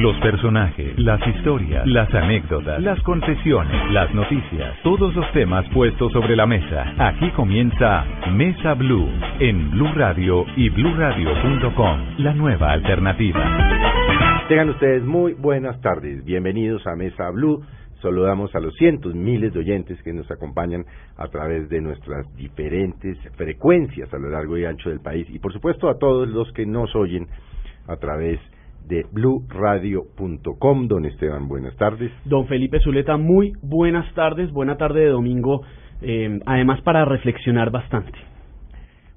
Los 0.00 0.16
personajes, 0.20 0.98
las 0.98 1.20
historias, 1.26 1.86
las 1.86 2.08
anécdotas, 2.14 2.82
las 2.82 2.98
confesiones, 3.02 3.92
las 3.92 4.14
noticias, 4.14 4.74
todos 4.82 5.14
los 5.14 5.30
temas 5.32 5.68
puestos 5.74 6.10
sobre 6.12 6.36
la 6.36 6.46
mesa. 6.46 6.94
Aquí 6.98 7.30
comienza 7.32 8.06
Mesa 8.32 8.72
Blue 8.72 9.10
en 9.40 9.70
Blue 9.72 9.92
Radio 9.94 10.46
y 10.56 10.70
BlueRadio.com, 10.70 12.16
la 12.16 12.32
nueva 12.32 12.72
alternativa. 12.72 14.46
Tengan 14.48 14.70
ustedes 14.70 15.04
muy 15.04 15.34
buenas 15.34 15.78
tardes. 15.82 16.24
Bienvenidos 16.24 16.86
a 16.86 16.96
Mesa 16.96 17.28
Blue. 17.28 17.62
Saludamos 18.00 18.54
a 18.54 18.60
los 18.60 18.74
cientos, 18.76 19.14
miles 19.14 19.52
de 19.52 19.58
oyentes 19.58 20.02
que 20.02 20.14
nos 20.14 20.30
acompañan 20.30 20.86
a 21.18 21.28
través 21.28 21.68
de 21.68 21.82
nuestras 21.82 22.24
diferentes 22.36 23.18
frecuencias 23.36 24.10
a 24.14 24.18
lo 24.18 24.30
largo 24.30 24.56
y 24.56 24.64
ancho 24.64 24.88
del 24.88 25.00
país 25.00 25.26
y 25.28 25.38
por 25.40 25.52
supuesto 25.52 25.90
a 25.90 25.98
todos 25.98 26.26
los 26.26 26.50
que 26.54 26.64
nos 26.64 26.96
oyen 26.96 27.28
a 27.86 27.96
través 27.96 28.40
de 28.40 28.59
blueradio.com. 29.12 30.88
Don 30.88 31.04
Esteban, 31.04 31.48
buenas 31.48 31.76
tardes. 31.76 32.12
Don 32.24 32.46
Felipe 32.46 32.80
Zuleta, 32.80 33.16
muy 33.16 33.52
buenas 33.62 34.12
tardes, 34.14 34.50
buena 34.52 34.76
tarde 34.76 35.00
de 35.00 35.08
domingo, 35.08 35.62
eh, 36.02 36.40
además 36.46 36.80
para 36.82 37.04
reflexionar 37.04 37.70
bastante. 37.70 38.18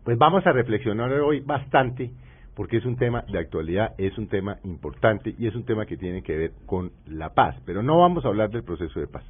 Pues 0.04 0.18
vamos 0.18 0.46
a 0.46 0.52
reflexionar 0.52 1.12
hoy 1.14 1.40
bastante 1.40 2.12
porque 2.56 2.78
es 2.78 2.86
un 2.86 2.98
tema 2.98 3.24
de 3.32 3.40
actualidad, 3.40 3.94
es 3.98 4.18
un 4.18 4.28
tema 4.28 4.58
importante 4.64 5.34
y 5.38 5.48
es 5.48 5.56
un 5.56 5.66
tema 5.66 5.86
que 5.86 5.98
tiene 5.98 6.22
que 6.22 6.38
ver 6.38 6.52
con 6.66 6.92
la 7.08 7.34
paz. 7.34 7.56
Pero 7.66 7.82
no 7.82 8.00
vamos 8.00 8.26
a 8.26 8.28
hablar 8.28 8.50
del 8.50 8.64
proceso 8.64 9.00
de 9.00 9.08
paz. 9.08 9.24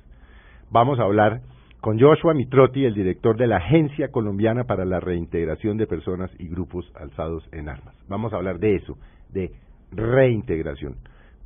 Vamos 0.72 1.00
a 1.00 1.03
hablar 1.03 1.42
con 1.80 2.00
Joshua 2.00 2.34
Mitrotti, 2.34 2.86
el 2.86 2.94
director 2.94 3.38
de 3.38 3.47
la 3.47 3.58
Agencia 3.58 4.09
Colombiana 4.09 4.64
para 4.64 4.86
la 4.86 5.00
Reintegración 5.00 5.78
de 5.78 5.88
Personas 5.88 6.31
y 6.40 6.47
Grupos 6.47 6.92
Alzados 6.95 7.47
en 7.52 7.70
Armas. 7.70 7.95
Vamos 8.08 8.34
a 8.34 8.38
hablar 8.38 8.59
de 8.59 8.75
eso, 8.75 8.97
de 9.30 9.52
reintegración. 9.95 10.95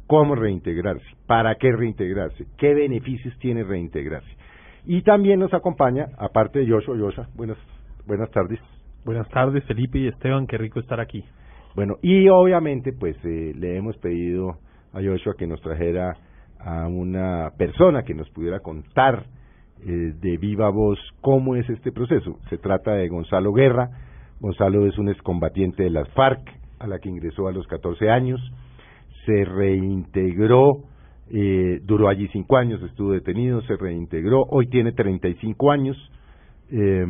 ¿Cómo 0.07 0.35
reintegrarse? 0.35 1.05
¿Para 1.25 1.55
qué 1.55 1.71
reintegrarse? 1.71 2.45
¿Qué 2.57 2.73
beneficios 2.73 3.37
tiene 3.39 3.63
reintegrarse? 3.63 4.29
Y 4.85 5.01
también 5.01 5.39
nos 5.39 5.53
acompaña, 5.53 6.07
aparte 6.17 6.59
de 6.59 6.69
Joshua, 6.69 6.95
Joshua, 6.97 7.27
buenas, 7.35 7.57
buenas 8.05 8.31
tardes. 8.31 8.59
Buenas 9.03 9.27
tardes, 9.29 9.63
Felipe 9.65 9.99
y 9.99 10.07
Esteban, 10.07 10.47
qué 10.47 10.57
rico 10.57 10.79
estar 10.79 10.99
aquí. 10.99 11.23
Bueno, 11.75 11.97
y 12.01 12.27
obviamente 12.29 12.93
pues 12.93 13.15
eh, 13.23 13.53
le 13.55 13.77
hemos 13.77 13.97
pedido 13.97 14.57
a 14.93 15.01
Joshua 15.01 15.35
que 15.37 15.45
nos 15.45 15.61
trajera 15.61 16.17
a 16.59 16.87
una 16.87 17.51
persona 17.57 18.03
que 18.03 18.13
nos 18.13 18.29
pudiera 18.31 18.61
contar 18.61 19.25
eh, 19.85 20.13
de 20.19 20.37
viva 20.37 20.69
voz 20.69 20.97
cómo 21.21 21.55
es 21.55 21.69
este 21.69 21.91
proceso. 21.91 22.39
Se 22.49 22.57
trata 22.57 22.93
de 22.93 23.07
Gonzalo 23.09 23.53
Guerra. 23.53 23.89
Gonzalo 24.39 24.87
es 24.87 24.97
un 24.97 25.09
excombatiente 25.09 25.83
de 25.83 25.89
las 25.89 26.09
FARC, 26.09 26.41
a 26.79 26.87
la 26.87 26.99
que 26.99 27.09
ingresó 27.09 27.47
a 27.47 27.51
los 27.51 27.67
14 27.67 28.09
años. 28.09 28.39
Se 29.25 29.45
reintegró, 29.45 30.83
eh, 31.31 31.79
duró 31.83 32.09
allí 32.09 32.27
cinco 32.29 32.57
años, 32.57 32.81
estuvo 32.83 33.11
detenido, 33.11 33.61
se 33.63 33.75
reintegró. 33.75 34.43
Hoy 34.49 34.67
tiene 34.67 34.91
35 34.93 35.71
años. 35.71 35.97
Eh, 36.71 37.05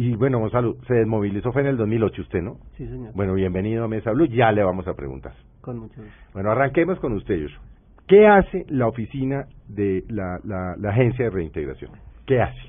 y 0.00 0.14
bueno, 0.14 0.38
Gonzalo, 0.38 0.76
se 0.86 0.94
desmovilizó 0.94 1.50
fue 1.50 1.62
en 1.62 1.68
el 1.68 1.76
2008 1.76 2.22
usted, 2.22 2.40
¿no? 2.40 2.58
Sí, 2.76 2.86
señor. 2.86 3.12
Bueno, 3.14 3.34
bienvenido 3.34 3.84
a 3.84 3.88
Mesa 3.88 4.12
Blue, 4.12 4.26
ya 4.26 4.52
le 4.52 4.62
vamos 4.62 4.86
a 4.86 4.94
preguntar. 4.94 5.32
Con 5.60 5.80
mucho 5.80 6.00
gusto. 6.00 6.16
Bueno, 6.32 6.52
arranquemos 6.52 7.00
con 7.00 7.14
usted, 7.14 7.42
Joshua. 7.42 7.60
¿Qué 8.06 8.24
hace 8.26 8.64
la 8.68 8.86
oficina 8.86 9.46
de 9.66 10.04
la, 10.08 10.38
la, 10.44 10.76
la 10.78 10.90
agencia 10.90 11.24
de 11.24 11.30
reintegración? 11.32 11.90
¿Qué 12.26 12.40
hace? 12.40 12.60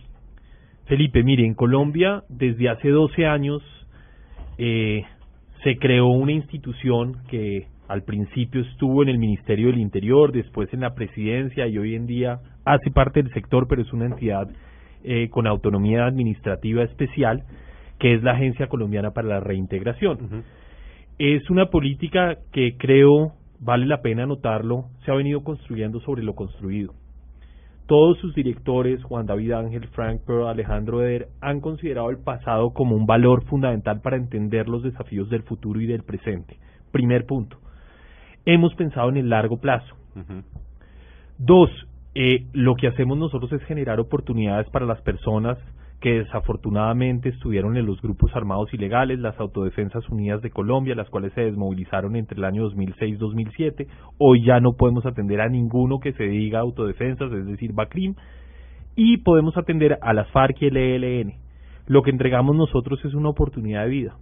Felipe, 0.87 1.23
mire, 1.23 1.45
en 1.45 1.53
Colombia 1.53 2.23
desde 2.29 2.67
hace 2.67 2.89
12 2.89 3.27
años 3.27 3.61
eh, 4.59 5.05
se 5.63 5.77
creó 5.77 6.07
una 6.07 6.33
institución 6.33 7.15
que 7.29 7.67
al 7.87 8.03
principio 8.03 8.61
estuvo 8.61 9.01
en 9.01 9.09
el 9.09 9.17
Ministerio 9.17 9.67
del 9.67 9.79
Interior, 9.79 10.33
después 10.33 10.71
en 10.73 10.81
la 10.81 10.93
presidencia 10.93 11.65
y 11.65 11.77
hoy 11.77 11.95
en 11.95 12.05
día 12.05 12.41
hace 12.65 12.91
parte 12.91 13.23
del 13.23 13.31
sector, 13.31 13.67
pero 13.67 13.81
es 13.81 13.91
una 13.93 14.05
entidad 14.05 14.49
eh, 15.03 15.29
con 15.29 15.47
autonomía 15.47 16.05
administrativa 16.05 16.83
especial, 16.83 17.45
que 17.99 18.13
es 18.13 18.21
la 18.21 18.33
Agencia 18.33 18.67
Colombiana 18.67 19.11
para 19.11 19.29
la 19.29 19.39
Reintegración. 19.39 20.43
Es 21.17 21.49
una 21.49 21.67
política 21.67 22.37
que 22.51 22.75
creo 22.77 23.33
vale 23.59 23.85
la 23.85 24.01
pena 24.01 24.25
notarlo, 24.25 24.85
se 25.05 25.11
ha 25.11 25.15
venido 25.15 25.43
construyendo 25.43 26.01
sobre 26.01 26.23
lo 26.23 26.35
construido. 26.35 26.93
Todos 27.89 28.19
sus 28.19 28.35
directores, 28.35 29.01
Juan 29.01 29.25
David 29.25 29.51
Ángel, 29.53 29.87
Frank 29.87 30.21
Pearl, 30.21 30.47
Alejandro 30.47 31.03
Eder, 31.03 31.29
han 31.41 31.59
considerado 31.59 32.11
el 32.11 32.19
pasado 32.19 32.69
como 32.69 32.95
un 32.95 33.07
valor 33.07 33.45
fundamental 33.45 33.99
para 34.01 34.15
entender 34.15 34.69
los 34.69 34.83
desafíos 34.83 35.27
del 35.31 35.41
futuro 35.41 35.81
y 35.81 35.87
del 35.87 36.03
presente. 36.03 36.59
Primer 36.91 37.25
punto. 37.25 37.57
Hemos 38.45 38.75
pensado 38.75 39.09
en 39.09 39.17
el 39.17 39.29
largo 39.29 39.57
plazo. 39.57 39.95
Dos, 41.39 41.71
eh, 42.13 42.45
lo 42.53 42.75
que 42.75 42.89
hacemos 42.89 43.17
nosotros 43.17 43.51
es 43.53 43.63
generar 43.63 43.99
oportunidades 43.99 44.69
para 44.69 44.85
las 44.85 45.01
personas 45.01 45.57
que 45.99 46.19
desafortunadamente 46.19 47.29
estuvieron 47.29 47.75
en 47.75 47.85
los 47.85 48.01
grupos 48.01 48.33
armados 48.33 48.73
ilegales, 48.73 49.19
las 49.19 49.37
Autodefensas 49.39 50.07
Unidas 50.09 50.41
de 50.41 50.49
Colombia, 50.49 50.95
las 50.95 51.09
cuales 51.09 51.33
se 51.33 51.41
desmovilizaron 51.41 52.15
entre 52.15 52.37
el 52.37 52.45
año 52.45 52.69
2006-2007. 52.69 53.87
Hoy 54.17 54.45
ya 54.45 54.59
no 54.61 54.73
podemos 54.73 55.05
atender 55.05 55.41
a 55.41 55.49
ninguno 55.49 55.99
que 55.99 56.13
se 56.13 56.23
diga 56.23 56.59
autodefensas, 56.59 57.31
es 57.33 57.45
decir, 57.45 57.73
BACRIM, 57.73 58.15
y 58.95 59.17
podemos 59.17 59.57
atender 59.57 59.99
a 60.01 60.13
las 60.13 60.29
FARC 60.31 60.61
y 60.61 60.67
el 60.67 60.77
ELN. 60.77 61.33
Lo 61.87 62.01
que 62.01 62.11
entregamos 62.11 62.55
nosotros 62.55 63.03
es 63.03 63.13
una 63.13 63.29
oportunidad 63.29 63.83
de 63.83 63.89
vida. 63.89 64.15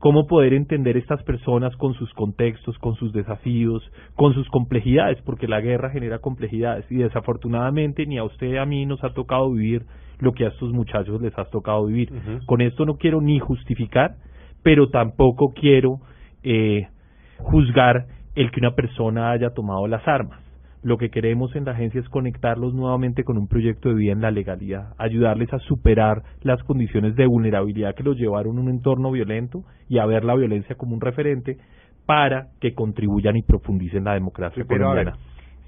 Cómo 0.00 0.26
poder 0.26 0.54
entender 0.54 0.96
estas 0.96 1.22
personas 1.24 1.76
con 1.76 1.92
sus 1.92 2.12
contextos, 2.14 2.76
con 2.78 2.94
sus 2.96 3.12
desafíos, 3.12 3.82
con 4.16 4.32
sus 4.32 4.48
complejidades, 4.48 5.20
porque 5.26 5.46
la 5.46 5.60
guerra 5.60 5.90
genera 5.90 6.20
complejidades 6.20 6.90
y 6.90 6.96
desafortunadamente 6.96 8.06
ni 8.06 8.16
a 8.16 8.24
usted 8.24 8.48
ni 8.48 8.56
a 8.56 8.64
mí 8.64 8.86
nos 8.86 9.04
ha 9.04 9.12
tocado 9.12 9.52
vivir 9.52 9.84
lo 10.18 10.32
que 10.32 10.46
a 10.46 10.48
estos 10.48 10.72
muchachos 10.72 11.20
les 11.20 11.38
ha 11.38 11.44
tocado 11.44 11.84
vivir. 11.84 12.10
Con 12.46 12.62
esto 12.62 12.86
no 12.86 12.96
quiero 12.96 13.20
ni 13.20 13.38
justificar, 13.38 14.14
pero 14.62 14.88
tampoco 14.88 15.52
quiero 15.54 15.98
eh, 16.42 16.88
juzgar 17.36 18.06
el 18.34 18.50
que 18.50 18.60
una 18.60 18.74
persona 18.74 19.32
haya 19.32 19.50
tomado 19.50 19.86
las 19.86 20.06
armas. 20.08 20.49
Lo 20.82 20.96
que 20.96 21.10
queremos 21.10 21.54
en 21.56 21.66
la 21.66 21.72
agencia 21.72 22.00
es 22.00 22.08
conectarlos 22.08 22.72
nuevamente 22.72 23.22
con 23.22 23.36
un 23.36 23.48
proyecto 23.48 23.90
de 23.90 23.96
vida 23.96 24.12
en 24.12 24.22
la 24.22 24.30
legalidad, 24.30 24.94
ayudarles 24.96 25.52
a 25.52 25.58
superar 25.58 26.22
las 26.42 26.62
condiciones 26.62 27.16
de 27.16 27.26
vulnerabilidad 27.26 27.94
que 27.94 28.02
los 28.02 28.16
llevaron 28.16 28.56
a 28.56 28.60
un 28.62 28.70
entorno 28.70 29.10
violento 29.10 29.64
y 29.88 29.98
a 29.98 30.06
ver 30.06 30.24
la 30.24 30.34
violencia 30.34 30.76
como 30.76 30.94
un 30.94 31.00
referente 31.02 31.58
para 32.06 32.48
que 32.60 32.72
contribuyan 32.74 33.36
y 33.36 33.42
profundicen 33.42 34.04
la 34.04 34.14
democracia 34.14 34.64
ver, 34.64 34.78
colombiana. 34.78 35.16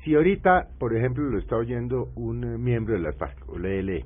si 0.02 0.14
ahorita, 0.14 0.68
por 0.78 0.96
ejemplo, 0.96 1.24
lo 1.24 1.38
está 1.38 1.56
oyendo 1.56 2.08
un 2.16 2.62
miembro 2.62 2.94
de 2.94 3.00
la 3.00 3.12
FARC 3.12 3.48
o 3.48 3.58
la 3.58 3.68
ELE, 3.68 4.04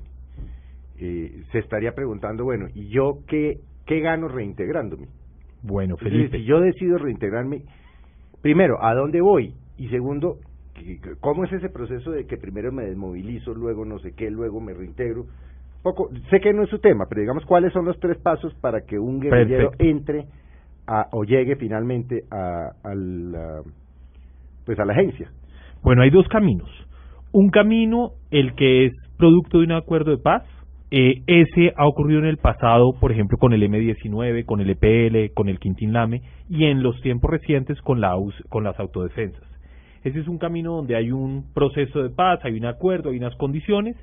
eh, 0.99 1.43
se 1.51 1.59
estaría 1.59 1.93
preguntando, 1.93 2.43
bueno, 2.43 2.67
¿y 2.73 2.89
yo 2.89 3.19
qué, 3.27 3.59
qué 3.85 4.01
gano 4.01 4.27
reintegrándome? 4.27 5.07
Bueno, 5.63 5.95
Felipe. 5.97 6.37
si 6.39 6.43
yo 6.43 6.59
decido 6.59 6.97
reintegrarme, 6.97 7.61
primero, 8.41 8.83
¿a 8.83 8.93
dónde 8.93 9.21
voy? 9.21 9.53
Y 9.77 9.87
segundo, 9.89 10.35
¿qué- 10.35 10.37
qué- 10.37 10.46
¿cómo 11.19 11.43
es 11.45 11.53
ese 11.53 11.69
proceso 11.69 12.11
de 12.11 12.25
que 12.25 12.37
primero 12.37 12.71
me 12.71 12.83
desmovilizo, 12.83 13.53
luego 13.53 13.85
no 13.85 13.99
sé 13.99 14.13
qué, 14.13 14.29
luego 14.29 14.59
me 14.59 14.73
reintegro? 14.73 15.25
Poco, 15.83 16.09
sé 16.29 16.39
que 16.39 16.53
no 16.53 16.63
es 16.63 16.69
su 16.69 16.79
tema, 16.79 17.05
pero 17.07 17.21
digamos 17.21 17.45
cuáles 17.45 17.71
son 17.73 17.85
los 17.85 17.99
tres 17.99 18.17
pasos 18.17 18.53
para 18.55 18.81
que 18.81 18.99
un 18.99 19.19
guerrillero 19.19 19.71
Perfecto. 19.71 19.83
entre 19.83 20.25
a, 20.87 21.07
o 21.11 21.23
llegue 21.23 21.55
finalmente 21.55 22.23
a, 22.31 22.71
a 22.83 22.95
la, 22.95 23.61
pues 24.65 24.79
a 24.79 24.85
la 24.85 24.93
agencia. 24.93 25.29
Bueno, 25.83 26.01
hay 26.01 26.09
dos 26.09 26.27
caminos. 26.27 26.69
Un 27.31 27.49
camino, 27.49 28.11
el 28.31 28.55
que 28.55 28.85
es 28.85 28.93
producto 29.17 29.59
de 29.59 29.65
un 29.65 29.71
acuerdo 29.73 30.11
de 30.11 30.17
paz. 30.17 30.43
Eh, 30.89 31.21
ese 31.27 31.73
ha 31.75 31.85
ocurrido 31.85 32.19
en 32.19 32.25
el 32.25 32.37
pasado, 32.37 32.93
por 32.99 33.11
ejemplo, 33.11 33.37
con 33.37 33.51
el 33.51 33.61
M-19, 33.61 34.45
con 34.45 34.61
el 34.61 34.69
EPL, 34.69 35.33
con 35.33 35.49
el 35.49 35.59
Quintín 35.59 35.91
Lame 35.91 36.21
y 36.49 36.63
en 36.65 36.81
los 36.81 37.01
tiempos 37.01 37.29
recientes 37.29 37.81
con, 37.81 37.99
la, 37.99 38.15
con 38.47 38.63
las 38.63 38.79
autodefensas. 38.79 39.43
Ese 40.07 40.21
es 40.21 40.27
un 40.29 40.37
camino 40.37 40.73
donde 40.73 40.95
hay 40.95 41.11
un 41.11 41.53
proceso 41.53 42.01
de 42.01 42.09
paz, 42.09 42.39
hay 42.43 42.53
un 42.53 42.65
acuerdo, 42.65 43.09
hay 43.09 43.17
unas 43.17 43.35
condiciones 43.35 43.97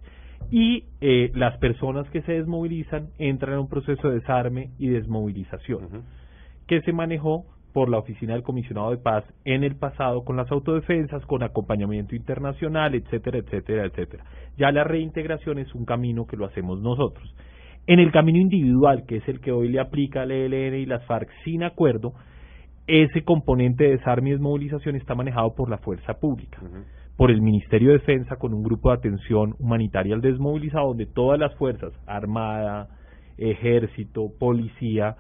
y 0.51 0.85
eh, 1.01 1.31
las 1.35 1.57
personas 1.57 2.07
que 2.11 2.21
se 2.23 2.33
desmovilizan 2.33 3.09
entran 3.19 3.55
en 3.55 3.61
un 3.61 3.69
proceso 3.71 4.11
de 4.11 4.17
desarme 4.17 4.69
y 4.79 4.89
desmovilización 4.89 6.05
que 6.67 6.83
se 6.83 6.93
manejó 6.93 7.47
por 7.73 7.89
la 7.89 7.97
Oficina 7.97 8.35
del 8.35 8.43
Comisionado 8.43 8.91
de 8.91 8.99
Paz 8.99 9.25
en 9.47 9.65
el 9.65 9.77
pasado 9.77 10.25
con 10.25 10.37
las 10.37 10.53
autodefensas, 10.53 11.25
con 11.25 11.43
acompañamiento 11.43 12.15
internacional, 12.15 12.95
etcétera, 12.95 13.39
etcétera, 13.39 13.87
etcétera. 13.87 14.25
Ya 14.59 14.71
la 14.73 14.85
reintegración 14.85 15.59
es 15.59 15.75
un 15.75 15.87
camino 15.87 16.27
que 16.27 16.37
lo 16.37 16.45
hacemos 16.45 16.83
nosotros. 16.83 17.35
En 17.87 17.99
el 17.99 18.13
camino 18.13 18.39
individual, 18.39 19.07
que 19.07 19.17
es 19.17 19.29
el 19.29 19.41
que 19.41 19.53
hoy 19.53 19.69
le 19.69 19.81
aplica 19.81 20.23
al 20.23 20.33
ELN 20.33 20.75
y 20.75 20.85
las 20.85 21.03
FARC 21.07 21.31
sin 21.45 21.65
acuerdo, 21.65 22.13
ese 22.87 23.23
componente 23.25 23.85
de 23.85 23.97
desarme 23.97 24.31
y 24.31 24.33
desmovilización 24.33 24.97
está 24.97 25.15
manejado 25.15 25.55
por 25.55 25.71
la 25.71 25.79
fuerza 25.79 26.15
pública, 26.15 26.61
por 27.17 27.31
el 27.31 27.41
Ministerio 27.41 27.89
de 27.89 27.99
Defensa 27.99 28.37
con 28.37 28.53
un 28.53 28.63
grupo 28.63 28.91
de 28.91 28.99
atención 28.99 29.55
humanitaria 29.59 30.15
al 30.15 30.21
desmovilizado, 30.21 30.89
donde 30.89 31.07
todas 31.07 31.39
las 31.39 31.55
fuerzas, 31.55 31.93
armada, 32.07 32.89
ejército, 33.39 34.31
policía, 34.39 35.17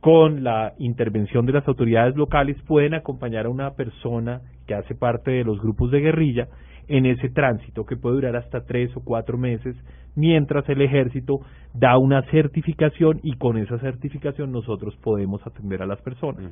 con 0.00 0.44
la 0.44 0.74
intervención 0.78 1.46
de 1.46 1.52
las 1.52 1.66
autoridades 1.66 2.14
locales 2.16 2.60
pueden 2.66 2.94
acompañar 2.94 3.46
a 3.46 3.50
una 3.50 3.70
persona 3.70 4.42
que 4.66 4.74
hace 4.74 4.94
parte 4.94 5.30
de 5.30 5.44
los 5.44 5.60
grupos 5.60 5.90
de 5.90 6.00
guerrilla 6.00 6.48
en 6.88 7.06
ese 7.06 7.28
tránsito 7.28 7.84
que 7.84 7.96
puede 7.96 8.16
durar 8.16 8.36
hasta 8.36 8.64
tres 8.64 8.94
o 8.96 9.00
cuatro 9.04 9.38
meses 9.38 9.76
mientras 10.16 10.68
el 10.68 10.80
ejército 10.80 11.40
da 11.72 11.98
una 11.98 12.22
certificación 12.30 13.20
y 13.22 13.36
con 13.36 13.58
esa 13.58 13.78
certificación 13.78 14.52
nosotros 14.52 14.96
podemos 15.02 15.44
atender 15.46 15.82
a 15.82 15.86
las 15.86 16.00
personas. 16.02 16.44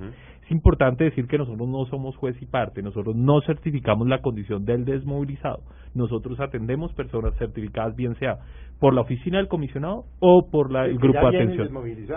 Es 0.45 0.51
importante 0.51 1.05
decir 1.05 1.27
que 1.27 1.39
nosotros 1.39 1.69
no 1.69 1.85
somos 1.87 2.17
juez 2.17 2.41
y 2.43 2.47
parte, 2.47 2.83
nosotros 2.83 3.15
no 3.15 3.41
certificamos 3.43 4.09
la 4.09 4.21
condición 4.21 4.65
del 4.65 4.85
desmovilizado, 4.85 5.63
nosotros 5.95 6.41
atendemos 6.41 6.93
personas 6.95 7.35
certificadas 7.39 7.95
bien 7.95 8.17
sea 8.17 8.39
por 8.81 8.95
la 8.95 9.03
oficina 9.03 9.39
del 9.39 9.49
comisionado 9.49 10.05
o 10.19 10.51
por 10.51 10.73
la, 10.73 10.87
el 10.87 10.99
grupo 10.99 11.31
de 11.31 11.37
atención. 11.37 11.69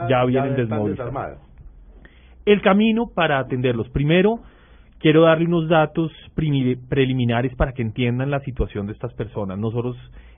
Ya 0.10 0.26
vienen 0.26 0.56
desmovilizados. 0.56 1.40
El 2.46 2.62
camino 2.62 3.10
para 3.14 3.40
atenderlos. 3.40 3.90
Primero, 3.90 4.40
quiero 5.06 5.22
darle 5.22 5.46
unos 5.46 5.70
datos 5.70 6.12
preliminares 6.34 7.54
para 7.54 7.74
que 7.74 7.84
entiendan 7.84 8.32
la 8.32 8.40
situación 8.40 8.88
de 8.88 8.94
estas 8.94 9.14
personas. 9.14 9.60
Nosotros 9.60 9.96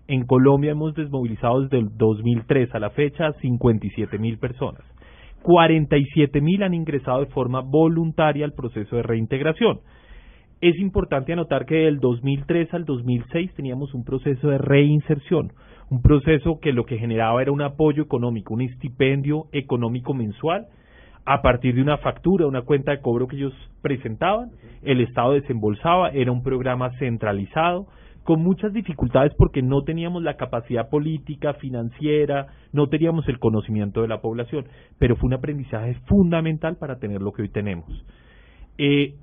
en 0.09 0.25
Colombia 0.25 0.71
hemos 0.71 0.93
desmovilizado 0.93 1.61
desde 1.61 1.77
el 1.77 1.95
2003 1.95 2.75
a 2.75 2.79
la 2.79 2.89
fecha 2.89 3.27
a 3.27 3.33
57 3.39 4.17
mil 4.17 4.37
personas. 4.39 4.81
47 5.43 6.41
mil 6.41 6.63
han 6.63 6.73
ingresado 6.73 7.21
de 7.21 7.27
forma 7.27 7.61
voluntaria 7.61 8.43
al 8.43 8.51
proceso 8.51 8.97
de 8.97 9.03
reintegración. 9.03 9.79
Es 10.59 10.77
importante 10.79 11.31
anotar 11.31 11.65
que 11.65 11.85
del 11.85 12.01
2003 12.01 12.73
al 12.73 12.83
2006 12.83 13.53
teníamos 13.53 13.93
un 13.93 14.03
proceso 14.03 14.49
de 14.49 14.57
reinserción, 14.57 15.53
un 15.89 16.01
proceso 16.01 16.59
que 16.61 16.73
lo 16.73 16.83
que 16.83 16.97
generaba 16.97 17.41
era 17.41 17.53
un 17.53 17.61
apoyo 17.61 18.03
económico, 18.03 18.53
un 18.53 18.63
estipendio 18.63 19.45
económico 19.53 20.13
mensual 20.13 20.67
a 21.29 21.41
partir 21.41 21.75
de 21.75 21.81
una 21.81 21.97
factura, 21.97 22.47
una 22.47 22.61
cuenta 22.61 22.91
de 22.91 23.01
cobro 23.01 23.27
que 23.27 23.35
ellos 23.35 23.53
presentaban, 23.81 24.51
el 24.81 25.01
Estado 25.01 25.33
desembolsaba, 25.33 26.11
era 26.11 26.31
un 26.31 26.41
programa 26.41 26.89
centralizado, 26.99 27.87
con 28.23 28.41
muchas 28.41 28.71
dificultades 28.71 29.33
porque 29.37 29.61
no 29.61 29.81
teníamos 29.81 30.23
la 30.23 30.37
capacidad 30.37 30.89
política, 30.89 31.55
financiera, 31.55 32.47
no 32.71 32.87
teníamos 32.87 33.27
el 33.27 33.39
conocimiento 33.39 34.01
de 34.01 34.07
la 34.07 34.21
población, 34.21 34.67
pero 34.99 35.17
fue 35.17 35.27
un 35.27 35.33
aprendizaje 35.33 35.95
fundamental 36.05 36.77
para 36.77 36.97
tener 36.97 37.21
lo 37.21 37.33
que 37.33 37.41
hoy 37.41 37.49
tenemos. 37.49 37.89
Eh, 38.77 39.15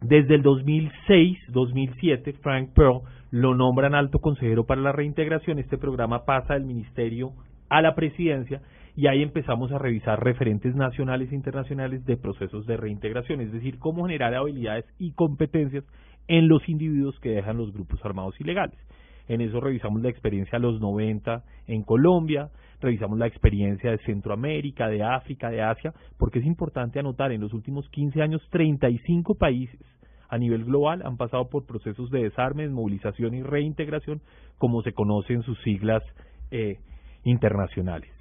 desde 0.00 0.34
el 0.34 0.42
2006-2007, 0.42 2.40
Frank 2.40 2.70
Pearl 2.74 3.02
lo 3.30 3.54
nombran 3.54 3.94
alto 3.94 4.18
consejero 4.18 4.64
para 4.66 4.80
la 4.80 4.90
reintegración. 4.90 5.60
Este 5.60 5.78
programa 5.78 6.24
pasa 6.24 6.54
del 6.54 6.64
ministerio 6.64 7.34
a 7.68 7.82
la 7.82 7.94
presidencia 7.94 8.62
y 9.00 9.06
ahí 9.06 9.22
empezamos 9.22 9.72
a 9.72 9.78
revisar 9.78 10.22
referentes 10.22 10.74
nacionales 10.74 11.32
e 11.32 11.34
internacionales 11.34 12.04
de 12.04 12.18
procesos 12.18 12.66
de 12.66 12.76
reintegración, 12.76 13.40
es 13.40 13.50
decir, 13.50 13.78
cómo 13.78 14.04
generar 14.04 14.34
habilidades 14.34 14.84
y 14.98 15.12
competencias 15.12 15.84
en 16.28 16.48
los 16.48 16.68
individuos 16.68 17.18
que 17.20 17.30
dejan 17.30 17.56
los 17.56 17.72
grupos 17.72 18.04
armados 18.04 18.38
ilegales. 18.42 18.78
En 19.26 19.40
eso 19.40 19.58
revisamos 19.58 20.02
la 20.02 20.10
experiencia 20.10 20.58
de 20.58 20.66
los 20.66 20.82
90 20.82 21.42
en 21.66 21.82
Colombia, 21.82 22.50
revisamos 22.82 23.18
la 23.18 23.26
experiencia 23.26 23.90
de 23.90 23.96
Centroamérica, 24.04 24.88
de 24.88 25.02
África, 25.02 25.48
de 25.48 25.62
Asia, 25.62 25.94
porque 26.18 26.40
es 26.40 26.44
importante 26.44 26.98
anotar, 26.98 27.32
en 27.32 27.40
los 27.40 27.54
últimos 27.54 27.88
15 27.88 28.20
años 28.20 28.46
35 28.50 29.34
países 29.36 29.80
a 30.28 30.36
nivel 30.36 30.66
global 30.66 31.00
han 31.06 31.16
pasado 31.16 31.48
por 31.48 31.64
procesos 31.64 32.10
de 32.10 32.24
desarme, 32.24 32.64
desmovilización 32.64 33.32
y 33.32 33.42
reintegración, 33.42 34.20
como 34.58 34.82
se 34.82 34.92
conocen 34.92 35.40
sus 35.40 35.58
siglas 35.62 36.02
eh, 36.50 36.76
internacionales. 37.24 38.19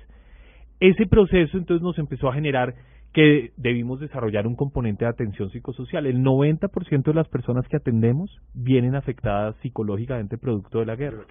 Ese 0.79 1.05
proceso 1.07 1.57
entonces 1.57 1.83
nos 1.83 1.97
empezó 1.97 2.29
a 2.29 2.33
generar 2.33 2.75
que 3.13 3.51
debimos 3.57 3.99
desarrollar 3.99 4.47
un 4.47 4.55
componente 4.55 5.05
de 5.05 5.11
atención 5.11 5.49
psicosocial. 5.49 6.05
El 6.05 6.23
90% 6.23 7.03
de 7.03 7.13
las 7.13 7.27
personas 7.27 7.67
que 7.67 7.77
atendemos 7.77 8.29
vienen 8.53 8.95
afectadas 8.95 9.55
psicológicamente 9.61 10.37
producto 10.37 10.79
de 10.79 10.85
la 10.85 10.95
guerra. 10.95 11.23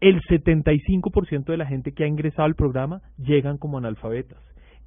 El 0.00 0.20
75% 0.22 1.44
de 1.46 1.56
la 1.56 1.66
gente 1.66 1.92
que 1.92 2.04
ha 2.04 2.08
ingresado 2.08 2.44
al 2.44 2.54
programa 2.54 3.02
llegan 3.18 3.58
como 3.58 3.78
analfabetas. 3.78 4.38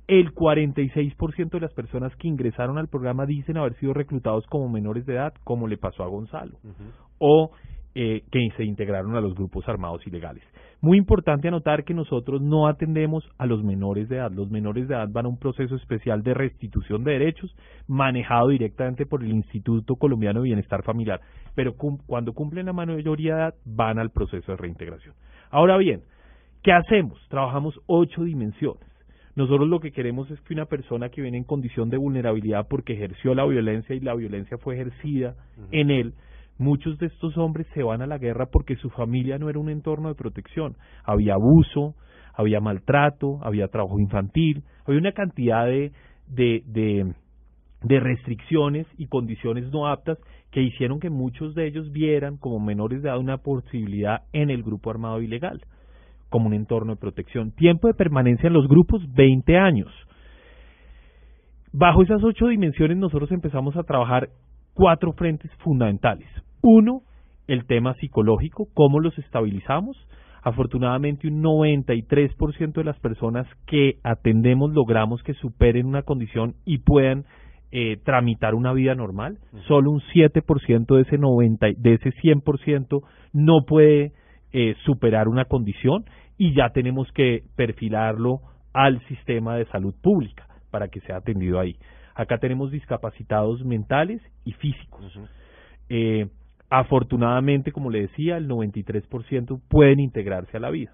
El 0.08 0.34
46% 0.34 1.50
de 1.50 1.60
las 1.60 1.74
personas 1.74 2.16
que 2.16 2.30
ingresaron 2.30 2.78
al 2.78 2.88
programa 2.88 3.26
dicen 3.26 3.58
haber 3.58 3.76
sido 3.76 3.94
reclutados 3.94 4.46
como 4.48 4.70
menores 4.70 5.06
de 5.06 5.16
edad, 5.16 5.34
como 5.44 5.68
le 5.68 5.78
pasó 5.78 6.04
a 6.04 6.08
Gonzalo. 6.08 6.58
O 7.20 7.52
eh, 8.00 8.22
que 8.32 8.48
se 8.56 8.64
integraron 8.64 9.16
a 9.16 9.22
los 9.22 9.34
grupos 9.34 9.68
armados 9.68 10.06
ilegales. 10.06 10.44
Muy 10.82 11.00
importante 11.00 11.48
anotar 11.48 11.84
que 11.84 11.96
nosotros 11.96 12.44
no 12.44 12.68
atendemos 12.68 13.28
a 13.40 13.48
los 13.48 13.64
menores 13.64 14.08
de 14.08 14.18
edad. 14.18 14.32
Los 14.32 14.52
menores 14.52 14.88
de 14.88 14.94
edad 14.94 15.10
van 15.10 15.26
a 15.26 15.30
un 15.30 15.40
proceso 15.40 15.76
especial 15.76 16.22
de 16.22 16.36
restitución 16.36 17.04
de 17.04 17.14
derechos 17.14 17.56
manejado 17.88 18.50
directamente 18.50 19.08
por 19.08 19.24
el 19.24 19.32
Instituto 19.32 19.96
Colombiano 19.96 20.42
de 20.42 20.50
Bienestar 20.50 20.84
Familiar, 20.84 21.22
pero 21.56 21.74
cuando 21.74 22.34
cumplen 22.34 22.68
la 22.68 22.74
mayoría 22.74 23.34
de 23.34 23.42
edad 23.42 23.56
van 23.66 23.98
al 23.98 24.12
proceso 24.12 24.52
de 24.52 24.58
reintegración. 24.58 25.16
Ahora 25.50 25.78
bien, 25.78 26.02
¿qué 26.62 26.74
hacemos? 26.74 27.20
Trabajamos 27.30 27.82
ocho 27.88 28.24
dimensiones. 28.26 28.86
Nosotros 29.36 29.68
lo 29.68 29.80
que 29.80 29.92
queremos 29.92 30.30
es 30.30 30.40
que 30.42 30.54
una 30.54 30.66
persona 30.66 31.10
que 31.10 31.24
viene 31.24 31.38
en 31.38 31.46
condición 31.46 31.90
de 31.90 31.98
vulnerabilidad 31.98 32.68
porque 32.68 32.94
ejerció 32.94 33.34
la 33.34 33.46
violencia 33.48 33.96
y 33.96 34.02
la 34.02 34.14
violencia 34.14 34.60
fue 34.60 34.76
ejercida 34.76 35.34
en 35.72 35.90
él, 35.90 36.14
Muchos 36.60 36.98
de 36.98 37.08
estos 37.08 37.38
hombres 37.38 37.68
se 37.74 37.84
van 37.84 38.02
a 38.02 38.08
la 38.08 38.18
guerra 38.18 38.48
porque 38.52 38.76
su 38.78 38.90
familia 38.90 39.38
no 39.38 39.50
era 39.50 39.60
un 39.60 39.70
entorno 39.70 40.10
de 40.10 40.16
protección. 40.16 40.76
Había 41.04 41.36
abuso, 41.36 41.96
había 42.34 42.60
maltrato, 42.60 43.40
había 43.44 43.68
trabajo 43.68 44.00
infantil, 44.00 44.64
había 44.86 45.00
una 45.00 45.12
cantidad 45.12 45.66
de, 45.66 45.92
de, 46.28 46.64
de, 47.84 48.00
restricciones 48.00 48.88
y 48.98 49.08
condiciones 49.08 49.72
no 49.72 49.88
aptas 49.88 50.18
que 50.52 50.62
hicieron 50.62 51.00
que 51.00 51.10
muchos 51.10 51.54
de 51.54 51.68
ellos 51.68 51.92
vieran 51.92 52.38
como 52.38 52.60
menores 52.60 53.04
de 53.04 53.10
edad 53.10 53.20
una 53.20 53.38
posibilidad 53.38 54.24
en 54.34 54.50
el 54.50 54.64
grupo 54.64 54.90
armado 54.90 55.22
ilegal, 55.22 55.62
como 56.30 56.48
un 56.48 56.54
entorno 56.54 56.94
de 56.94 57.02
protección. 57.02 57.52
Tiempo 57.52 57.88
de 57.88 57.94
permanencia 57.94 58.48
en 58.48 58.54
los 58.54 58.68
grupos, 58.68 59.02
20 59.14 59.58
años. 59.58 59.92
Bajo 61.72 62.02
esas 62.02 62.24
ocho 62.24 62.48
dimensiones 62.48 62.98
nosotros 62.98 63.32
empezamos 63.32 63.76
a 63.78 63.84
trabajar 63.84 64.30
cuatro 64.74 65.14
frentes 65.14 65.52
fundamentales. 65.64 66.28
Uno, 66.70 67.04
el 67.48 67.66
tema 67.66 67.94
psicológico, 67.94 68.68
cómo 68.74 69.00
los 69.00 69.18
estabilizamos. 69.18 69.96
Afortunadamente 70.44 71.30
un 71.30 71.42
93% 71.42 72.74
de 72.74 72.84
las 72.84 73.00
personas 73.00 73.48
que 73.68 74.00
atendemos 74.04 74.74
logramos 74.74 75.24
que 75.24 75.34
superen 75.36 75.86
una 75.86 76.02
condición 76.02 76.56
y 76.66 76.80
puedan 76.80 77.24
eh, 77.72 77.96
tramitar 78.04 78.54
una 78.54 78.74
vida 78.74 78.96
normal. 78.96 79.38
Solo 79.70 79.92
un 79.92 80.02
7% 80.14 80.94
de 80.94 81.02
ese 81.04 81.18
90 81.18 81.68
de 81.78 81.94
ese 81.94 82.12
100% 82.12 83.02
no 83.32 83.66
puede 83.66 84.12
eh, 84.52 84.76
superar 84.84 85.30
una 85.30 85.46
condición 85.46 86.04
y 86.38 86.54
ya 86.54 86.72
tenemos 86.72 87.10
que 87.14 87.44
perfilarlo 87.56 88.42
al 88.74 89.00
sistema 89.08 89.56
de 89.56 89.68
salud 89.68 89.96
pública 90.04 90.46
para 90.70 90.90
que 90.90 91.00
sea 91.00 91.16
atendido 91.16 91.62
ahí. 91.62 91.78
Acá 92.14 92.40
tenemos 92.40 92.72
discapacitados 92.72 93.64
mentales 93.64 94.22
y 94.44 94.52
físicos. 94.52 95.18
eh, 95.88 96.28
Afortunadamente, 96.70 97.72
como 97.72 97.90
le 97.90 98.02
decía, 98.02 98.38
el 98.38 98.48
93% 98.48 99.62
pueden 99.70 100.00
integrarse 100.00 100.58
a 100.58 100.60
la 100.60 100.70
vida. 100.70 100.92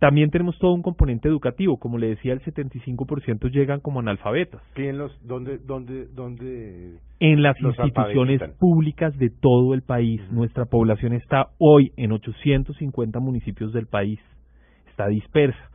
También 0.00 0.30
tenemos 0.30 0.58
todo 0.58 0.72
un 0.72 0.80
componente 0.80 1.28
educativo, 1.28 1.78
como 1.78 1.98
le 1.98 2.08
decía, 2.08 2.32
el 2.32 2.40
75% 2.40 3.50
llegan 3.50 3.80
como 3.80 4.00
analfabetas. 4.00 4.62
en 4.74 4.96
los, 4.96 5.12
dónde, 5.26 5.58
dónde, 5.58 6.06
dónde 6.06 6.98
en 7.20 7.42
las 7.42 7.60
instituciones 7.60 8.40
públicas 8.58 9.16
de 9.18 9.28
todo 9.28 9.74
el 9.74 9.82
país. 9.82 10.22
Nuestra 10.32 10.64
población 10.64 11.12
está 11.12 11.50
hoy 11.58 11.92
en 11.98 12.12
850 12.12 13.20
municipios 13.20 13.74
del 13.74 13.86
país, 13.86 14.18
está 14.88 15.06
dispersa. 15.06 15.70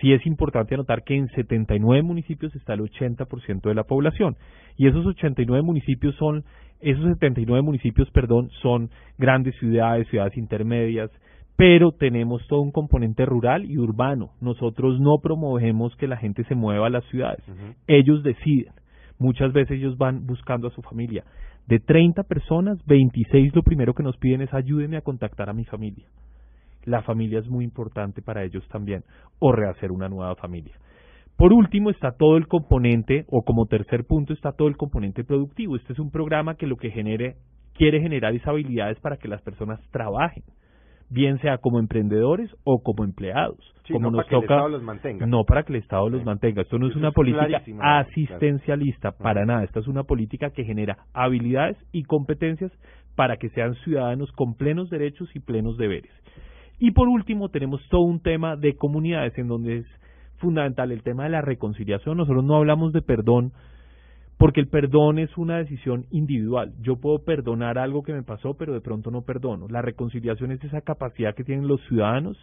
Sí 0.00 0.12
es 0.14 0.24
importante 0.26 0.74
anotar 0.74 1.04
que 1.04 1.14
en 1.14 1.28
79 1.28 2.02
municipios 2.02 2.54
está 2.54 2.72
el 2.72 2.80
80% 2.80 3.60
de 3.60 3.74
la 3.74 3.84
población 3.84 4.36
y 4.78 4.88
esos 4.88 5.04
89 5.04 5.62
municipios 5.62 6.14
son 6.16 6.44
esos 6.80 7.04
79 7.04 7.62
municipios, 7.62 8.10
perdón, 8.10 8.50
son 8.62 8.90
grandes 9.18 9.54
ciudades, 9.58 10.08
ciudades 10.08 10.36
intermedias, 10.36 11.10
pero 11.56 11.92
tenemos 11.92 12.46
todo 12.48 12.60
un 12.60 12.70
componente 12.70 13.24
rural 13.24 13.64
y 13.64 13.78
urbano. 13.78 14.30
Nosotros 14.40 15.00
no 15.00 15.18
promovemos 15.22 15.96
que 15.96 16.06
la 16.06 16.18
gente 16.18 16.44
se 16.44 16.54
mueva 16.54 16.86
a 16.86 16.90
las 16.90 17.04
ciudades. 17.06 17.42
Ellos 17.86 18.22
deciden. 18.22 18.72
Muchas 19.18 19.52
veces 19.54 19.78
ellos 19.78 19.96
van 19.96 20.26
buscando 20.26 20.68
a 20.68 20.70
su 20.70 20.82
familia. 20.82 21.24
De 21.66 21.80
30 21.80 22.24
personas, 22.24 22.78
26 22.86 23.54
lo 23.54 23.62
primero 23.62 23.94
que 23.94 24.02
nos 24.02 24.16
piden 24.18 24.42
es 24.42 24.52
ayúdeme 24.52 24.98
a 24.98 25.00
contactar 25.00 25.48
a 25.48 25.54
mi 25.54 25.64
familia. 25.64 26.06
La 26.84 27.02
familia 27.02 27.40
es 27.40 27.48
muy 27.48 27.64
importante 27.64 28.22
para 28.22 28.44
ellos 28.44 28.62
también, 28.68 29.02
o 29.40 29.50
rehacer 29.50 29.90
una 29.90 30.08
nueva 30.08 30.36
familia. 30.36 30.74
Por 31.36 31.52
último 31.52 31.90
está 31.90 32.12
todo 32.12 32.36
el 32.36 32.48
componente, 32.48 33.24
o 33.28 33.42
como 33.42 33.66
tercer 33.66 34.04
punto 34.04 34.32
está 34.32 34.52
todo 34.52 34.68
el 34.68 34.76
componente 34.76 35.22
productivo. 35.22 35.76
Este 35.76 35.92
es 35.92 35.98
un 35.98 36.10
programa 36.10 36.54
que 36.54 36.66
lo 36.66 36.76
que 36.76 36.90
genere, 36.90 37.36
quiere 37.74 38.00
generar 38.00 38.34
esas 38.34 38.48
habilidades 38.48 38.98
para 39.00 39.18
que 39.18 39.28
las 39.28 39.42
personas 39.42 39.80
trabajen 39.90 40.44
bien 41.08 41.38
sea 41.40 41.58
como 41.58 41.78
emprendedores 41.78 42.50
o 42.64 42.82
como 42.82 43.04
empleados. 43.04 43.58
como 43.88 44.10
no 44.10 44.10
nos 44.10 44.24
para 44.24 44.28
que 44.28 44.34
el 44.34 44.42
toca, 44.42 44.54
Estado 44.54 44.68
los 44.68 44.82
mantenga. 44.82 45.26
no 45.26 45.44
para 45.44 45.62
que 45.62 45.72
el 45.72 45.78
Estado 45.78 46.08
los 46.08 46.24
mantenga. 46.24 46.62
Esto 46.62 46.78
no 46.78 46.88
es 46.88 46.96
una 46.96 47.08
es 47.08 47.14
política 47.14 47.62
asistencialista, 47.80 49.12
para 49.12 49.44
nada. 49.44 49.64
Esta 49.64 49.80
es 49.80 49.86
una 49.86 50.02
política 50.04 50.50
que 50.50 50.64
genera 50.64 50.98
habilidades 51.12 51.76
y 51.92 52.02
competencias 52.04 52.72
para 53.14 53.36
que 53.36 53.48
sean 53.50 53.74
ciudadanos 53.84 54.30
con 54.32 54.54
plenos 54.54 54.90
derechos 54.90 55.28
y 55.34 55.40
plenos 55.40 55.76
deberes. 55.76 56.10
Y 56.78 56.90
por 56.90 57.08
último, 57.08 57.48
tenemos 57.48 57.80
todo 57.88 58.02
un 58.02 58.20
tema 58.20 58.56
de 58.56 58.74
comunidades 58.74 59.36
en 59.38 59.48
donde 59.48 59.78
es 59.78 59.86
fundamental 60.38 60.92
el 60.92 61.02
tema 61.02 61.24
de 61.24 61.30
la 61.30 61.40
reconciliación. 61.40 62.16
Nosotros 62.16 62.44
no 62.44 62.56
hablamos 62.56 62.92
de 62.92 63.02
perdón 63.02 63.52
porque 64.38 64.60
el 64.60 64.68
perdón 64.68 65.18
es 65.18 65.36
una 65.38 65.58
decisión 65.58 66.06
individual. 66.10 66.74
Yo 66.80 66.96
puedo 66.96 67.20
perdonar 67.24 67.78
algo 67.78 68.02
que 68.02 68.12
me 68.12 68.22
pasó, 68.22 68.54
pero 68.54 68.74
de 68.74 68.80
pronto 68.80 69.10
no 69.10 69.22
perdono. 69.22 69.66
La 69.68 69.82
reconciliación 69.82 70.52
es 70.52 70.62
esa 70.62 70.82
capacidad 70.82 71.34
que 71.34 71.44
tienen 71.44 71.68
los 71.68 71.80
ciudadanos 71.86 72.36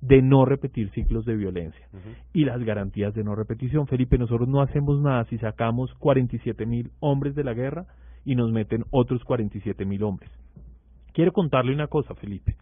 de 0.00 0.22
no 0.22 0.44
repetir 0.44 0.90
ciclos 0.90 1.24
de 1.24 1.36
violencia 1.36 1.88
y 2.32 2.44
las 2.44 2.62
garantías 2.62 3.14
de 3.14 3.24
no 3.24 3.34
repetición. 3.34 3.86
Felipe, 3.86 4.18
nosotros 4.18 4.48
no 4.48 4.62
hacemos 4.62 5.00
nada 5.00 5.24
si 5.24 5.38
sacamos 5.38 5.92
47 5.94 6.66
mil 6.66 6.90
hombres 7.00 7.34
de 7.34 7.44
la 7.44 7.54
guerra 7.54 7.86
y 8.24 8.34
nos 8.34 8.52
meten 8.52 8.84
otros 8.90 9.24
47 9.24 9.84
mil 9.84 10.02
hombres. 10.02 10.30
Quiero 11.12 11.32
contarle 11.32 11.72
una 11.72 11.88
cosa, 11.88 12.14
Felipe. 12.14 12.54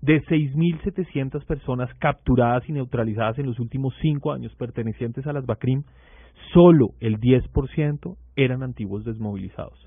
De 0.00 0.22
6.700 0.22 1.44
personas 1.44 1.92
capturadas 1.98 2.68
y 2.68 2.72
neutralizadas 2.72 3.38
en 3.38 3.46
los 3.46 3.58
últimos 3.58 3.94
cinco 4.00 4.32
años 4.32 4.54
pertenecientes 4.54 5.26
a 5.26 5.32
las 5.32 5.44
BACRIM, 5.44 5.82
solo 6.52 6.90
el 7.00 7.18
10% 7.18 8.16
eran 8.36 8.62
antiguos 8.62 9.04
desmovilizados. 9.04 9.78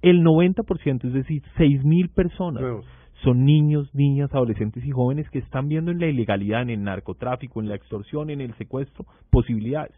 El 0.00 0.22
90%, 0.22 1.04
es 1.04 1.12
decir, 1.12 1.42
6.000 1.58 2.14
personas, 2.14 2.62
Nuevos. 2.62 2.86
son 3.24 3.44
niños, 3.44 3.90
niñas, 3.94 4.32
adolescentes 4.32 4.84
y 4.84 4.90
jóvenes 4.90 5.28
que 5.30 5.40
están 5.40 5.68
viendo 5.68 5.90
en 5.90 5.98
la 5.98 6.06
ilegalidad, 6.06 6.62
en 6.62 6.70
el 6.70 6.82
narcotráfico, 6.82 7.60
en 7.60 7.68
la 7.68 7.74
extorsión, 7.74 8.30
en 8.30 8.40
el 8.40 8.54
secuestro, 8.54 9.04
posibilidades. 9.30 9.94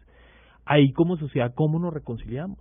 Ahí 0.65 0.91
como 0.91 1.17
sociedad, 1.17 1.53
¿cómo 1.55 1.79
nos 1.79 1.93
reconciliamos? 1.93 2.59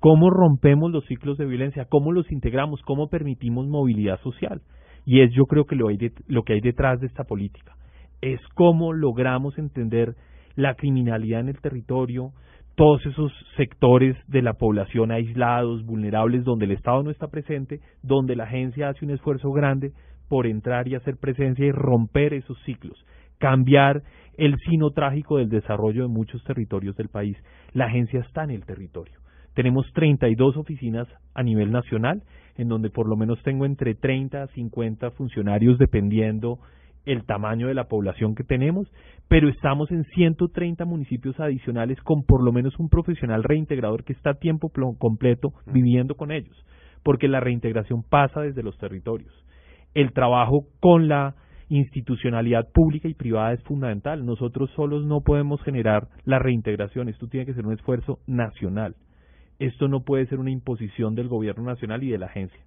¿Cómo 0.00 0.30
rompemos 0.30 0.90
los 0.90 1.04
ciclos 1.06 1.36
de 1.36 1.44
violencia? 1.44 1.84
¿Cómo 1.84 2.12
los 2.12 2.30
integramos? 2.32 2.80
¿Cómo 2.82 3.08
permitimos 3.08 3.68
movilidad 3.68 4.18
social? 4.20 4.62
Y 5.06 5.20
es 5.22 5.32
yo 5.32 5.46
creo 5.46 5.64
que 5.64 5.76
lo, 5.76 5.88
hay 5.88 5.96
det- 5.96 6.20
lo 6.28 6.42
que 6.42 6.54
hay 6.54 6.60
detrás 6.60 7.00
de 7.00 7.06
esta 7.06 7.24
política. 7.24 7.74
Es 8.20 8.40
cómo 8.54 8.92
logramos 8.92 9.56
entender 9.58 10.14
la 10.56 10.74
criminalidad 10.74 11.40
en 11.40 11.48
el 11.48 11.60
territorio, 11.60 12.32
todos 12.76 13.04
esos 13.06 13.32
sectores 13.56 14.16
de 14.28 14.42
la 14.42 14.54
población 14.54 15.10
aislados, 15.10 15.84
vulnerables, 15.84 16.44
donde 16.44 16.64
el 16.66 16.72
Estado 16.72 17.02
no 17.02 17.10
está 17.10 17.28
presente, 17.28 17.80
donde 18.02 18.36
la 18.36 18.44
agencia 18.44 18.88
hace 18.88 19.04
un 19.04 19.10
esfuerzo 19.10 19.50
grande 19.52 19.92
por 20.28 20.46
entrar 20.46 20.86
y 20.88 20.94
hacer 20.94 21.16
presencia 21.16 21.66
y 21.66 21.72
romper 21.72 22.34
esos 22.34 22.58
ciclos, 22.64 22.96
cambiar 23.38 24.02
el 24.38 24.56
sino 24.68 24.90
trágico 24.90 25.38
del 25.38 25.48
desarrollo 25.48 26.02
de 26.02 26.08
muchos 26.08 26.42
territorios 26.44 26.96
del 26.96 27.08
país. 27.08 27.36
La 27.72 27.86
agencia 27.86 28.20
está 28.20 28.44
en 28.44 28.50
el 28.50 28.64
territorio. 28.64 29.18
Tenemos 29.54 29.90
32 29.92 30.56
oficinas 30.56 31.08
a 31.34 31.42
nivel 31.42 31.72
nacional, 31.72 32.22
en 32.56 32.68
donde 32.68 32.90
por 32.90 33.08
lo 33.08 33.16
menos 33.16 33.42
tengo 33.42 33.64
entre 33.64 33.94
30 33.94 34.42
a 34.42 34.46
50 34.48 35.10
funcionarios 35.12 35.78
dependiendo 35.78 36.58
el 37.06 37.24
tamaño 37.24 37.68
de 37.68 37.74
la 37.74 37.84
población 37.84 38.34
que 38.34 38.44
tenemos, 38.44 38.86
pero 39.28 39.48
estamos 39.48 39.90
en 39.90 40.04
130 40.04 40.84
municipios 40.84 41.38
adicionales 41.40 42.00
con 42.02 42.24
por 42.24 42.42
lo 42.42 42.52
menos 42.52 42.78
un 42.78 42.88
profesional 42.88 43.42
reintegrador 43.42 44.04
que 44.04 44.12
está 44.12 44.30
a 44.30 44.34
tiempo 44.34 44.70
completo 44.98 45.54
viviendo 45.66 46.16
con 46.16 46.30
ellos, 46.30 46.56
porque 47.02 47.28
la 47.28 47.40
reintegración 47.40 48.02
pasa 48.02 48.40
desde 48.42 48.62
los 48.62 48.76
territorios. 48.78 49.32
El 49.94 50.12
trabajo 50.12 50.66
con 50.80 51.08
la 51.08 51.34
institucionalidad 51.68 52.68
pública 52.72 53.08
y 53.08 53.14
privada 53.14 53.52
es 53.52 53.62
fundamental. 53.62 54.26
Nosotros 54.26 54.70
solos 54.74 55.06
no 55.06 55.20
podemos 55.20 55.62
generar 55.62 56.08
la 56.24 56.38
reintegración, 56.38 57.08
esto 57.08 57.28
tiene 57.28 57.46
que 57.46 57.54
ser 57.54 57.66
un 57.66 57.72
esfuerzo 57.72 58.18
nacional. 58.26 58.96
Esto 59.60 59.88
no 59.88 60.00
puede 60.00 60.26
ser 60.26 60.38
una 60.40 60.50
imposición 60.50 61.14
del 61.14 61.28
gobierno 61.28 61.62
nacional 61.64 62.02
y 62.02 62.10
de 62.10 62.18
la 62.18 62.26
agencia. 62.26 62.60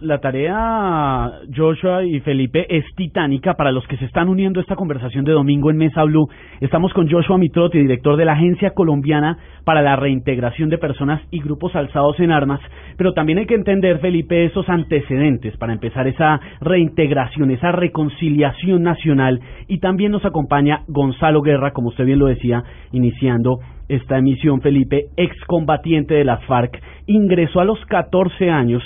La 0.00 0.18
tarea, 0.18 1.30
Joshua 1.54 2.04
y 2.04 2.20
Felipe, 2.20 2.66
es 2.68 2.84
titánica 2.96 3.54
para 3.54 3.72
los 3.72 3.86
que 3.86 3.96
se 3.96 4.04
están 4.04 4.28
uniendo 4.28 4.60
a 4.60 4.62
esta 4.62 4.76
conversación 4.76 5.24
de 5.24 5.32
domingo 5.32 5.70
en 5.70 5.78
Mesa 5.78 6.04
Blue. 6.04 6.28
Estamos 6.60 6.92
con 6.92 7.10
Joshua 7.10 7.38
Mitrotti, 7.38 7.78
director 7.78 8.16
de 8.16 8.26
la 8.26 8.32
Agencia 8.32 8.72
Colombiana 8.72 9.38
para 9.64 9.80
la 9.80 9.96
Reintegración 9.96 10.68
de 10.68 10.78
Personas 10.78 11.22
y 11.30 11.40
Grupos 11.40 11.74
Alzados 11.74 12.20
en 12.20 12.30
Armas. 12.30 12.60
Pero 12.98 13.14
también 13.14 13.38
hay 13.38 13.46
que 13.46 13.54
entender, 13.54 13.98
Felipe, 14.00 14.44
esos 14.44 14.68
antecedentes 14.68 15.56
para 15.56 15.72
empezar 15.72 16.06
esa 16.08 16.40
reintegración, 16.60 17.50
esa 17.50 17.72
reconciliación 17.72 18.82
nacional. 18.82 19.40
Y 19.68 19.78
también 19.78 20.12
nos 20.12 20.24
acompaña 20.24 20.82
Gonzalo 20.88 21.40
Guerra, 21.40 21.72
como 21.72 21.88
usted 21.88 22.04
bien 22.04 22.18
lo 22.18 22.26
decía, 22.26 22.62
iniciando 22.92 23.60
esta 23.88 24.18
emisión, 24.18 24.60
Felipe, 24.60 25.06
excombatiente 25.16 26.14
de 26.14 26.24
la 26.24 26.38
FARC. 26.38 26.82
Ingresó 27.06 27.60
a 27.60 27.64
los 27.64 27.82
14 27.86 28.50
años 28.50 28.82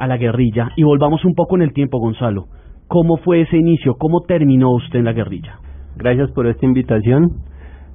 a 0.00 0.06
la 0.08 0.16
guerrilla 0.16 0.70
y 0.76 0.82
volvamos 0.82 1.24
un 1.24 1.34
poco 1.34 1.54
en 1.56 1.62
el 1.62 1.72
tiempo, 1.72 1.98
Gonzalo. 2.00 2.46
¿Cómo 2.88 3.18
fue 3.18 3.42
ese 3.42 3.56
inicio? 3.56 3.94
¿Cómo 3.98 4.22
terminó 4.22 4.72
usted 4.72 4.98
en 4.98 5.04
la 5.04 5.12
guerrilla? 5.12 5.60
Gracias 5.96 6.30
por 6.32 6.46
esta 6.46 6.66
invitación. 6.66 7.28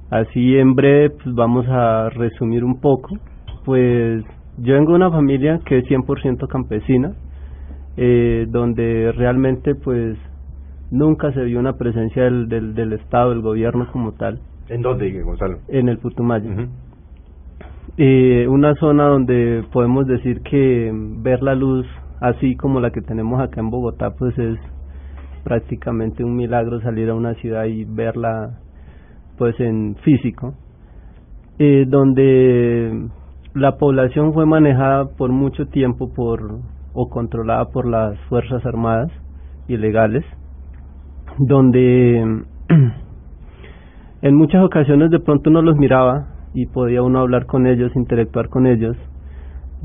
Así 0.08 0.56
en 0.56 0.74
breve 0.74 1.10
pues 1.10 1.34
vamos 1.34 1.66
a 1.68 2.08
resumir 2.10 2.64
un 2.64 2.80
poco. 2.80 3.16
Pues 3.64 4.24
yo 4.58 4.74
vengo 4.74 4.92
de 4.92 4.96
una 4.96 5.10
familia 5.10 5.58
que 5.66 5.78
es 5.78 5.84
100% 5.86 6.46
campesina, 6.48 7.12
eh, 7.96 8.46
donde 8.48 9.12
realmente 9.12 9.74
pues 9.74 10.16
nunca 10.90 11.32
se 11.32 11.42
vio 11.44 11.58
una 11.58 11.72
presencia 11.74 12.22
del, 12.24 12.48
del, 12.48 12.74
del 12.74 12.92
Estado, 12.92 13.30
del 13.30 13.42
gobierno 13.42 13.88
como 13.92 14.12
tal, 14.12 14.38
¿En 14.68 14.80
dónde, 14.82 15.10
Gonzalo? 15.22 15.58
en 15.68 15.88
el 15.88 15.98
Putumayo. 15.98 16.50
Ujú. 16.50 16.66
Eh, 17.98 18.46
una 18.48 18.74
zona 18.74 19.06
donde 19.06 19.64
podemos 19.72 20.06
decir 20.06 20.42
que 20.42 20.90
ver 20.92 21.42
la 21.42 21.54
luz 21.54 21.86
así 22.20 22.56
como 22.56 22.80
la 22.80 22.90
que 22.90 23.00
tenemos 23.00 23.40
acá 23.40 23.60
en 23.60 23.70
Bogotá 23.70 24.10
pues 24.18 24.36
es 24.38 24.58
prácticamente 25.44 26.24
un 26.24 26.36
milagro 26.36 26.80
salir 26.80 27.08
a 27.08 27.14
una 27.14 27.34
ciudad 27.34 27.64
y 27.64 27.84
verla 27.84 28.58
pues 29.38 29.58
en 29.60 29.96
físico. 30.02 30.54
Eh, 31.58 31.86
donde 31.88 33.08
la 33.54 33.78
población 33.78 34.34
fue 34.34 34.44
manejada 34.44 35.06
por 35.16 35.30
mucho 35.30 35.66
tiempo 35.66 36.12
por 36.12 36.58
o 36.92 37.08
controlada 37.08 37.66
por 37.66 37.88
las 37.88 38.18
fuerzas 38.28 38.64
armadas 38.66 39.10
ilegales 39.68 40.24
donde 41.38 42.20
en 44.22 44.34
muchas 44.34 44.64
ocasiones 44.64 45.10
de 45.10 45.20
pronto 45.20 45.50
uno 45.50 45.62
los 45.62 45.76
miraba 45.76 46.35
y 46.56 46.66
podía 46.66 47.02
uno 47.02 47.20
hablar 47.20 47.44
con 47.46 47.66
ellos, 47.66 47.94
interactuar 47.94 48.48
con 48.48 48.66
ellos. 48.66 48.96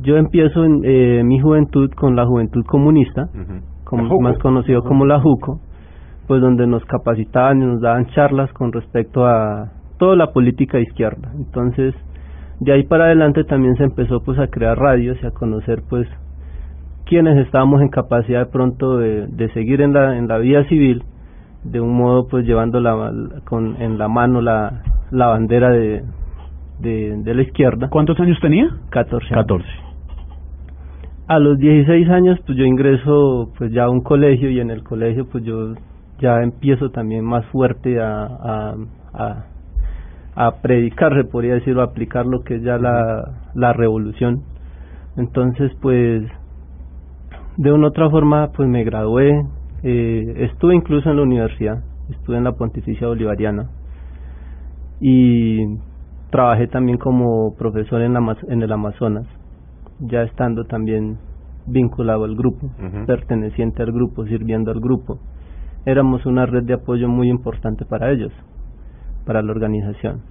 Yo 0.01 0.15
empiezo 0.17 0.63
en 0.63 0.81
eh, 0.85 1.21
mi 1.23 1.39
juventud 1.39 1.91
con 1.91 2.15
la 2.15 2.25
juventud 2.25 2.63
comunista, 2.65 3.27
como- 3.83 4.07
más 4.21 4.37
conocido 4.39 4.81
como 4.83 5.05
la 5.05 5.19
JUCO, 5.19 5.59
pues 6.27 6.41
donde 6.41 6.65
nos 6.65 6.83
capacitaban 6.85 7.61
y 7.61 7.65
nos 7.65 7.81
daban 7.81 8.05
charlas 8.15 8.51
con 8.53 8.71
respecto 8.71 9.25
a 9.25 9.69
toda 9.99 10.15
la 10.15 10.27
política 10.31 10.79
izquierda. 10.79 11.29
Entonces, 11.35 11.93
de 12.61 12.71
ahí 12.71 12.83
para 12.83 13.05
adelante 13.05 13.43
también 13.43 13.75
se 13.75 13.83
empezó 13.83 14.21
pues 14.23 14.39
a 14.39 14.47
crear 14.47 14.77
radios 14.77 15.17
y 15.21 15.25
a 15.25 15.31
conocer 15.31 15.83
pues 15.89 16.07
quienes 17.05 17.37
estábamos 17.45 17.81
en 17.81 17.89
capacidad 17.89 18.45
de 18.45 18.51
pronto 18.51 18.97
de, 18.97 19.27
de 19.27 19.49
seguir 19.53 19.81
en 19.81 19.91
la 19.93 20.17
en 20.17 20.27
la 20.29 20.37
vida 20.37 20.63
civil 20.69 21.03
de 21.63 21.81
un 21.81 21.93
modo 21.97 22.27
pues 22.29 22.45
llevando 22.45 22.79
la, 22.79 23.11
con 23.45 23.75
en 23.81 23.97
la 23.97 24.07
mano 24.07 24.41
la, 24.41 24.81
la 25.11 25.27
bandera 25.27 25.69
de, 25.69 26.03
de, 26.81 27.17
de 27.23 27.33
la 27.33 27.41
izquierda 27.43 27.89
¿Cuántos 27.89 28.19
años 28.19 28.37
tenía? 28.41 28.69
14 28.89 29.33
años. 29.33 29.63
A 31.27 31.39
los 31.39 31.57
16 31.57 32.09
años 32.09 32.39
pues 32.45 32.57
yo 32.57 32.65
ingreso 32.65 33.51
pues 33.57 33.71
ya 33.71 33.85
a 33.85 33.89
un 33.89 34.01
colegio 34.01 34.49
y 34.49 34.59
en 34.59 34.69
el 34.69 34.83
colegio 34.83 35.27
pues 35.29 35.43
yo 35.43 35.75
ya 36.19 36.41
empiezo 36.43 36.89
también 36.91 37.23
más 37.23 37.45
fuerte 37.47 37.99
a, 37.99 38.25
a, 38.25 38.75
a, 39.13 39.45
a 40.35 40.61
predicar, 40.61 41.13
se 41.15 41.23
podría 41.23 41.55
decir, 41.55 41.77
o 41.77 41.81
a 41.81 41.85
aplicar 41.85 42.25
lo 42.25 42.43
que 42.43 42.55
es 42.55 42.63
ya 42.63 42.77
la, 42.77 43.23
la 43.55 43.73
revolución. 43.73 44.43
Entonces 45.17 45.71
pues 45.81 46.23
de 47.57 47.71
una 47.71 47.87
u 47.87 47.89
otra 47.89 48.09
forma 48.09 48.51
pues 48.51 48.67
me 48.67 48.83
gradué, 48.83 49.45
eh, 49.83 50.47
estuve 50.51 50.75
incluso 50.75 51.09
en 51.09 51.17
la 51.17 51.23
universidad, 51.23 51.83
estuve 52.09 52.37
en 52.37 52.43
la 52.43 52.53
Pontificia 52.53 53.07
Bolivariana 53.07 53.69
y 54.99 55.59
trabajé 56.31 56.67
también 56.67 56.97
como 56.97 57.55
profesor 57.55 58.01
en, 58.01 58.13
la, 58.13 58.37
en 58.47 58.61
el 58.61 58.71
Amazonas, 58.71 59.27
ya 59.99 60.23
estando 60.23 60.63
también 60.65 61.17
vinculado 61.67 62.23
al 62.23 62.35
grupo, 62.35 62.69
perteneciente 63.05 63.83
al 63.83 63.91
grupo, 63.91 64.25
sirviendo 64.25 64.71
al 64.71 64.79
grupo. 64.79 65.19
Éramos 65.85 66.25
una 66.25 66.45
red 66.45 66.63
de 66.63 66.73
apoyo 66.73 67.07
muy 67.07 67.29
importante 67.29 67.85
para 67.85 68.11
ellos, 68.11 68.31
para 69.25 69.41
la 69.41 69.51
organización. 69.51 70.21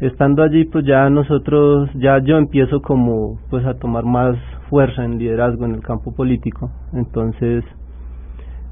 Estando 0.00 0.42
allí, 0.42 0.64
pues 0.64 0.84
ya 0.84 1.08
nosotros, 1.10 1.90
ya 1.94 2.18
yo 2.18 2.36
empiezo 2.36 2.82
como 2.82 3.38
pues 3.50 3.64
a 3.66 3.74
tomar 3.74 4.04
más 4.04 4.36
fuerza 4.68 5.04
en 5.04 5.18
liderazgo 5.18 5.64
en 5.64 5.74
el 5.74 5.82
campo 5.82 6.12
político. 6.12 6.70
Entonces 6.92 7.64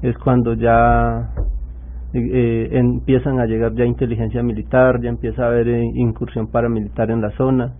es 0.01 0.17
cuando 0.17 0.55
ya 0.55 1.29
eh, 2.13 2.69
empiezan 2.71 3.39
a 3.39 3.45
llegar 3.45 3.73
ya 3.73 3.85
inteligencia 3.85 4.43
militar, 4.43 4.99
ya 5.01 5.09
empieza 5.09 5.43
a 5.43 5.47
haber 5.47 5.67
eh, 5.69 5.83
incursión 5.95 6.47
paramilitar 6.47 7.09
en 7.11 7.21
la 7.21 7.31
zona. 7.31 7.73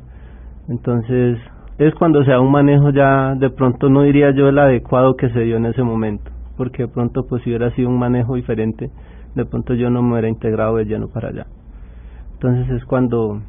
Entonces 0.69 1.37
es 1.77 1.93
cuando 1.95 2.23
se 2.23 2.31
da 2.31 2.39
un 2.39 2.51
manejo 2.51 2.91
ya, 2.91 3.35
de 3.35 3.49
pronto 3.49 3.89
no 3.89 4.03
diría 4.03 4.31
yo 4.31 4.47
el 4.47 4.59
adecuado 4.59 5.15
que 5.15 5.29
se 5.29 5.41
dio 5.41 5.57
en 5.57 5.65
ese 5.65 5.83
momento, 5.83 6.31
porque 6.57 6.83
de 6.83 6.89
pronto 6.89 7.23
pues 7.27 7.43
si 7.43 7.49
hubiera 7.49 7.71
sido 7.71 7.89
un 7.89 7.99
manejo 7.99 8.35
diferente, 8.35 8.89
de 9.35 9.45
pronto 9.45 9.73
yo 9.73 9.89
no 9.89 10.01
me 10.01 10.13
hubiera 10.13 10.29
integrado 10.29 10.77
de 10.77 10.85
lleno 10.85 11.07
para 11.07 11.29
allá. 11.29 11.47
Entonces 12.33 12.69
es 12.75 12.85
cuando, 12.85 13.41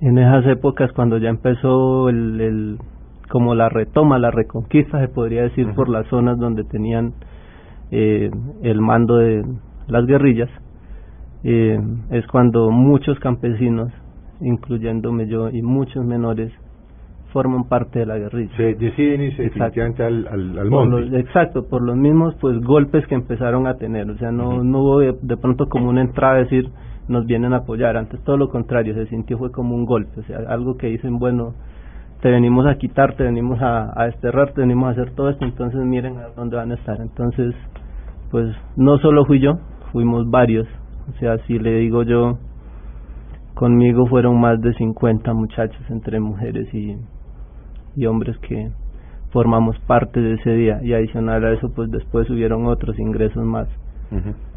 en 0.00 0.18
esas 0.18 0.46
épocas, 0.46 0.92
cuando 0.92 1.18
ya 1.18 1.28
empezó 1.28 2.08
el, 2.08 2.40
el 2.40 2.78
como 3.28 3.54
la 3.54 3.68
retoma, 3.68 4.18
la 4.18 4.30
reconquista, 4.30 5.00
se 5.00 5.08
podría 5.08 5.42
decir, 5.42 5.72
por 5.74 5.88
las 5.88 6.06
zonas 6.08 6.38
donde 6.38 6.64
tenían 6.64 7.14
eh, 7.90 8.30
el 8.62 8.80
mando 8.80 9.16
de, 9.16 9.44
las 9.88 10.06
guerrillas, 10.06 10.50
eh, 11.44 11.78
es 12.10 12.26
cuando 12.26 12.70
muchos 12.70 13.18
campesinos, 13.20 13.92
incluyéndome 14.40 15.26
yo 15.28 15.48
y 15.50 15.62
muchos 15.62 16.04
menores, 16.04 16.52
forman 17.32 17.64
parte 17.64 17.98
de 17.98 18.06
la 18.06 18.18
guerrilla. 18.18 18.56
Se 18.56 18.74
deciden 18.74 19.20
irse 19.20 19.42
definitivamente 19.42 20.02
al, 20.02 20.26
al, 20.26 20.70
monte. 20.70 21.18
exacto, 21.20 21.68
por 21.68 21.82
los 21.82 21.96
mismos 21.96 22.34
pues 22.40 22.58
golpes 22.62 23.06
que 23.06 23.14
empezaron 23.14 23.66
a 23.66 23.74
tener, 23.74 24.10
o 24.10 24.16
sea, 24.16 24.32
no, 24.32 24.64
no 24.64 24.80
hubo 24.80 25.00
de, 25.00 25.36
pronto 25.36 25.68
como 25.68 25.90
una 25.90 26.00
entrada 26.00 26.36
a 26.36 26.38
decir 26.38 26.70
nos 27.08 27.26
vienen 27.26 27.52
a 27.52 27.58
apoyar, 27.58 27.96
antes 27.96 28.18
todo 28.24 28.36
lo 28.36 28.48
contrario, 28.48 28.94
se 28.94 29.06
sintió 29.06 29.38
fue 29.38 29.52
como 29.52 29.74
un 29.74 29.84
golpe, 29.84 30.20
o 30.20 30.22
sea, 30.24 30.38
algo 30.48 30.76
que 30.76 30.88
dicen, 30.88 31.18
bueno, 31.18 31.54
te 32.20 32.30
venimos 32.30 32.66
a 32.66 32.76
quitar, 32.78 33.14
te 33.16 33.24
venimos 33.24 33.60
a, 33.60 33.92
a 34.00 34.06
desterrar, 34.06 34.52
te 34.52 34.62
venimos 34.62 34.88
a 34.88 34.92
hacer 34.92 35.14
todo 35.14 35.28
esto, 35.28 35.44
entonces 35.44 35.80
miren 35.84 36.16
a 36.16 36.28
dónde 36.34 36.56
van 36.56 36.72
a 36.72 36.74
estar. 36.74 37.00
Entonces, 37.00 37.54
pues 38.30 38.48
no 38.76 38.98
solo 38.98 39.24
fui 39.26 39.40
yo, 39.40 39.58
fuimos 39.92 40.30
varios, 40.30 40.66
o 41.08 41.18
sea, 41.18 41.38
si 41.46 41.58
le 41.58 41.78
digo 41.78 42.02
yo, 42.02 42.38
conmigo 43.54 44.06
fueron 44.06 44.40
más 44.40 44.60
de 44.60 44.74
50 44.74 45.32
muchachos 45.32 45.82
entre 45.88 46.20
mujeres 46.20 46.72
y, 46.74 46.96
y 47.96 48.06
hombres 48.06 48.36
que 48.38 48.70
formamos 49.30 49.78
parte 49.86 50.20
de 50.20 50.34
ese 50.34 50.50
día. 50.52 50.80
Y 50.82 50.92
adicional 50.92 51.44
a 51.44 51.52
eso 51.52 51.72
pues 51.74 51.90
después 51.90 52.28
hubieron 52.30 52.66
otros 52.66 52.98
ingresos 52.98 53.44
más 53.44 53.68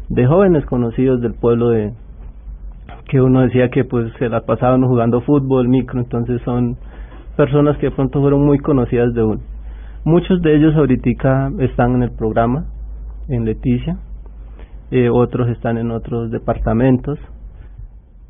de 0.08 0.26
jóvenes 0.26 0.64
conocidos 0.66 1.20
del 1.20 1.34
pueblo 1.34 1.70
de 1.70 1.92
que 3.08 3.20
uno 3.20 3.40
decía 3.42 3.68
que 3.70 3.84
pues 3.84 4.12
se 4.18 4.28
las 4.28 4.44
pasaban 4.44 4.82
jugando 4.82 5.20
fútbol, 5.22 5.68
micro, 5.68 6.00
entonces 6.00 6.40
son 6.44 6.76
personas 7.36 7.76
que 7.78 7.86
de 7.86 7.92
pronto 7.92 8.20
fueron 8.20 8.44
muy 8.44 8.58
conocidas 8.58 9.12
de 9.14 9.22
uno. 9.22 9.40
Muchos 10.04 10.40
de 10.42 10.56
ellos 10.56 10.74
ahorita 10.76 11.50
están 11.58 11.96
en 11.96 12.02
el 12.04 12.12
programa, 12.12 12.66
en 13.28 13.44
Leticia, 13.44 13.98
eh, 14.90 15.08
otros 15.08 15.48
están 15.48 15.78
en 15.78 15.90
otros 15.90 16.30
departamentos. 16.30 17.18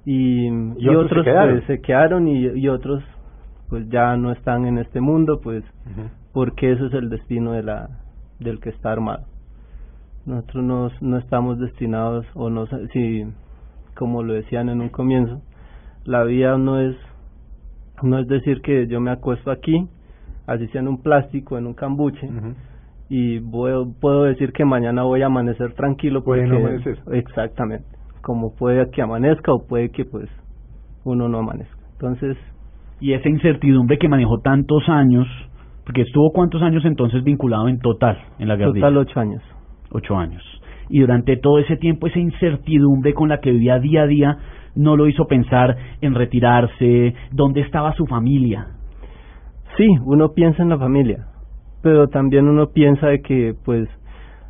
Y, 0.04 0.46
y, 0.78 0.88
otros, 0.88 1.24
se 1.24 1.30
quedaron, 1.30 1.54
pues, 1.56 1.66
se 1.66 1.80
quedaron 1.80 2.28
y, 2.28 2.46
y, 2.46 2.68
otros 2.68 3.02
pues 3.68 3.88
ya 3.90 4.16
no 4.16 4.32
están 4.32 4.66
en 4.66 4.78
este 4.78 5.00
mundo 5.00 5.40
pues 5.40 5.62
porque 6.32 6.72
eso 6.72 6.86
es 6.86 6.94
el 6.94 7.10
destino 7.10 7.52
de 7.52 7.62
la 7.62 7.88
del 8.38 8.60
que 8.60 8.70
está 8.70 8.90
armado. 8.92 9.26
Nosotros 10.24 10.64
no, 10.64 10.90
no 11.02 11.18
estamos 11.18 11.58
destinados 11.58 12.26
o 12.34 12.48
no 12.48 12.66
si 12.92 13.26
como 13.94 14.22
lo 14.22 14.32
decían 14.32 14.70
en 14.70 14.80
un 14.80 14.88
comienzo 14.88 15.42
la 16.04 16.24
vida 16.24 16.56
no 16.56 16.80
es 16.80 16.96
no 18.02 18.18
es 18.18 18.26
decir 18.26 18.62
que 18.62 18.86
yo 18.86 19.00
me 19.00 19.10
acuesto 19.10 19.50
aquí 19.50 19.88
así 20.46 20.66
sea 20.68 20.80
en 20.80 20.88
un 20.88 21.02
plástico 21.02 21.58
en 21.58 21.66
un 21.66 21.74
cambuche 21.74 22.28
y 23.10 23.40
puedo 23.40 24.22
decir 24.22 24.52
que 24.52 24.64
mañana 24.64 25.02
voy 25.02 25.22
a 25.22 25.26
amanecer 25.26 25.74
tranquilo 25.74 26.22
puede 26.22 26.46
no 26.46 26.58
amanecer. 26.58 26.96
Exactamente. 27.12 27.84
Como 28.22 28.54
puede 28.54 28.88
que 28.90 29.02
amanezca 29.02 29.52
o 29.52 29.66
puede 29.66 29.90
que 29.90 30.04
pues 30.04 30.30
uno 31.04 31.28
no 31.28 31.40
amanezca. 31.40 31.76
Entonces 31.92 32.36
y 33.00 33.12
esa 33.12 33.28
incertidumbre 33.28 33.98
que 33.98 34.08
manejó 34.08 34.38
tantos 34.38 34.88
años 34.88 35.26
porque 35.84 36.02
estuvo 36.02 36.30
cuántos 36.32 36.62
años 36.62 36.84
entonces 36.84 37.24
vinculado 37.24 37.68
en 37.68 37.80
total 37.80 38.16
en 38.38 38.46
la 38.46 38.54
guerrilla 38.54 38.86
total 38.86 38.98
ocho 38.98 39.18
años. 39.18 39.42
Ocho 39.90 40.16
años. 40.16 40.42
Y 40.88 41.00
durante 41.00 41.36
todo 41.36 41.58
ese 41.58 41.76
tiempo 41.76 42.06
esa 42.06 42.20
incertidumbre 42.20 43.12
con 43.12 43.28
la 43.28 43.40
que 43.40 43.50
vivía 43.50 43.80
día 43.80 44.02
a 44.02 44.06
día 44.06 44.38
no 44.76 44.96
lo 44.96 45.08
hizo 45.08 45.26
pensar 45.26 45.76
en 46.00 46.14
retirarse 46.14 47.14
dónde 47.32 47.62
estaba 47.62 47.92
su 47.94 48.06
familia 48.06 48.68
sí 49.76 49.88
uno 50.04 50.32
piensa 50.32 50.62
en 50.62 50.68
la 50.68 50.78
familia 50.78 51.26
pero 51.82 52.08
también 52.08 52.48
uno 52.48 52.68
piensa 52.68 53.08
de 53.08 53.20
que 53.20 53.54
pues 53.64 53.88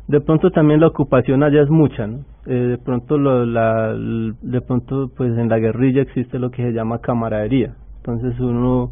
de 0.07 0.21
pronto 0.21 0.51
también 0.51 0.79
la 0.81 0.87
ocupación 0.87 1.43
allá 1.43 1.61
es 1.61 1.69
mucha 1.69 2.07
¿no? 2.07 2.19
Eh, 2.45 2.53
de 2.53 2.77
pronto 2.77 3.17
lo, 3.17 3.45
la 3.45 3.93
de 3.93 4.61
pronto 4.61 5.11
pues 5.15 5.37
en 5.37 5.47
la 5.47 5.59
guerrilla 5.59 6.01
existe 6.01 6.39
lo 6.39 6.49
que 6.49 6.63
se 6.63 6.71
llama 6.73 6.99
camaradería. 6.99 7.75
Entonces 7.97 8.39
uno 8.39 8.91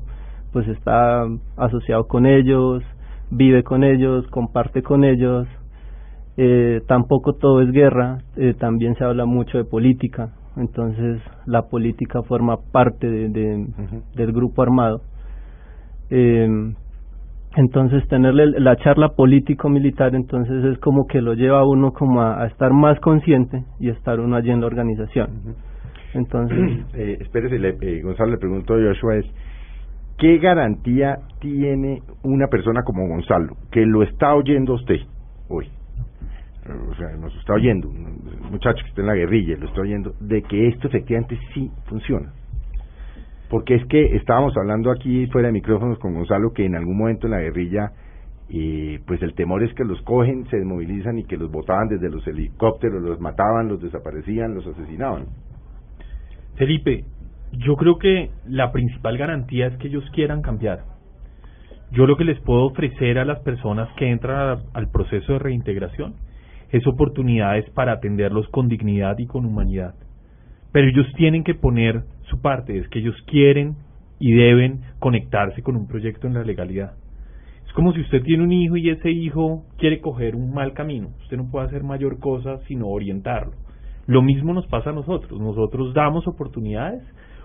pues 0.54 0.68
está 0.68 1.26
asociado 1.58 2.08
con 2.08 2.26
ellos 2.26 2.84
vive 3.32 3.64
con 3.64 3.84
ellos 3.84 4.28
comparte 4.28 4.82
con 4.82 5.04
ellos. 5.04 5.48
Eh, 6.38 6.82
tampoco 6.88 7.34
todo 7.34 7.62
es 7.62 7.72
guerra 7.72 8.20
eh, 8.38 8.54
también 8.58 8.96
se 8.96 9.04
habla 9.04 9.26
mucho 9.26 9.58
de 9.58 9.66
política. 9.66 10.30
Entonces 10.56 11.22
la 11.46 11.64
política 11.64 12.22
forma 12.24 12.58
parte 12.72 13.10
de, 13.10 13.30
de 13.30 13.68
del 14.16 14.32
grupo 14.32 14.62
armado. 14.62 15.02
Eh, 16.10 16.74
entonces 17.56 18.08
tenerle 18.08 18.60
la 18.60 18.76
charla 18.78 19.10
político-militar 19.10 20.14
entonces 20.14 20.64
es 20.66 20.78
como 20.80 21.08
que 21.08 21.22
lo 21.22 21.34
lleva 21.34 21.60
a 21.60 21.66
uno 21.66 21.92
como 21.94 22.22
a, 22.22 22.46
estar 22.46 22.72
más 22.72 23.00
consciente 23.00 23.64
y 23.80 23.90
estar 23.90 24.20
uno 24.20 24.36
allí 24.36 24.52
en 24.52 24.62
la 24.62 24.68
organización. 24.68 25.56
Entonces, 26.14 26.86
eh, 26.94 27.18
espérese, 27.22 27.58
le, 27.58 27.78
eh, 27.82 28.02
Gonzalo 28.02 28.32
le 28.32 28.38
pregunto 28.38 28.76
a 28.76 28.78
Joshua 28.78 29.18
es 29.18 29.26
¿qué 30.18 30.38
garantía 30.38 31.18
tiene 31.40 32.02
una 32.24 32.48
persona 32.48 32.84
como 32.84 33.08
Gonzalo 33.08 33.56
que 33.72 33.86
lo 33.86 34.04
está 34.04 34.36
oyendo 34.36 34.74
usted 34.74 34.98
hoy? 35.48 35.68
O 36.92 36.96
sea, 36.96 37.10
nos 37.18 37.36
está 37.36 37.54
oyendo, 37.54 37.90
un 37.90 38.52
muchacho 38.52 38.84
que 38.84 38.90
está 38.90 39.02
en 39.02 39.08
la 39.08 39.16
guerrilla, 39.16 39.58
lo 39.58 39.66
está 39.66 39.82
oyendo, 39.82 40.14
de 40.20 40.44
que 40.44 40.68
esto 40.68 40.88
efectivamente 40.88 41.40
sí 41.54 41.72
funciona 41.86 42.32
porque 43.50 43.76
es 43.76 43.86
que 43.88 44.16
estábamos 44.16 44.56
hablando 44.58 44.92
aquí 44.92 45.28
fuera 45.28 45.48
de 45.48 45.54
micrófonos 45.54 45.98
con 46.00 46.14
Gonzalo 46.14 46.54
que 46.54 46.66
en 46.66 46.76
algún 46.76 46.98
momento 46.98 47.28
en 47.28 47.32
la 47.32 47.42
guerrilla 47.42 47.92
eh, 48.52 49.00
pues 49.06 49.22
el 49.22 49.36
temor 49.36 49.64
es 49.64 49.74
que 49.76 49.84
los 49.84 50.02
cogen, 50.02 50.48
se 50.50 50.58
desmovilizan 50.58 51.20
y 51.20 51.24
que 51.24 51.38
los 51.38 51.52
botaban 51.52 51.88
desde 51.88 52.10
los 52.10 52.26
helicópteros, 52.26 53.02
los 53.02 53.20
mataban, 53.20 53.68
los 53.68 53.80
desaparecían, 53.82 54.56
los 54.56 54.66
asesinaban. 54.66 55.28
Felipe, 56.56 57.06
yo 57.52 57.76
creo 57.76 58.00
que 58.00 58.32
la 58.48 58.72
principal 58.72 59.18
garantía 59.18 59.68
es 59.68 59.78
que 59.78 59.88
ellos 59.88 60.04
quieran 60.14 60.42
cambiar. 60.42 60.80
Yo 61.92 62.08
lo 62.08 62.18
que 62.18 62.24
les 62.24 62.40
puedo 62.42 62.66
ofrecer 62.66 63.20
a 63.20 63.26
las 63.26 63.40
personas 63.42 63.88
que 63.98 64.10
entran 64.10 64.60
al 64.74 64.90
proceso 64.90 65.34
de 65.34 65.40
reintegración 65.40 66.16
es 66.72 66.86
oportunidades 66.88 67.70
para 67.72 67.94
atenderlos 67.94 68.48
con 68.50 68.68
dignidad 68.68 69.18
y 69.20 69.28
con 69.28 69.46
humanidad. 69.46 69.96
Pero 70.72 70.88
ellos 70.88 71.08
tienen 71.18 71.44
que 71.44 71.56
poner 71.56 72.04
su 72.30 72.42
parte, 72.42 72.78
es 72.78 72.88
que 72.90 73.00
ellos 73.00 73.16
quieren 73.28 73.76
y 74.20 74.34
deben 74.34 74.82
conectarse 75.00 75.62
con 75.62 75.76
un 75.76 75.88
proyecto 75.88 76.28
en 76.28 76.34
la 76.34 76.44
legalidad. 76.44 76.94
Es 77.66 77.74
como 77.74 77.94
si 77.94 78.02
usted 78.02 78.24
tiene 78.24 78.44
un 78.44 78.52
hijo 78.52 78.78
y 78.78 78.90
ese 78.90 79.12
hijo 79.12 79.64
quiere 79.78 80.02
coger 80.02 80.36
un 80.36 80.54
mal 80.54 80.74
camino. 80.74 81.10
Usted 81.22 81.38
no 81.38 81.50
puede 81.52 81.68
hacer 81.68 81.84
mayor 81.84 82.20
cosa 82.20 82.60
sino 82.68 82.88
orientarlo. 82.88 83.54
Lo 84.08 84.24
mismo 84.24 84.54
nos 84.54 84.66
pasa 84.68 84.90
a 84.90 84.94
nosotros. 84.94 85.40
Nosotros 85.40 85.94
damos 85.94 86.28
oportunidades. 86.28 87.04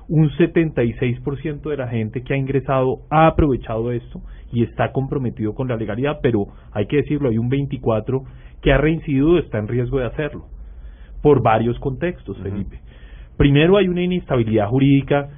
Un 0.09 0.31
76% 0.31 1.68
de 1.68 1.77
la 1.77 1.88
gente 1.88 2.23
que 2.23 2.35
ha 2.35 2.38
ingresado 2.38 3.01
ha 3.11 3.27
aprovechado 3.27 3.92
esto 3.92 4.23
y 4.51 4.62
está 4.62 4.92
comprometido 4.92 5.55
con 5.55 5.68
la 5.68 5.77
legalidad, 5.77 6.20
pero 6.23 6.47
hay 6.73 6.87
que 6.87 6.97
decirlo, 6.97 7.29
hay 7.29 7.38
un 7.38 7.49
24 7.49 8.25
que 8.62 8.73
ha 8.73 8.79
reincidido 8.79 9.38
está 9.38 9.59
en 9.59 9.68
riesgo 9.68 9.99
de 9.99 10.07
hacerlo 10.07 10.47
por 11.23 11.42
varios 11.42 11.79
contextos, 11.81 12.37
Felipe. 12.42 12.81
Primero 13.37 13.77
hay 13.77 13.88
una 13.88 14.03
inestabilidad 14.03 14.68
jurídica 14.68 15.29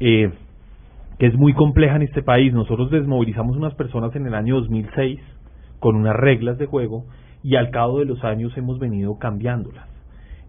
eh, 0.00 0.30
que 1.18 1.26
es 1.26 1.34
muy 1.34 1.52
compleja 1.54 1.96
en 1.96 2.02
este 2.02 2.22
país. 2.22 2.52
Nosotros 2.52 2.90
desmovilizamos 2.90 3.56
unas 3.56 3.74
personas 3.74 4.14
en 4.16 4.26
el 4.26 4.34
año 4.34 4.56
2006 4.56 5.20
con 5.78 5.96
unas 5.96 6.16
reglas 6.16 6.58
de 6.58 6.66
juego 6.66 7.04
y 7.42 7.56
al 7.56 7.70
cabo 7.70 8.00
de 8.00 8.06
los 8.06 8.24
años 8.24 8.56
hemos 8.56 8.78
venido 8.78 9.18
cambiándolas. 9.18 9.86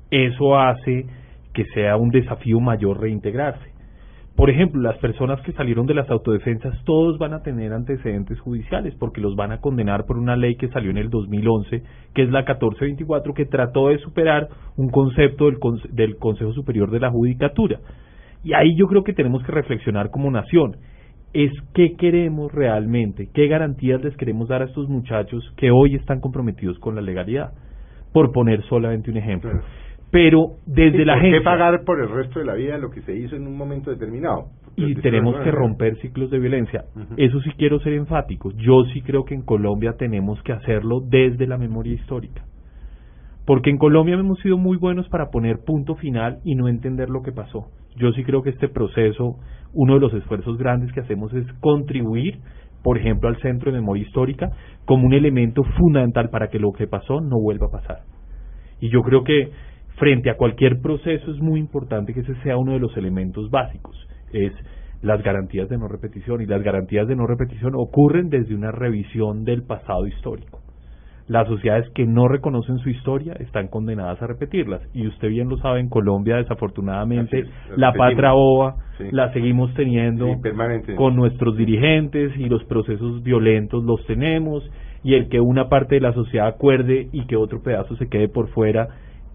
Eso 0.10 0.58
hace 0.58 1.06
que 1.54 1.65
sea 1.74 1.98
un 1.98 2.10
desafío 2.10 2.60
mayor 2.60 3.02
reintegrarse. 3.02 3.74
Por 4.36 4.50
ejemplo, 4.50 4.82
las 4.82 4.98
personas 4.98 5.39
que 5.41 5.54
salieron 5.54 5.86
de 5.86 5.93
las 5.93 6.10
autodefensas, 6.10 6.78
todos 6.84 7.17
van 7.17 7.34
a 7.34 7.41
tener 7.41 7.71
antecedentes 7.71 8.38
judiciales 8.41 8.93
porque 9.00 9.21
los 9.21 9.38
van 9.38 9.54
a 9.54 9.62
condenar 9.62 10.06
por 10.06 10.17
una 10.17 10.36
ley 10.36 10.56
que 10.58 10.67
salió 10.67 10.91
en 10.91 10.98
el 10.98 11.10
2011, 11.10 11.82
que 12.13 12.21
es 12.21 12.30
la 12.30 12.39
1424, 12.39 13.34
que 13.34 13.45
trató 13.45 13.88
de 13.88 13.98
superar 14.00 14.50
un 14.76 14.89
concepto 14.89 15.45
del, 15.45 15.58
del 15.91 16.17
Consejo 16.17 16.52
Superior 16.52 16.91
de 16.91 17.00
la 17.00 17.12
Judicatura. 17.12 17.80
Y 18.43 18.54
ahí 18.54 18.76
yo 18.76 18.88
creo 18.88 19.06
que 19.06 19.13
tenemos 19.13 19.41
que 19.43 19.54
reflexionar 19.54 20.12
como 20.12 20.30
nación. 20.30 20.76
Es 21.32 21.52
qué 21.74 21.95
queremos 21.95 22.52
realmente, 22.52 23.30
qué 23.34 23.48
garantías 23.48 24.04
les 24.04 24.17
queremos 24.17 24.50
dar 24.50 24.62
a 24.62 24.65
estos 24.65 24.89
muchachos 24.89 25.50
que 25.56 25.71
hoy 25.71 25.95
están 25.95 26.19
comprometidos 26.19 26.78
con 26.80 26.95
la 26.95 27.02
legalidad, 27.02 27.54
por 28.12 28.34
poner 28.34 28.62
solamente 28.63 29.12
un 29.12 29.17
ejemplo 29.17 29.52
pero 30.12 30.58
desde 30.65 31.06
la 31.06 31.20
gente... 31.20 31.38
¿Por 31.38 31.39
qué 31.39 31.44
pagar 31.44 31.84
por 31.84 32.02
el 32.02 32.10
resto 32.10 32.39
de 32.39 32.46
la 32.46 32.54
vida 32.54 32.78
lo 32.78 32.89
que 32.89 33.02
se 33.02 33.15
hizo 33.15 33.36
en 33.36 33.48
un 33.48 33.58
momento 33.58 33.91
determinado? 33.91 34.50
y 34.78 34.96
tenemos 34.96 35.36
que 35.41 35.52
romper 35.52 35.98
ciclos 36.02 36.30
de 36.30 36.39
violencia. 36.39 36.86
Eso 37.18 37.39
sí 37.41 37.52
quiero 37.58 37.80
ser 37.80 37.94
enfático. 37.94 38.52
Yo 38.52 38.84
sí 38.94 39.02
creo 39.02 39.24
que 39.24 39.34
en 39.34 39.41
Colombia 39.41 39.94
tenemos 39.98 40.41
que 40.44 40.52
hacerlo 40.54 41.00
desde 41.02 41.48
la 41.48 41.58
memoria 41.58 41.94
histórica. 41.94 42.44
Porque 43.46 43.70
en 43.70 43.78
Colombia 43.78 44.15
hemos 44.15 44.39
sido 44.39 44.58
muy 44.58 44.78
buenos 44.78 45.08
para 45.08 45.30
poner 45.30 45.58
punto 45.65 45.96
final 45.96 46.39
y 46.44 46.56
no 46.56 46.68
entender 46.68 47.10
lo 47.10 47.22
que 47.22 47.32
pasó. 47.32 47.68
Yo 47.96 48.12
sí 48.13 48.24
creo 48.24 48.41
que 48.41 48.50
este 48.50 48.68
proceso, 48.68 49.36
uno 49.74 49.94
de 49.94 50.00
los 50.00 50.13
esfuerzos 50.13 50.58
grandes 50.58 50.91
que 50.91 51.02
hacemos 51.02 51.34
es 51.34 51.46
contribuir, 51.62 52.39
por 52.84 52.98
ejemplo, 52.98 53.30
al 53.30 53.38
Centro 53.41 53.72
de 53.72 53.80
Memoria 53.80 54.04
Histórica 54.04 54.52
como 54.86 55.06
un 55.06 55.13
elemento 55.13 55.63
fundamental 55.78 56.30
para 56.30 56.50
que 56.50 56.60
lo 56.60 56.72
que 56.72 56.88
pasó 56.88 57.22
no 57.22 57.39
vuelva 57.39 57.68
a 57.68 57.72
pasar. 57.72 58.00
Y 58.82 58.89
yo 58.89 59.02
creo 59.02 59.24
que 59.24 59.52
frente 59.97 60.29
a 60.29 60.38
cualquier 60.38 60.81
proceso 60.81 61.31
es 61.31 61.39
muy 61.39 61.60
importante 61.60 62.13
que 62.13 62.21
ese 62.21 62.36
sea 62.43 62.58
uno 62.58 62.73
de 62.73 62.79
los 62.79 62.95
elementos 62.97 63.49
básicos, 63.49 63.95
es 64.31 64.53
las 65.01 65.21
garantías 65.23 65.69
de 65.69 65.77
no 65.77 65.88
repetición 65.88 66.41
y 66.41 66.45
las 66.45 66.63
garantías 66.63 67.08
de 67.08 67.15
no 67.15 67.27
repetición 67.27 67.73
ocurren 67.75 68.29
desde 68.29 68.55
una 68.55 68.71
revisión 68.71 69.45
del 69.45 69.63
pasado 69.63 70.08
histórico. 70.08 70.62
Las 71.27 71.47
sociedades 71.47 71.89
que 71.95 72.05
no 72.05 72.27
reconocen 72.27 72.77
su 72.77 72.89
historia 72.89 73.34
están 73.39 73.67
condenadas 73.67 74.21
a 74.21 74.27
repetirlas. 74.27 74.81
Y 74.93 75.08
usted 75.08 75.29
bien 75.29 75.49
lo 75.49 75.58
sabe, 75.58 75.79
en 75.79 75.89
Colombia 75.89 76.36
desafortunadamente 76.36 77.45
la 77.75 77.93
patra 77.93 78.34
boba 78.34 78.75
la 79.12 79.34
seguimos 79.34 79.73
teniendo 79.73 80.27
con 80.95 81.15
nuestros 81.15 81.58
dirigentes 81.58 82.31
y 82.38 82.47
los 82.47 82.63
procesos 82.65 83.23
violentos 83.23 83.84
los 83.84 84.05
tenemos 84.05 84.69
y 85.03 85.15
el 85.15 85.27
que 85.27 85.39
una 85.39 85.67
parte 85.67 85.95
de 85.95 86.01
la 86.01 86.13
sociedad 86.13 86.47
acuerde 86.47 87.10
y 87.12 87.25
que 87.25 87.36
otro 87.36 87.62
pedazo 87.62 87.95
se 87.95 88.08
quede 88.08 88.27
por 88.27 88.49
fuera 88.49 88.88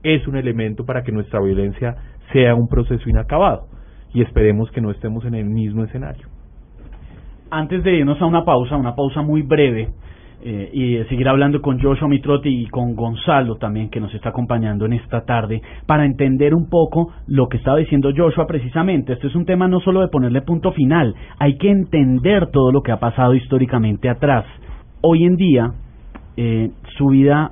es 0.02 0.26
un 0.26 0.36
elemento 0.36 0.84
para 0.84 1.02
que 1.02 1.12
nuestra 1.12 1.40
violencia 1.40 1.96
sea 2.32 2.54
un 2.54 2.68
proceso 2.68 3.08
inacabado 3.08 3.66
y 4.12 4.22
esperemos 4.22 4.70
que 4.70 4.80
no 4.80 4.90
estemos 4.90 5.24
en 5.24 5.34
el 5.34 5.44
mismo 5.44 5.84
escenario. 5.84 6.26
Antes 7.50 7.82
de 7.82 7.96
irnos 7.96 8.20
a 8.20 8.26
una 8.26 8.44
pausa, 8.44 8.76
una 8.76 8.94
pausa 8.94 9.22
muy 9.22 9.42
breve, 9.42 9.88
eh, 10.42 10.70
y 10.72 11.04
seguir 11.10 11.28
hablando 11.28 11.60
con 11.60 11.78
Joshua 11.78 12.08
Mitrotti 12.08 12.48
y 12.48 12.66
con 12.68 12.94
Gonzalo 12.94 13.56
también, 13.56 13.90
que 13.90 14.00
nos 14.00 14.14
está 14.14 14.30
acompañando 14.30 14.86
en 14.86 14.94
esta 14.94 15.26
tarde, 15.26 15.60
para 15.84 16.06
entender 16.06 16.54
un 16.54 16.70
poco 16.70 17.12
lo 17.26 17.48
que 17.48 17.58
estaba 17.58 17.76
diciendo 17.76 18.10
Joshua 18.16 18.46
precisamente. 18.46 19.12
Esto 19.12 19.26
es 19.26 19.34
un 19.34 19.44
tema 19.44 19.68
no 19.68 19.80
solo 19.80 20.00
de 20.00 20.08
ponerle 20.08 20.40
punto 20.40 20.72
final, 20.72 21.14
hay 21.38 21.58
que 21.58 21.70
entender 21.70 22.50
todo 22.50 22.72
lo 22.72 22.80
que 22.80 22.90
ha 22.90 22.98
pasado 22.98 23.34
históricamente 23.34 24.08
atrás. 24.08 24.46
Hoy 25.02 25.24
en 25.24 25.36
día, 25.36 25.72
eh, 26.38 26.70
su 26.96 27.08
vida, 27.08 27.50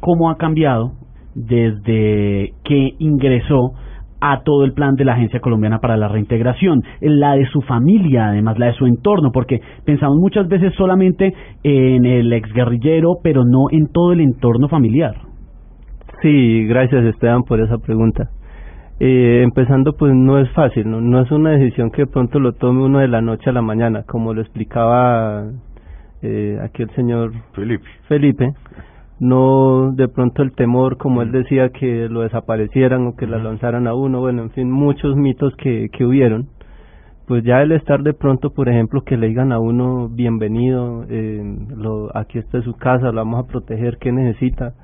cómo 0.00 0.30
ha 0.30 0.36
cambiado, 0.36 0.92
desde 1.34 2.52
que 2.64 2.94
ingresó 2.98 3.72
a 4.20 4.42
todo 4.42 4.64
el 4.64 4.72
plan 4.72 4.94
de 4.96 5.04
la 5.04 5.14
Agencia 5.14 5.40
Colombiana 5.40 5.78
para 5.78 5.96
la 5.96 6.08
Reintegración, 6.08 6.82
la 7.00 7.34
de 7.34 7.46
su 7.46 7.62
familia, 7.62 8.28
además 8.28 8.58
la 8.58 8.66
de 8.66 8.74
su 8.74 8.86
entorno, 8.86 9.30
porque 9.32 9.60
pensamos 9.84 10.18
muchas 10.18 10.46
veces 10.48 10.74
solamente 10.76 11.32
en 11.62 12.04
el 12.04 12.32
exguerrillero, 12.32 13.14
pero 13.22 13.44
no 13.44 13.70
en 13.70 13.86
todo 13.92 14.12
el 14.12 14.20
entorno 14.20 14.68
familiar. 14.68 15.14
Sí, 16.22 16.66
gracias 16.66 17.04
Esteban 17.04 17.44
por 17.44 17.60
esa 17.60 17.78
pregunta. 17.78 18.28
Eh, 19.02 19.40
empezando, 19.42 19.94
pues 19.94 20.12
no 20.14 20.38
es 20.38 20.50
fácil, 20.50 20.90
¿no? 20.90 21.00
no 21.00 21.22
es 21.22 21.30
una 21.30 21.52
decisión 21.52 21.90
que 21.90 22.02
de 22.02 22.06
pronto 22.06 22.38
lo 22.38 22.52
tome 22.52 22.84
uno 22.84 22.98
de 22.98 23.08
la 23.08 23.22
noche 23.22 23.48
a 23.48 23.54
la 23.54 23.62
mañana, 23.62 24.02
como 24.06 24.34
lo 24.34 24.42
explicaba 24.42 25.46
eh, 26.20 26.58
aquí 26.62 26.82
el 26.82 26.90
señor 26.90 27.32
Felipe. 27.54 27.86
Felipe 28.06 28.52
no 29.20 29.92
de 29.92 30.08
pronto 30.08 30.42
el 30.42 30.52
temor, 30.52 30.96
como 30.96 31.22
él 31.22 31.28
mm. 31.28 31.32
decía, 31.32 31.68
que 31.68 32.08
lo 32.08 32.22
desaparecieran 32.22 33.06
o 33.06 33.16
que 33.16 33.26
la 33.26 33.38
lanzaran 33.38 33.86
a 33.86 33.94
uno, 33.94 34.20
bueno, 34.20 34.42
en 34.42 34.50
fin, 34.50 34.70
muchos 34.70 35.14
mitos 35.14 35.54
que, 35.56 35.88
que 35.92 36.04
hubieron. 36.04 36.48
Pues 37.26 37.44
ya 37.44 37.62
el 37.62 37.70
estar 37.72 38.02
de 38.02 38.14
pronto, 38.14 38.50
por 38.50 38.68
ejemplo, 38.68 39.02
que 39.02 39.16
le 39.16 39.28
digan 39.28 39.52
a 39.52 39.60
uno 39.60 40.08
bienvenido, 40.08 41.04
eh, 41.08 41.44
lo, 41.76 42.16
aquí 42.16 42.38
está 42.38 42.60
su 42.62 42.74
casa, 42.74 43.12
lo 43.12 43.20
vamos 43.20 43.44
a 43.44 43.46
proteger, 43.46 43.98
¿qué 43.98 44.10
necesita? 44.10 44.74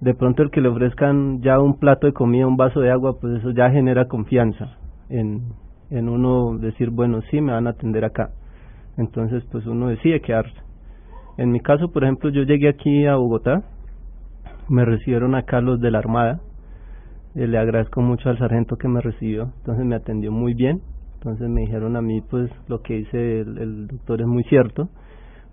De 0.00 0.14
pronto 0.14 0.42
el 0.42 0.50
que 0.50 0.60
le 0.60 0.68
ofrezcan 0.68 1.42
ya 1.42 1.60
un 1.60 1.78
plato 1.78 2.06
de 2.06 2.12
comida, 2.12 2.46
un 2.46 2.56
vaso 2.56 2.80
de 2.80 2.90
agua, 2.90 3.20
pues 3.20 3.38
eso 3.38 3.50
ya 3.50 3.70
genera 3.70 4.08
confianza 4.08 4.78
en, 5.10 5.42
en 5.90 6.08
uno 6.08 6.58
decir, 6.58 6.90
bueno, 6.90 7.20
sí, 7.30 7.40
me 7.40 7.52
van 7.52 7.66
a 7.66 7.70
atender 7.70 8.04
acá. 8.04 8.30
Entonces, 8.96 9.44
pues 9.52 9.66
uno 9.66 9.88
decide 9.88 10.20
quedarse. 10.20 10.65
En 11.38 11.52
mi 11.52 11.60
caso, 11.60 11.92
por 11.92 12.04
ejemplo, 12.04 12.30
yo 12.30 12.42
llegué 12.42 12.68
aquí 12.68 13.06
a 13.06 13.16
Bogotá, 13.16 13.62
me 14.68 14.84
recibieron 14.84 15.34
acá 15.34 15.60
los 15.60 15.80
de 15.80 15.90
la 15.90 15.98
Armada, 15.98 16.40
eh, 17.34 17.46
le 17.46 17.58
agradezco 17.58 18.00
mucho 18.00 18.30
al 18.30 18.38
sargento 18.38 18.76
que 18.76 18.88
me 18.88 19.02
recibió, 19.02 19.52
entonces 19.58 19.84
me 19.84 19.96
atendió 19.96 20.32
muy 20.32 20.54
bien, 20.54 20.80
entonces 21.14 21.48
me 21.48 21.62
dijeron 21.62 21.96
a 21.96 22.00
mí, 22.00 22.22
pues 22.22 22.50
lo 22.68 22.80
que 22.80 22.94
dice 22.94 23.40
el, 23.40 23.86
doctor 23.88 24.22
es 24.22 24.26
muy 24.26 24.44
cierto, 24.44 24.88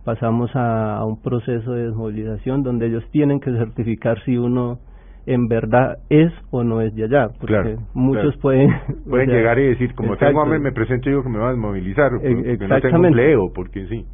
pasamos 0.05 0.51
a, 0.55 1.03
un 1.05 1.21
proceso 1.21 1.73
de 1.73 1.87
desmovilización 1.87 2.63
donde 2.63 2.87
ellos 2.87 3.03
tienen 3.11 3.41
que 3.41 3.51
certificar 3.51 4.23
si 4.23 4.37
uno 4.37 4.79
en 5.25 5.47
verdad 5.47 5.97
es 6.09 6.31
o 6.51 6.63
no 6.63 6.81
es 6.81 6.95
de 6.95 7.05
allá, 7.05 7.29
porque 7.39 7.77
muchos 7.93 8.37
pueden 8.37 8.69
pueden 9.09 9.29
llegar 9.29 9.59
y 9.59 9.67
decir 9.67 9.93
como 9.95 10.15
tengo 10.15 10.41
hambre 10.41 10.59
me 10.59 10.71
presento 10.71 11.09
y 11.09 11.11
digo 11.11 11.23
que 11.23 11.29
me 11.29 11.39
van 11.39 11.47
a 11.47 11.51
desmovilizar, 11.51 12.11
porque 12.11 12.67
no 12.67 12.81
tengo 12.81 13.05
empleo, 13.05 13.51
porque 13.53 13.85
sí. 13.87 14.05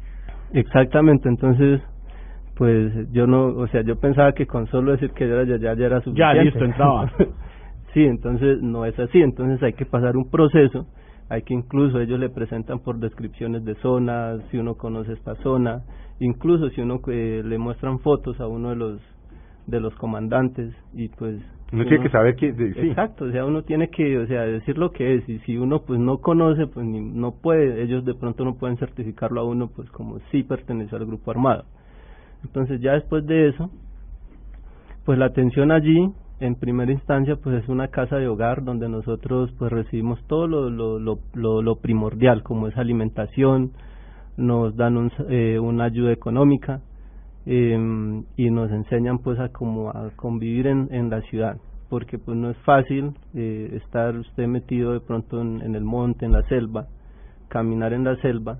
Exactamente, 0.52 1.28
entonces, 1.28 1.80
pues 2.56 2.92
yo 3.12 3.26
no, 3.26 3.46
o 3.46 3.66
sea, 3.68 3.82
yo 3.82 3.98
pensaba 3.98 4.32
que 4.32 4.46
con 4.46 4.66
solo 4.68 4.92
decir 4.92 5.10
que 5.12 5.28
ya, 5.28 5.56
ya, 5.56 5.74
ya 5.74 5.86
era 5.86 6.00
suficiente. 6.00 6.36
Ya, 6.36 6.42
listo, 6.42 6.64
entraba. 6.64 7.10
sí, 7.94 8.04
entonces 8.04 8.60
no 8.62 8.84
es 8.84 8.98
así, 8.98 9.20
entonces 9.20 9.62
hay 9.62 9.74
que 9.74 9.86
pasar 9.86 10.16
un 10.16 10.30
proceso, 10.30 10.86
hay 11.28 11.42
que 11.42 11.54
incluso 11.54 12.00
ellos 12.00 12.18
le 12.18 12.28
presentan 12.28 12.80
por 12.80 12.98
descripciones 12.98 13.64
de 13.64 13.74
zonas, 13.76 14.42
si 14.50 14.58
uno 14.58 14.74
conoce 14.74 15.12
esta 15.12 15.34
zona, 15.36 15.82
incluso 16.18 16.68
si 16.70 16.80
uno 16.80 17.00
eh, 17.08 17.42
le 17.44 17.58
muestran 17.58 18.00
fotos 18.00 18.40
a 18.40 18.46
uno 18.46 18.70
de 18.70 18.76
los 18.76 19.00
de 19.66 19.80
los 19.80 19.94
comandantes 19.96 20.74
y 20.92 21.08
pues 21.08 21.40
uno, 21.72 21.84
tiene 21.84 22.02
que 22.02 22.10
saber 22.10 22.36
que 22.36 22.52
sí. 22.52 22.88
exacto 22.88 23.26
o 23.26 23.30
sea 23.30 23.44
uno 23.44 23.62
tiene 23.62 23.88
que 23.90 24.18
o 24.18 24.26
sea 24.26 24.42
decir 24.42 24.76
lo 24.76 24.90
que 24.90 25.16
es 25.16 25.28
y 25.28 25.38
si 25.40 25.56
uno 25.56 25.82
pues 25.82 26.00
no 26.00 26.18
conoce 26.18 26.66
pues 26.66 26.84
ni, 26.84 27.00
no 27.00 27.32
puede 27.32 27.82
ellos 27.82 28.04
de 28.04 28.14
pronto 28.14 28.44
no 28.44 28.56
pueden 28.56 28.76
certificarlo 28.78 29.40
a 29.40 29.44
uno 29.44 29.68
pues 29.68 29.88
como 29.90 30.18
si 30.30 30.42
pertenece 30.42 30.96
al 30.96 31.06
grupo 31.06 31.30
armado 31.30 31.64
entonces 32.44 32.80
ya 32.80 32.92
después 32.94 33.26
de 33.26 33.48
eso 33.48 33.70
pues 35.04 35.18
la 35.18 35.26
atención 35.26 35.70
allí 35.70 36.10
en 36.40 36.54
primera 36.56 36.90
instancia 36.90 37.36
pues 37.36 37.62
es 37.62 37.68
una 37.68 37.88
casa 37.88 38.16
de 38.16 38.26
hogar 38.26 38.64
donde 38.64 38.88
nosotros 38.88 39.52
pues 39.58 39.70
recibimos 39.70 40.20
todo 40.26 40.48
lo 40.48 40.70
lo 40.70 40.98
lo, 40.98 41.62
lo, 41.62 41.76
primordial 41.76 42.42
como 42.42 42.66
es 42.66 42.76
alimentación 42.76 43.72
nos 44.36 44.74
dan 44.74 44.96
un, 44.96 45.12
eh, 45.28 45.58
una 45.58 45.84
ayuda 45.84 46.12
económica 46.12 46.80
eh, 47.46 48.22
y 48.36 48.50
nos 48.50 48.70
enseñan 48.70 49.18
pues 49.18 49.38
a 49.38 49.48
como 49.48 49.90
a 49.90 50.10
convivir 50.16 50.66
en, 50.66 50.88
en 50.90 51.10
la 51.10 51.20
ciudad 51.22 51.56
porque 51.88 52.18
pues 52.18 52.36
no 52.36 52.50
es 52.50 52.56
fácil 52.58 53.14
eh, 53.34 53.80
estar 53.82 54.16
usted 54.16 54.46
metido 54.46 54.92
de 54.92 55.00
pronto 55.00 55.40
en, 55.40 55.60
en 55.62 55.74
el 55.74 55.84
monte 55.84 56.24
en 56.26 56.32
la 56.32 56.42
selva 56.48 56.86
caminar 57.48 57.92
en 57.92 58.04
la 58.04 58.16
selva 58.16 58.58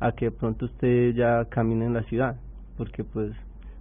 a 0.00 0.12
que 0.12 0.26
de 0.26 0.30
pronto 0.32 0.66
usted 0.66 1.14
ya 1.14 1.44
camine 1.46 1.86
en 1.86 1.94
la 1.94 2.02
ciudad 2.04 2.36
porque 2.76 3.04
pues 3.04 3.32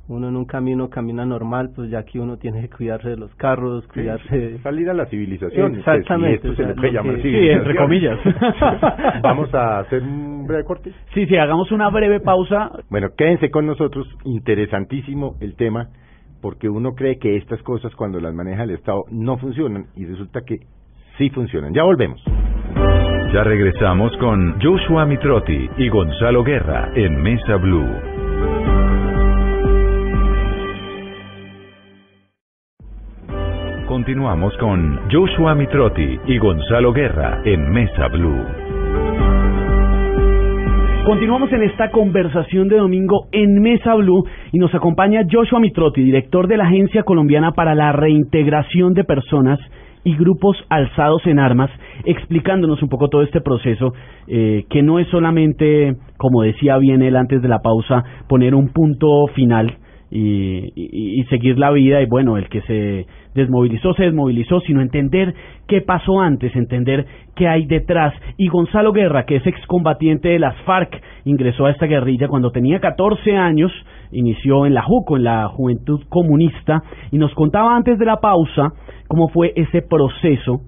uno 0.08 0.30
en 0.30 0.36
un 0.36 0.46
camino 0.46 0.90
camina 0.90 1.26
normal, 1.26 1.72
pues 1.76 1.90
ya 1.90 2.00
aquí 2.00 2.20
uno 2.20 2.38
tiene 2.38 2.62
que 2.62 2.70
cuidarse 2.70 3.10
de 3.10 3.18
los 3.18 3.34
carros, 3.36 3.88
cuidarse... 3.88 4.60
salir 4.60 4.90
a 4.90 4.94
la 4.94 5.06
civilización. 5.08 5.76
Exactamente. 5.76 6.48
Esto 6.48 6.56
se 6.56 6.76
le 6.76 6.92
llamar 6.92 7.22
Sí, 7.22 7.34
entre 7.34 7.76
comillas. 7.76 8.20
Vamos 9.24 9.54
a 9.54 9.80
hacer 9.80 10.04
un 10.04 10.46
breve 10.46 10.64
corte. 10.64 10.92
Sí, 11.14 11.26
sí, 11.26 11.36
hagamos 11.38 11.72
una 11.72 11.90
breve 11.90 12.20
pausa. 12.20 12.72
Bueno, 12.90 13.10
quédense 13.18 13.50
con 13.50 13.66
nosotros, 13.66 14.08
interesantísimo 14.26 15.36
el 15.42 15.56
tema, 15.56 15.90
porque 16.42 16.70
uno 16.70 16.94
cree 16.94 17.18
que 17.18 17.38
estas 17.38 17.62
cosas 17.64 17.96
cuando 17.96 18.20
las 18.20 18.34
maneja 18.34 18.64
el 18.64 18.72
Estado 18.72 19.06
no 19.10 19.38
funcionan 19.38 19.88
y 19.96 20.06
resulta 20.06 20.42
que 20.42 20.60
sí 21.18 21.32
funcionan. 21.32 21.74
Ya 21.74 21.84
volvemos. 21.84 22.24
Ya 23.34 23.44
regresamos 23.44 24.16
con 24.18 24.62
Joshua 24.62 25.06
Mitrotti 25.06 25.68
y 25.78 25.90
Gonzalo 25.90 26.44
Guerra 26.44 26.92
en 26.96 27.22
Mesa 27.22 27.56
Blue. 27.56 28.15
Continuamos 33.96 34.54
con 34.58 35.00
Joshua 35.10 35.56
Mitrotti 35.56 36.20
y 36.28 36.38
Gonzalo 36.38 36.92
Guerra 36.92 37.40
en 37.46 37.70
Mesa 37.72 38.10
Blue. 38.10 38.44
Continuamos 41.06 41.50
en 41.54 41.64
esta 41.64 41.90
conversación 41.92 42.68
de 42.68 42.76
domingo 42.76 43.30
en 43.32 43.62
Mesa 43.62 43.94
Blue 43.96 44.26
y 44.52 44.60
nos 44.60 44.76
acompaña 44.76 45.26
Joshua 45.32 45.62
Mitrotti, 45.62 46.04
director 46.04 46.50
de 46.50 46.58
la 46.58 46.66
Agencia 46.66 47.04
Colombiana 47.04 47.54
para 47.54 47.74
la 47.74 47.94
Reintegración 47.94 48.94
de 48.96 49.06
Personas 49.06 49.62
y 50.04 50.18
Grupos 50.18 50.58
Alzados 50.68 51.26
en 51.26 51.40
Armas, 51.40 51.72
explicándonos 52.04 52.84
un 52.84 52.90
poco 52.90 53.08
todo 53.08 53.22
este 53.22 53.40
proceso, 53.40 53.94
eh, 54.28 54.66
que 54.70 54.84
no 54.84 55.00
es 55.00 55.08
solamente, 55.08 55.96
como 56.18 56.42
decía 56.42 56.78
bien 56.80 57.02
él 57.02 57.16
antes 57.16 57.42
de 57.42 57.48
la 57.48 57.60
pausa, 57.60 58.04
poner 58.28 58.56
un 58.56 58.74
punto 58.74 59.28
final 59.28 59.78
y, 60.12 61.24
seguir 61.30 61.58
la 61.58 61.72
vida 61.72 62.02
y 62.02 62.06
bueno, 62.06 62.38
el 62.38 62.48
que 62.50 62.62
se 62.62 63.06
desmovilizó, 63.34 63.94
se 63.94 64.04
desmovilizó, 64.04 64.62
sino 64.62 64.82
entender 64.82 65.34
qué 65.68 65.82
pasó 65.82 66.22
antes, 66.22 66.56
entender 66.56 67.06
qué 67.36 67.48
hay 67.48 67.66
detrás. 67.66 68.14
Y 68.38 68.48
Gonzalo 68.48 68.92
Guerra, 68.94 69.26
que 69.26 69.38
es 69.38 69.48
excombatiente 69.48 70.30
de 70.30 70.40
las 70.40 70.56
FARC, 70.62 71.02
ingresó 71.26 71.66
a 71.66 71.72
esta 71.72 71.88
guerrilla 71.88 72.28
cuando 72.28 72.52
tenía 72.52 72.80
14 72.80 73.36
años, 73.36 73.72
inició 74.12 74.66
en 74.66 74.74
la 74.74 74.84
JUCO, 74.84 75.18
en 75.18 75.24
la 75.24 75.48
Juventud 75.50 76.02
Comunista, 76.10 76.84
y 77.12 77.18
nos 77.18 77.34
contaba 77.34 77.76
antes 77.76 77.98
de 77.98 78.06
la 78.06 78.18
pausa 78.18 78.74
cómo 79.08 79.28
fue 79.30 79.54
ese 79.56 79.82
proceso 79.82 80.62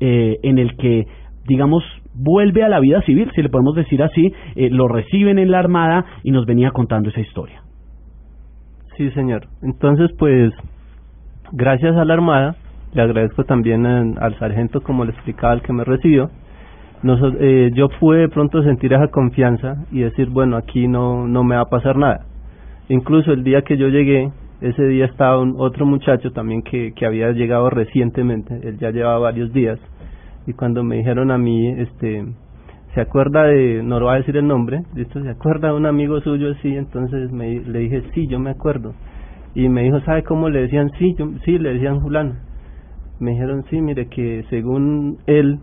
eh, 0.00 0.38
en 0.42 0.58
el 0.58 0.76
que, 0.76 1.06
digamos, 1.46 1.82
vuelve 2.14 2.62
a 2.62 2.68
la 2.68 2.80
vida 2.80 3.00
civil, 3.02 3.30
si 3.34 3.42
le 3.42 3.48
podemos 3.48 3.74
decir 3.74 4.02
así, 4.02 4.32
eh, 4.54 4.68
lo 4.70 4.88
reciben 4.88 5.38
en 5.38 5.50
la 5.50 5.58
Armada 5.58 6.04
y 6.22 6.30
nos 6.30 6.46
venía 6.46 6.70
contando 6.70 7.08
esa 7.08 7.20
historia. 7.20 7.61
Sí, 8.96 9.10
señor. 9.12 9.46
Entonces, 9.62 10.10
pues, 10.18 10.52
gracias 11.52 11.96
a 11.96 12.04
la 12.04 12.14
Armada, 12.14 12.56
le 12.92 13.02
agradezco 13.02 13.44
también 13.44 13.86
al, 13.86 14.14
al 14.20 14.38
sargento, 14.38 14.82
como 14.82 15.04
le 15.04 15.12
explicaba, 15.12 15.54
el 15.54 15.62
que 15.62 15.72
me 15.72 15.84
recibió, 15.84 16.30
Noso- 17.02 17.36
eh, 17.40 17.70
yo 17.74 17.88
pude 17.88 18.20
de 18.20 18.28
pronto 18.28 18.62
sentir 18.62 18.92
esa 18.92 19.08
confianza 19.08 19.76
y 19.90 20.00
decir, 20.00 20.28
bueno, 20.30 20.56
aquí 20.56 20.86
no, 20.86 21.26
no 21.26 21.42
me 21.42 21.56
va 21.56 21.62
a 21.62 21.68
pasar 21.70 21.96
nada. 21.96 22.26
Incluso 22.88 23.32
el 23.32 23.42
día 23.42 23.62
que 23.62 23.76
yo 23.76 23.88
llegué, 23.88 24.30
ese 24.60 24.86
día 24.86 25.06
estaba 25.06 25.40
un, 25.40 25.54
otro 25.58 25.84
muchacho 25.84 26.30
también 26.32 26.62
que, 26.62 26.92
que 26.94 27.04
había 27.06 27.32
llegado 27.32 27.70
recientemente, 27.70 28.54
él 28.62 28.78
ya 28.78 28.90
llevaba 28.90 29.18
varios 29.18 29.52
días, 29.52 29.80
y 30.46 30.52
cuando 30.52 30.84
me 30.84 30.96
dijeron 30.96 31.32
a 31.32 31.38
mí, 31.38 31.68
este, 31.70 32.24
¿se 32.94 33.00
acuerda 33.00 33.44
de, 33.44 33.82
no 33.82 33.98
lo 33.98 34.06
va 34.06 34.14
a 34.14 34.18
decir 34.18 34.36
el 34.36 34.46
nombre, 34.46 34.82
listo, 34.94 35.22
¿se 35.22 35.30
acuerda 35.30 35.68
de 35.68 35.74
un 35.74 35.86
amigo 35.86 36.20
suyo 36.20 36.52
así? 36.52 36.76
Entonces 36.76 37.32
me, 37.32 37.60
le 37.60 37.78
dije, 37.80 38.02
sí, 38.14 38.26
yo 38.28 38.38
me 38.38 38.50
acuerdo. 38.50 38.94
Y 39.54 39.68
me 39.68 39.82
dijo, 39.82 40.00
¿sabe 40.00 40.22
cómo 40.22 40.48
le 40.48 40.62
decían? 40.62 40.90
Sí, 40.98 41.14
yo, 41.18 41.30
sí, 41.44 41.58
le 41.58 41.74
decían 41.74 42.00
fulano. 42.00 42.34
Me 43.18 43.32
dijeron, 43.32 43.64
sí, 43.70 43.80
mire, 43.80 44.08
que 44.08 44.44
según 44.50 45.18
él, 45.26 45.58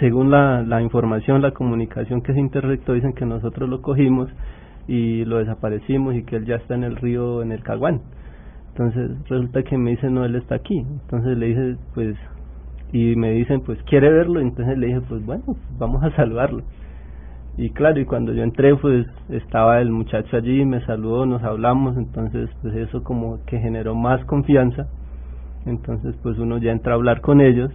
según 0.00 0.30
la, 0.30 0.62
la 0.62 0.82
información, 0.82 1.42
la 1.42 1.52
comunicación 1.52 2.22
que 2.22 2.32
se 2.32 2.40
interrectó, 2.40 2.92
dicen 2.92 3.12
que 3.12 3.24
nosotros 3.24 3.68
lo 3.68 3.82
cogimos 3.82 4.28
y 4.88 5.24
lo 5.24 5.38
desaparecimos 5.38 6.14
y 6.14 6.24
que 6.24 6.36
él 6.36 6.46
ya 6.46 6.56
está 6.56 6.74
en 6.74 6.84
el 6.84 6.96
río, 6.96 7.42
en 7.42 7.52
el 7.52 7.62
Caguán. 7.62 8.00
Entonces 8.68 9.10
resulta 9.28 9.62
que 9.62 9.78
me 9.78 9.92
dicen, 9.92 10.14
no, 10.14 10.24
él 10.24 10.36
está 10.36 10.56
aquí. 10.56 10.78
Entonces 10.78 11.38
le 11.38 11.46
dije, 11.46 11.76
pues, 11.94 12.16
y 12.92 13.16
me 13.16 13.32
dicen, 13.32 13.60
pues, 13.60 13.82
¿quiere 13.84 14.10
verlo? 14.10 14.40
Entonces 14.40 14.78
le 14.78 14.86
dije, 14.86 15.00
pues 15.08 15.24
bueno, 15.24 15.44
vamos 15.78 16.02
a 16.02 16.14
saludarlo. 16.16 16.62
Y 17.58 17.70
claro, 17.70 17.98
y 17.98 18.04
cuando 18.04 18.34
yo 18.34 18.42
entré, 18.42 18.76
pues 18.76 19.06
estaba 19.30 19.80
el 19.80 19.90
muchacho 19.90 20.36
allí, 20.36 20.64
me 20.66 20.84
saludó, 20.84 21.24
nos 21.24 21.42
hablamos, 21.42 21.96
entonces 21.96 22.50
pues 22.60 22.74
eso 22.74 23.02
como 23.02 23.38
que 23.46 23.58
generó 23.58 23.94
más 23.94 24.22
confianza. 24.26 24.86
Entonces 25.64 26.14
pues 26.22 26.38
uno 26.38 26.58
ya 26.58 26.72
entra 26.72 26.92
a 26.92 26.96
hablar 26.96 27.22
con 27.22 27.40
ellos. 27.40 27.72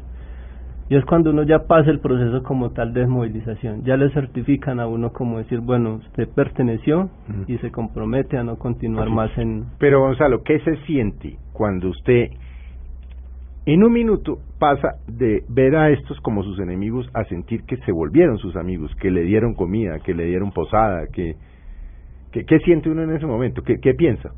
Y 0.87 0.97
es 0.97 1.05
cuando 1.05 1.31
uno 1.31 1.43
ya 1.43 1.67
pasa 1.67 1.89
el 1.89 1.99
proceso 1.99 2.43
como 2.43 2.71
tal 2.71 2.93
de 2.93 3.01
desmovilización. 3.01 3.83
Ya 3.83 3.95
le 3.95 4.11
certifican 4.11 4.79
a 4.79 4.87
uno 4.87 5.13
como 5.13 5.37
decir, 5.37 5.61
bueno, 5.61 5.95
usted 5.95 6.27
perteneció 6.29 7.09
y 7.47 7.57
se 7.59 7.71
compromete 7.71 8.37
a 8.37 8.43
no 8.43 8.57
continuar 8.57 9.09
más 9.09 9.35
en... 9.37 9.65
Pero 9.79 10.01
Gonzalo, 10.01 10.43
¿qué 10.43 10.59
se 10.59 10.75
siente 10.85 11.37
cuando 11.53 11.89
usted 11.89 12.31
en 13.65 13.83
un 13.83 13.91
minuto 13.91 14.39
pasa 14.59 14.95
de 15.07 15.43
ver 15.49 15.75
a 15.75 15.89
estos 15.89 16.19
como 16.21 16.43
sus 16.43 16.59
enemigos 16.59 17.07
a 17.13 17.23
sentir 17.25 17.63
que 17.63 17.77
se 17.77 17.91
volvieron 17.91 18.37
sus 18.37 18.55
amigos, 18.55 18.91
que 18.99 19.11
le 19.11 19.21
dieron 19.23 19.53
comida, 19.53 19.99
que 19.99 20.13
le 20.13 20.25
dieron 20.25 20.51
posada, 20.51 21.07
que, 21.13 21.35
que 22.31 22.43
¿qué 22.45 22.59
siente 22.59 22.89
uno 22.89 23.03
en 23.03 23.15
ese 23.15 23.25
momento? 23.25 23.61
¿Qué, 23.61 23.79
qué 23.79 23.93
piensa? 23.93 24.31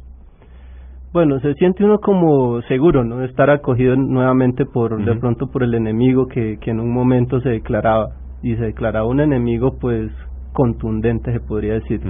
Bueno, 1.14 1.40
se 1.42 1.54
siente 1.54 1.86
uno 1.86 2.00
como 2.00 2.62
seguro, 2.64 3.04
¿no? 3.04 3.24
Estar 3.24 3.50
acogido 3.52 3.96
nuevamente 3.96 4.66
por, 4.66 5.04
de 5.04 5.16
pronto 5.18 5.46
por 5.52 5.62
el 5.62 5.76
enemigo 5.76 6.26
que, 6.28 6.58
que 6.60 6.72
en 6.72 6.80
un 6.80 6.92
momento 6.92 7.40
se 7.42 7.50
declaraba. 7.50 8.16
Y 8.42 8.56
se 8.56 8.64
declaraba 8.64 9.08
un 9.08 9.22
enemigo, 9.22 9.78
pues, 9.80 10.12
contundente, 10.54 11.32
se 11.32 11.40
podría 11.40 11.76
decir. 11.76 12.02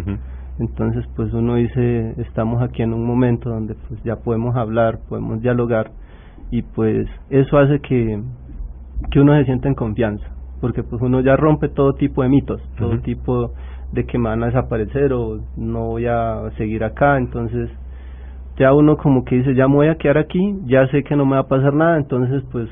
Entonces, 0.58 1.06
pues 1.16 1.34
uno 1.34 1.56
dice, 1.56 2.14
estamos 2.22 2.62
aquí 2.64 2.82
en 2.82 2.94
un 2.94 3.06
momento 3.06 3.50
donde 3.50 3.76
pues 3.88 4.02
ya 4.04 4.16
podemos 4.18 4.56
hablar, 4.56 5.00
podemos 5.10 5.42
dialogar 5.42 5.92
y 6.54 6.62
pues 6.62 7.08
eso 7.32 7.58
hace 7.58 7.80
que, 7.80 8.22
que 9.10 9.20
uno 9.20 9.36
se 9.40 9.46
sienta 9.46 9.68
en 9.68 9.74
confianza, 9.74 10.24
porque 10.62 10.84
pues 10.84 11.02
uno 11.02 11.20
ya 11.22 11.36
rompe 11.36 11.68
todo 11.68 11.94
tipo 11.94 12.22
de 12.22 12.30
mitos, 12.30 12.62
todo 12.78 13.00
tipo 13.00 13.54
de 13.92 14.06
que 14.06 14.20
me 14.20 14.30
van 14.30 14.44
a 14.44 14.46
desaparecer 14.46 15.14
o 15.14 15.40
no 15.58 15.88
voy 15.88 16.06
a 16.06 16.52
seguir 16.56 16.84
acá, 16.84 17.18
entonces 17.18 17.72
ya 18.56 18.72
uno 18.72 18.98
como 18.98 19.26
que 19.26 19.38
dice, 19.38 19.56
ya 19.56 19.68
me 19.68 19.78
voy 19.78 19.88
a 19.88 19.96
quedar 19.96 20.20
aquí, 20.20 20.60
ya 20.66 20.86
sé 20.90 21.02
que 21.02 21.16
no 21.16 21.26
me 21.26 21.38
va 21.38 21.42
a 21.42 21.48
pasar 21.48 21.74
nada, 21.74 21.98
entonces 21.98 22.44
pues 22.52 22.70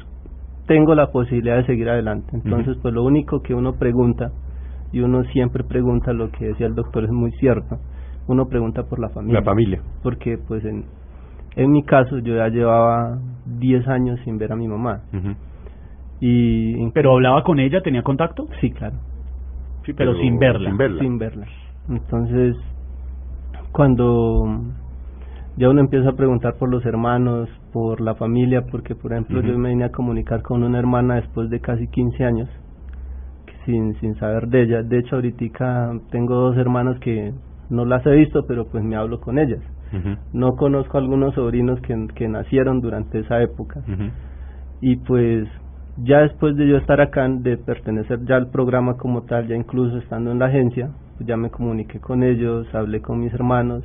tengo 0.68 0.94
la 0.94 1.08
posibilidad 1.08 1.58
de 1.58 1.66
seguir 1.66 1.90
adelante. 1.90 2.30
Entonces, 2.34 2.78
pues 2.84 2.94
lo 2.94 3.04
único 3.04 3.42
que 3.42 3.56
uno 3.56 3.74
pregunta, 3.80 4.32
y 4.92 5.00
uno 5.00 5.24
siempre 5.34 5.64
pregunta 5.64 6.14
lo 6.14 6.30
que 6.30 6.50
decía 6.50 6.68
el 6.68 6.76
doctor, 6.76 7.06
es 7.06 7.12
muy 7.12 7.32
cierto, 7.32 7.80
uno 8.28 8.46
pregunta 8.46 8.84
por 8.84 9.00
la 9.00 9.10
familia. 9.10 9.40
La 9.40 9.44
familia. 9.44 9.82
Porque 10.04 10.38
pues 10.38 10.64
en, 10.66 10.86
en 11.56 11.72
mi 11.72 11.84
caso 11.84 12.20
yo 12.20 12.36
ya 12.36 12.48
llevaba 12.48 13.20
10 13.46 13.88
años 13.88 14.20
sin 14.24 14.38
ver 14.38 14.52
a 14.52 14.56
mi 14.56 14.68
mamá. 14.68 15.02
y 16.20 16.90
¿Pero 16.92 17.14
hablaba 17.14 17.44
con 17.44 17.60
ella? 17.60 17.82
¿Tenía 17.82 18.04
contacto? 18.04 18.48
Sí, 18.60 18.72
claro. 18.72 18.98
Sí, 19.86 19.94
pero 19.94 20.16
sin 20.16 20.38
verla. 20.38 20.70
Sin 20.70 20.78
verla. 20.78 21.02
Sin 21.02 21.18
verla. 21.18 21.48
Entonces, 21.90 22.56
cuando 23.72 24.46
ya 25.58 25.70
uno 25.70 25.82
empieza 25.82 26.10
a 26.10 26.16
preguntar 26.16 26.56
por 26.58 26.70
los 26.70 26.86
hermanos, 26.86 27.50
por 27.74 28.02
la 28.02 28.16
familia, 28.16 28.66
porque 28.70 28.96
por 28.96 29.12
ejemplo 29.12 29.42
yo 29.42 29.58
me 29.58 29.70
vine 29.70 29.86
a 29.86 29.92
comunicar 29.92 30.42
con 30.42 30.64
una 30.64 30.80
hermana 30.80 31.16
después 31.16 31.50
de 31.50 31.60
casi 31.60 31.88
15 31.88 32.24
años, 32.24 32.50
que 33.46 33.54
sin, 33.66 33.96
sin 34.00 34.16
saber 34.16 34.48
de 34.48 34.64
ella. 34.64 34.84
De 34.84 35.00
hecho, 35.00 35.16
ahorita 35.16 35.92
tengo 36.10 36.36
dos 36.36 36.58
hermanas 36.58 37.00
que 37.00 37.34
no 37.70 37.86
las 37.86 38.06
he 38.06 38.12
visto, 38.12 38.46
pero 38.48 38.68
pues 38.68 38.84
me 38.84 38.96
hablo 38.96 39.20
con 39.20 39.40
ellas. 39.40 39.62
No 40.34 40.52
conozco 40.56 40.98
algunos 40.98 41.34
sobrinos 41.36 41.80
que, 41.82 41.96
que 42.16 42.28
nacieron 42.28 42.82
durante 42.82 43.20
esa 43.20 43.42
época. 43.42 43.82
Y 44.82 44.96
pues 44.98 45.48
ya 45.98 46.22
después 46.22 46.56
de 46.56 46.68
yo 46.68 46.78
estar 46.78 47.02
acá, 47.02 47.28
de 47.28 47.58
pertenecer 47.58 48.20
ya 48.26 48.36
al 48.38 48.50
programa 48.50 48.96
como 48.98 49.24
tal, 49.24 49.48
ya 49.48 49.56
incluso 49.56 49.98
estando 49.98 50.32
en 50.32 50.40
la 50.40 50.46
agencia, 50.46 50.90
pues 51.18 51.28
ya 51.28 51.38
me 51.38 51.50
comuniqué 51.50 52.00
con 52.00 52.24
ellos, 52.24 52.68
hablé 52.74 53.02
con 53.02 53.20
mis 53.20 53.34
hermanos 53.34 53.84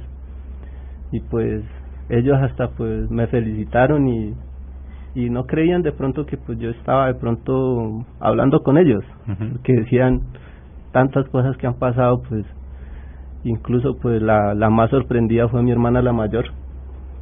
y 1.12 1.20
pues 1.20 1.62
ellos 2.08 2.36
hasta 2.40 2.68
pues 2.68 3.10
me 3.10 3.26
felicitaron 3.26 4.08
y, 4.08 4.34
y 5.14 5.30
no 5.30 5.44
creían 5.44 5.82
de 5.82 5.92
pronto 5.92 6.24
que 6.24 6.36
pues 6.36 6.58
yo 6.58 6.70
estaba 6.70 7.08
de 7.08 7.14
pronto 7.14 8.04
hablando 8.20 8.60
con 8.60 8.78
ellos, 8.78 9.04
Ujú. 9.28 9.60
que 9.62 9.72
decían 9.72 10.20
tantas 10.92 11.28
cosas 11.28 11.56
que 11.56 11.66
han 11.66 11.78
pasado 11.78 12.22
pues 12.28 12.44
incluso 13.46 13.96
pues 13.96 14.20
la, 14.20 14.54
la 14.54 14.70
más 14.70 14.90
sorprendida 14.90 15.48
fue 15.48 15.62
mi 15.62 15.70
hermana 15.70 16.02
la 16.02 16.12
mayor 16.12 16.44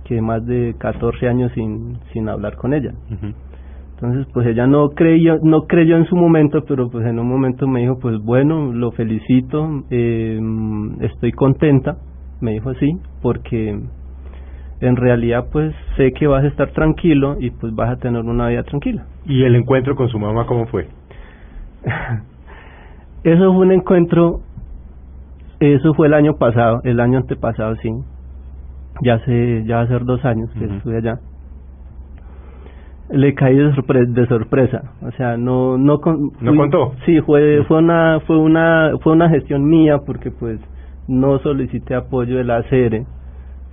que 0.05 0.21
más 0.21 0.45
de 0.45 0.75
14 0.79 1.29
años 1.29 1.53
sin, 1.55 1.99
sin 2.13 2.29
hablar 2.29 2.57
con 2.57 2.75
ella 2.75 2.93
entonces, 3.95 4.27
pues 4.35 4.47
ella 4.47 4.67
no 4.67 4.91
creyó, 4.91 5.39
no 5.43 5.67
creyó 5.67 5.97
en 5.97 6.05
su 6.07 6.17
momento, 6.17 6.65
pero 6.67 6.91
pues 6.91 7.07
en 7.07 7.19
un 7.19 7.29
momento 7.29 7.69
me 7.69 7.81
dijo, 7.81 7.99
pues 8.01 8.21
bueno, 8.23 8.73
lo 8.73 8.91
felicito, 8.91 9.85
eh, 9.91 10.39
estoy 11.01 11.33
contenta, 11.33 11.97
me 12.41 12.53
dijo 12.53 12.71
así, 12.71 12.99
porque 13.23 13.79
en 14.81 14.97
realidad 14.97 15.47
pues 15.53 15.75
sé 15.97 16.13
que 16.13 16.27
vas 16.27 16.45
a 16.45 16.49
estar 16.49 16.73
tranquilo 16.73 17.37
y 17.39 17.51
pues 17.51 17.75
vas 17.75 17.91
a 17.91 17.97
tener 17.97 18.23
una 18.23 18.49
vida 18.49 18.65
tranquila. 18.65 19.07
¿Y 19.27 19.45
el 19.45 19.55
encuentro 19.55 19.95
con 19.95 20.09
su 20.09 20.19
mamá 20.19 20.45
cómo 20.47 20.67
fue? 20.67 20.89
Eso 23.25 23.55
fue 23.55 23.67
un 23.67 23.73
encuentro, 23.73 24.41
eso 25.61 25.95
fue 25.95 26.07
el 26.09 26.15
año 26.15 26.37
pasado, 26.37 26.81
el 26.85 27.01
año 27.01 27.19
antepasado, 27.19 27.75
sí, 27.77 27.91
ya 29.03 29.15
hace, 29.15 29.65
ya 29.67 29.77
va 29.77 29.83
a 29.83 29.89
ser 29.89 30.05
dos 30.05 30.25
años 30.25 30.51
que 30.53 30.65
estuve 30.77 30.97
allá. 30.99 31.19
Le 33.11 33.35
caí 33.35 33.55
de, 33.57 33.71
sorpre- 33.75 34.07
de 34.07 34.27
sorpresa, 34.27 34.93
o 35.03 35.11
sea, 35.13 35.37
no, 35.37 35.77
no, 35.77 35.99
con- 36.01 36.31
¿No 36.41 36.51
fui- 36.53 36.57
contó? 36.57 36.95
Sí, 37.05 37.21
fue, 37.21 37.63
fue 37.65 37.79
una, 37.79 38.21
fue 38.27 38.39
una, 38.39 38.93
fue 39.03 39.13
una 39.13 39.29
gestión 39.29 39.65
mía 39.67 39.99
porque 40.07 40.31
pues 40.31 40.59
no 41.07 41.39
solicité 41.41 41.95
apoyo 41.95 42.37
de 42.39 42.45
la 42.45 42.57
ACR, 42.57 43.05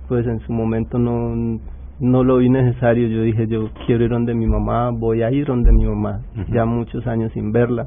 pues 0.06 0.26
en 0.26 0.40
su 0.40 0.52
momento 0.52 0.98
no, 0.98 1.58
no 1.98 2.24
lo 2.24 2.36
vi 2.36 2.50
necesario. 2.50 3.08
Yo 3.08 3.22
dije, 3.22 3.46
yo 3.46 3.70
quiero 3.86 4.04
ir 4.04 4.10
donde 4.10 4.34
mi 4.34 4.46
mamá, 4.46 4.90
voy 4.90 5.22
a 5.22 5.30
ir 5.30 5.46
donde 5.46 5.72
mi 5.72 5.86
mamá. 5.86 6.20
Ya 6.48 6.66
muchos 6.66 7.06
años 7.06 7.32
sin 7.32 7.52
verla. 7.52 7.86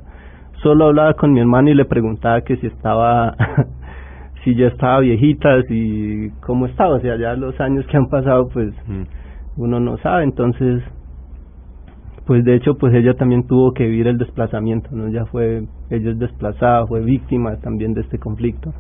Solo 0.64 0.86
hablaba 0.86 1.14
con 1.14 1.32
mi 1.32 1.42
hermano 1.42 1.70
y 1.70 1.76
le 1.76 1.86
preguntaba 1.86 2.42
que 2.42 2.56
si 2.58 2.66
estaba, 2.66 3.36
si 4.46 4.56
ya 4.56 4.68
estaba 4.68 5.00
viejita, 5.00 5.64
si 5.64 6.30
cómo 6.46 6.68
estaba. 6.68 6.96
O 6.96 7.00
sea, 7.02 7.18
ya 7.18 7.34
los 7.34 7.60
años 7.60 7.86
que 7.88 7.98
han 7.98 8.08
pasado, 8.08 8.48
pues 8.54 8.74
uno 9.58 9.80
no 9.80 9.98
sabe. 9.98 10.24
Entonces, 10.24 10.84
pues 12.28 12.46
de 12.46 12.56
hecho, 12.56 12.76
pues 12.76 12.94
ella 12.94 13.16
también 13.16 13.48
tuvo 13.48 13.74
que 13.74 13.86
vivir 13.86 14.08
el 14.08 14.18
desplazamiento, 14.18 14.90
¿no? 14.92 15.10
Ya 15.10 15.26
fue, 15.26 15.64
ella 15.90 16.12
es 16.12 16.20
desplazada, 16.20 16.86
fue 16.86 17.02
víctima 17.02 17.58
también 17.58 17.94
de 17.94 18.02
este 18.02 18.20
conflicto. 18.20 18.72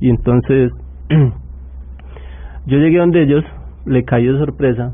Y 0.00 0.10
entonces, 0.10 0.72
yo 2.66 2.78
llegué 2.78 2.98
donde 2.98 3.22
ellos, 3.22 3.44
le 3.86 4.04
cayó 4.04 4.32
de 4.32 4.38
sorpresa 4.40 4.92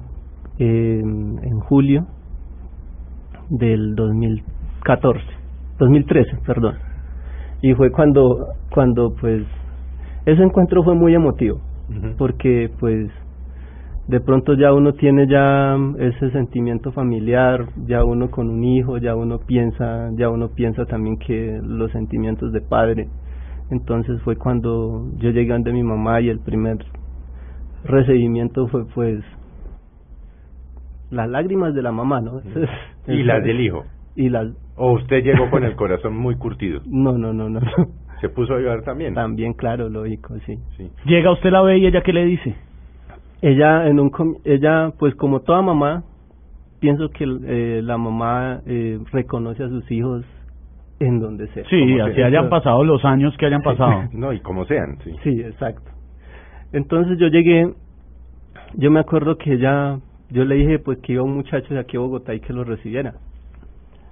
en, 0.58 1.38
en 1.42 1.60
julio 1.60 2.06
del 3.48 3.94
2014, 3.94 5.20
2013, 5.78 6.38
perdón. 6.46 6.76
Y 7.62 7.72
fue 7.72 7.90
cuando, 7.90 8.48
cuando 8.70 9.14
pues, 9.18 9.42
ese 10.26 10.42
encuentro 10.42 10.82
fue 10.82 10.94
muy 10.94 11.14
emotivo, 11.14 11.60
porque 12.16 12.70
pues 12.80 13.10
de 14.08 14.20
pronto 14.20 14.54
ya 14.54 14.72
uno 14.72 14.92
tiene 14.94 15.26
ya 15.26 15.76
ese 15.98 16.30
sentimiento 16.30 16.92
familiar, 16.92 17.66
ya 17.86 18.04
uno 18.04 18.30
con 18.30 18.48
un 18.48 18.64
hijo, 18.64 18.98
ya 18.98 19.14
uno 19.14 19.38
piensa, 19.38 20.10
ya 20.16 20.28
uno 20.28 20.48
piensa 20.48 20.84
también 20.86 21.18
que 21.18 21.60
los 21.62 21.90
sentimientos 21.92 22.52
de 22.52 22.60
padre. 22.60 23.08
Entonces 23.70 24.20
fue 24.22 24.36
cuando 24.36 25.10
yo 25.18 25.30
llegué 25.30 25.52
ante 25.52 25.72
mi 25.72 25.82
mamá 25.82 26.20
y 26.20 26.28
el 26.28 26.40
primer 26.40 26.78
recibimiento 27.84 28.68
fue 28.68 28.86
pues 28.94 29.22
las 31.10 31.28
lágrimas 31.28 31.74
de 31.74 31.82
la 31.82 31.92
mamá, 31.92 32.20
¿no? 32.20 32.40
y 33.08 33.22
las 33.22 33.42
del 33.42 33.60
hijo. 33.60 33.84
Y 34.16 34.28
las 34.28 34.48
¿O 34.76 34.92
usted 34.92 35.22
llegó 35.22 35.50
con 35.50 35.64
el 35.64 35.76
corazón 35.76 36.16
muy 36.16 36.36
curtido? 36.36 36.80
No, 36.86 37.16
no, 37.16 37.32
no, 37.32 37.48
no. 37.48 37.60
¿Se 38.24 38.30
puso 38.30 38.54
a 38.54 38.58
llorar 38.58 38.82
también? 38.84 39.12
También, 39.12 39.52
claro, 39.52 39.90
lógico, 39.90 40.34
sí. 40.46 40.56
Sí. 40.78 40.90
Llega 41.04 41.30
usted 41.30 41.50
la 41.50 41.60
ve 41.60 41.76
y 41.76 41.86
ella 41.86 42.00
qué 42.00 42.12
le 42.14 42.24
dice. 42.24 42.54
ella 43.42 43.86
en 43.86 44.00
un 44.00 44.08
com- 44.08 44.36
ella 44.46 44.92
pues 44.98 45.14
como 45.14 45.40
toda 45.40 45.60
mamá 45.60 46.04
pienso 46.80 47.10
que 47.10 47.24
eh, 47.24 47.82
la 47.82 47.98
mamá 47.98 48.60
eh, 48.66 48.98
reconoce 49.12 49.62
a 49.62 49.68
sus 49.68 49.90
hijos 49.90 50.24
en 51.00 51.20
donde 51.20 51.48
sea 51.48 51.64
Sí, 51.68 52.00
así 52.00 52.22
hayan 52.22 52.48
pasado 52.48 52.82
los 52.84 53.04
años 53.04 53.36
que 53.36 53.44
hayan 53.44 53.60
pasado. 53.60 54.04
No, 54.12 54.32
y 54.32 54.40
como 54.40 54.64
sean, 54.64 54.96
sí. 55.04 55.10
sí 55.22 55.40
exacto 55.42 55.90
entonces 56.72 57.18
yo 57.18 57.26
llegué 57.28 57.74
yo 58.74 58.90
me 58.90 59.00
acuerdo 59.00 59.36
que 59.36 59.52
ella 59.52 59.98
yo 60.30 60.44
le 60.46 60.54
dije 60.54 60.78
pues 60.78 60.98
que 61.00 61.12
iba 61.12 61.22
un 61.22 61.34
muchacho 61.34 61.74
de 61.74 61.80
aquí 61.80 61.98
a 61.98 62.00
Bogotá 62.00 62.32
y 62.34 62.40
que 62.40 62.54
lo 62.54 62.64
recibiera 62.64 63.12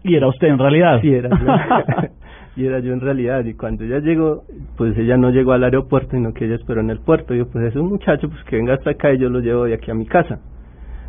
Y 0.04 0.14
era 0.16 0.28
usted 0.28 0.48
en 0.48 0.58
realidad. 0.58 1.00
sí 1.00 1.08
era 1.14 1.30
yo 1.30 1.46
y 2.54 2.66
era 2.66 2.80
yo 2.80 2.92
en 2.92 3.00
realidad 3.00 3.44
y 3.44 3.54
cuando 3.54 3.84
ella 3.84 4.00
llegó 4.00 4.44
pues 4.76 4.96
ella 4.98 5.16
no 5.16 5.30
llegó 5.30 5.52
al 5.52 5.64
aeropuerto 5.64 6.10
sino 6.12 6.34
que 6.34 6.44
ella 6.44 6.56
esperó 6.56 6.80
en 6.80 6.90
el 6.90 7.00
puerto 7.00 7.34
y 7.34 7.38
yo 7.38 7.48
pues 7.48 7.64
es 7.64 7.76
un 7.76 7.88
muchacho 7.88 8.28
pues 8.28 8.42
que 8.44 8.56
venga 8.56 8.74
hasta 8.74 8.90
acá 8.90 9.12
y 9.12 9.18
yo 9.18 9.30
lo 9.30 9.40
llevo 9.40 9.64
de 9.64 9.74
aquí 9.74 9.90
a 9.90 9.94
mi 9.94 10.06
casa. 10.06 10.38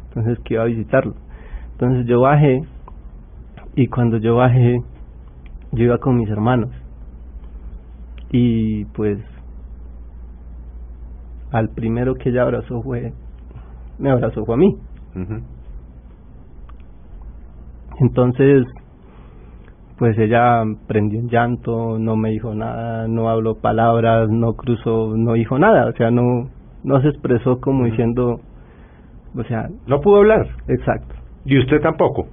Entonces 0.08 0.40
que 0.46 0.54
iba 0.54 0.64
a 0.64 0.68
visitarlo. 0.68 1.16
Entonces 1.74 2.06
yo 2.06 2.22
bajé 2.22 2.62
y 3.76 3.88
cuando 3.88 4.18
yo 4.18 4.36
bajé 4.36 4.82
yo 5.72 5.84
iba 5.84 5.98
con 5.98 6.18
mis 6.18 6.30
hermanos. 6.30 6.70
Y 8.32 8.86
pues 8.86 9.20
al 11.52 11.70
primero 11.70 12.16
que 12.16 12.30
ella 12.30 12.44
abrazó 12.44 12.82
fue 12.82 13.12
me 14.00 14.12
abrazó 14.12 14.46
fue 14.46 14.56
a 14.56 14.58
mí. 14.58 14.78
Entonces 18.00 18.66
pues 19.98 20.18
ella 20.18 20.64
prendió 20.88 21.20
en 21.20 21.30
llanto, 21.30 21.98
no 22.00 22.16
me 22.16 22.32
dijo 22.32 22.54
nada, 22.56 23.08
no 23.08 23.30
habló 23.30 23.56
palabras, 23.56 24.30
no 24.30 24.54
cruzó, 24.54 25.16
no 25.16 25.34
dijo 25.34 25.60
nada, 25.60 25.88
o 25.88 25.94
sea, 25.94 26.12
no 26.12 26.50
no 26.84 27.02
se 27.02 27.10
expresó 27.10 27.60
como 27.62 27.86
diciendo, 27.86 28.42
o 29.36 29.44
sea, 29.44 29.70
No 29.88 30.02
pudo 30.02 30.18
hablar. 30.18 30.48
exacto. 30.68 31.16
Y 31.46 31.58
usted 31.60 31.82
tampoco. 31.82 32.28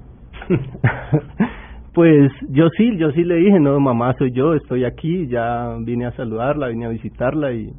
pues 1.95 2.31
yo 2.49 2.69
sí, 2.77 2.97
yo 2.97 3.11
sí 3.13 3.25
le 3.25 3.37
dije, 3.37 3.61
no, 3.61 3.79
mamá, 3.81 4.15
soy 4.19 4.33
yo, 4.33 4.55
estoy 4.55 4.85
aquí, 4.85 5.27
ya 5.29 5.77
vine 5.81 6.07
a 6.07 6.13
saludarla, 6.13 6.69
vine 6.69 6.87
a 6.87 6.91
visitarla 6.91 7.53
y 7.53 7.73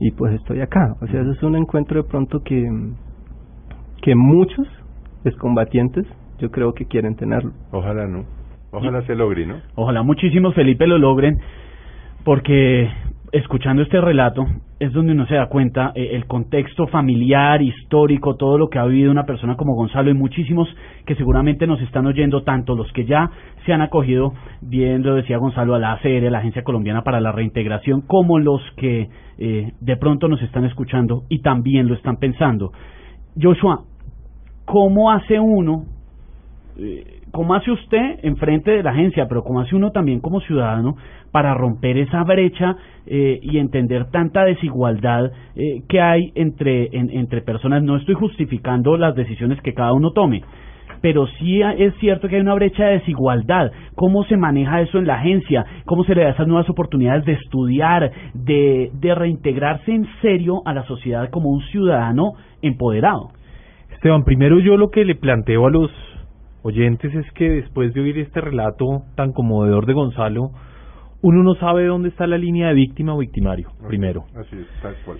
y 0.00 0.10
pues 0.10 0.34
estoy 0.34 0.60
acá. 0.60 0.96
O 1.00 1.06
sea, 1.06 1.20
eso 1.20 1.30
es 1.30 1.42
un 1.44 1.54
encuentro 1.54 2.02
de 2.02 2.08
pronto 2.08 2.40
que 2.42 2.68
que 4.02 4.14
muchos 4.16 4.66
excombatientes 5.24 6.04
yo 6.38 6.50
creo 6.50 6.72
que 6.74 6.86
quieren 6.86 7.14
tenerlo. 7.14 7.52
Ojalá 7.70 8.06
no. 8.08 8.24
Ojalá 8.72 9.02
se 9.02 9.14
logre, 9.14 9.46
¿no? 9.46 9.56
Ojalá 9.74 10.02
muchísimos 10.02 10.54
Felipe 10.54 10.86
lo 10.86 10.98
logren, 10.98 11.38
porque 12.24 12.90
escuchando 13.32 13.82
este 13.82 14.00
relato 14.00 14.46
es 14.78 14.92
donde 14.92 15.12
uno 15.12 15.26
se 15.26 15.34
da 15.34 15.46
cuenta 15.46 15.92
eh, 15.94 16.10
el 16.12 16.26
contexto 16.26 16.86
familiar, 16.86 17.62
histórico, 17.62 18.36
todo 18.36 18.58
lo 18.58 18.68
que 18.68 18.78
ha 18.78 18.84
vivido 18.84 19.10
una 19.10 19.24
persona 19.24 19.56
como 19.56 19.74
Gonzalo 19.74 20.10
y 20.10 20.14
muchísimos 20.14 20.68
que 21.06 21.14
seguramente 21.14 21.66
nos 21.66 21.80
están 21.82 22.06
oyendo, 22.06 22.42
tanto 22.42 22.74
los 22.74 22.90
que 22.92 23.04
ya 23.04 23.30
se 23.64 23.72
han 23.72 23.80
acogido, 23.80 24.32
bien 24.60 25.02
lo 25.02 25.14
decía 25.14 25.38
Gonzalo, 25.38 25.74
a 25.74 25.78
la 25.78 25.92
ACR, 25.92 26.30
la 26.30 26.38
Agencia 26.38 26.64
Colombiana 26.64 27.02
para 27.02 27.20
la 27.20 27.32
Reintegración, 27.32 28.02
como 28.02 28.38
los 28.38 28.60
que 28.76 29.08
eh, 29.38 29.72
de 29.80 29.96
pronto 29.96 30.28
nos 30.28 30.42
están 30.42 30.64
escuchando 30.64 31.22
y 31.28 31.40
también 31.42 31.88
lo 31.88 31.94
están 31.94 32.16
pensando. 32.16 32.72
Joshua, 33.40 33.84
¿cómo 34.64 35.10
hace 35.10 35.38
uno 35.38 35.84
eh, 36.78 37.21
¿cómo 37.32 37.54
hace 37.54 37.70
usted 37.72 38.20
en 38.22 38.36
frente 38.36 38.70
de 38.70 38.82
la 38.82 38.90
agencia, 38.90 39.26
pero 39.28 39.42
cómo 39.42 39.60
hace 39.60 39.74
uno 39.74 39.90
también 39.90 40.20
como 40.20 40.40
ciudadano 40.40 40.96
para 41.32 41.54
romper 41.54 41.96
esa 41.98 42.22
brecha 42.24 42.76
eh, 43.06 43.40
y 43.42 43.58
entender 43.58 44.10
tanta 44.10 44.44
desigualdad 44.44 45.32
eh, 45.56 45.82
que 45.88 46.00
hay 46.00 46.30
entre, 46.36 46.88
en- 46.96 47.10
entre 47.10 47.40
personas? 47.42 47.82
No 47.82 47.96
estoy 47.96 48.14
justificando 48.14 48.96
las 48.96 49.14
decisiones 49.16 49.60
que 49.62 49.74
cada 49.74 49.92
uno 49.94 50.12
tome, 50.12 50.42
pero 51.00 51.26
sí 51.38 51.60
es 51.62 51.94
cierto 52.00 52.28
que 52.28 52.36
hay 52.36 52.42
una 52.42 52.54
brecha 52.54 52.84
de 52.84 52.98
desigualdad. 52.98 53.72
¿Cómo 53.96 54.22
se 54.24 54.36
maneja 54.36 54.80
eso 54.82 54.98
en 54.98 55.06
la 55.06 55.14
agencia? 55.16 55.64
¿Cómo 55.84 56.04
se 56.04 56.14
le 56.14 56.22
da 56.22 56.30
esas 56.30 56.46
nuevas 56.46 56.68
oportunidades 56.70 57.24
de 57.24 57.32
estudiar, 57.32 58.12
de, 58.34 58.90
de 59.00 59.14
reintegrarse 59.14 59.90
en 59.90 60.06
serio 60.20 60.62
a 60.64 60.72
la 60.74 60.84
sociedad 60.84 61.28
como 61.30 61.48
un 61.50 61.60
ciudadano 61.72 62.34
empoderado? 62.60 63.30
Esteban, 63.90 64.22
primero 64.24 64.58
yo 64.60 64.76
lo 64.76 64.90
que 64.90 65.04
le 65.04 65.14
planteo 65.16 65.66
a 65.66 65.70
los 65.70 65.90
oyentes 66.62 67.14
es 67.14 67.30
que 67.32 67.50
después 67.50 67.92
de 67.94 68.00
oír 68.00 68.18
este 68.18 68.40
relato 68.40 69.02
tan 69.14 69.32
conmovedor 69.32 69.86
de 69.86 69.92
Gonzalo, 69.92 70.50
uno 71.20 71.42
no 71.42 71.54
sabe 71.54 71.86
dónde 71.86 72.08
está 72.08 72.26
la 72.26 72.38
línea 72.38 72.68
de 72.68 72.74
víctima 72.74 73.14
o 73.14 73.18
victimario, 73.18 73.70
primero. 73.86 74.24
Así 74.34 74.56
es, 74.56 74.66
tal 74.80 74.94
cual. 75.04 75.18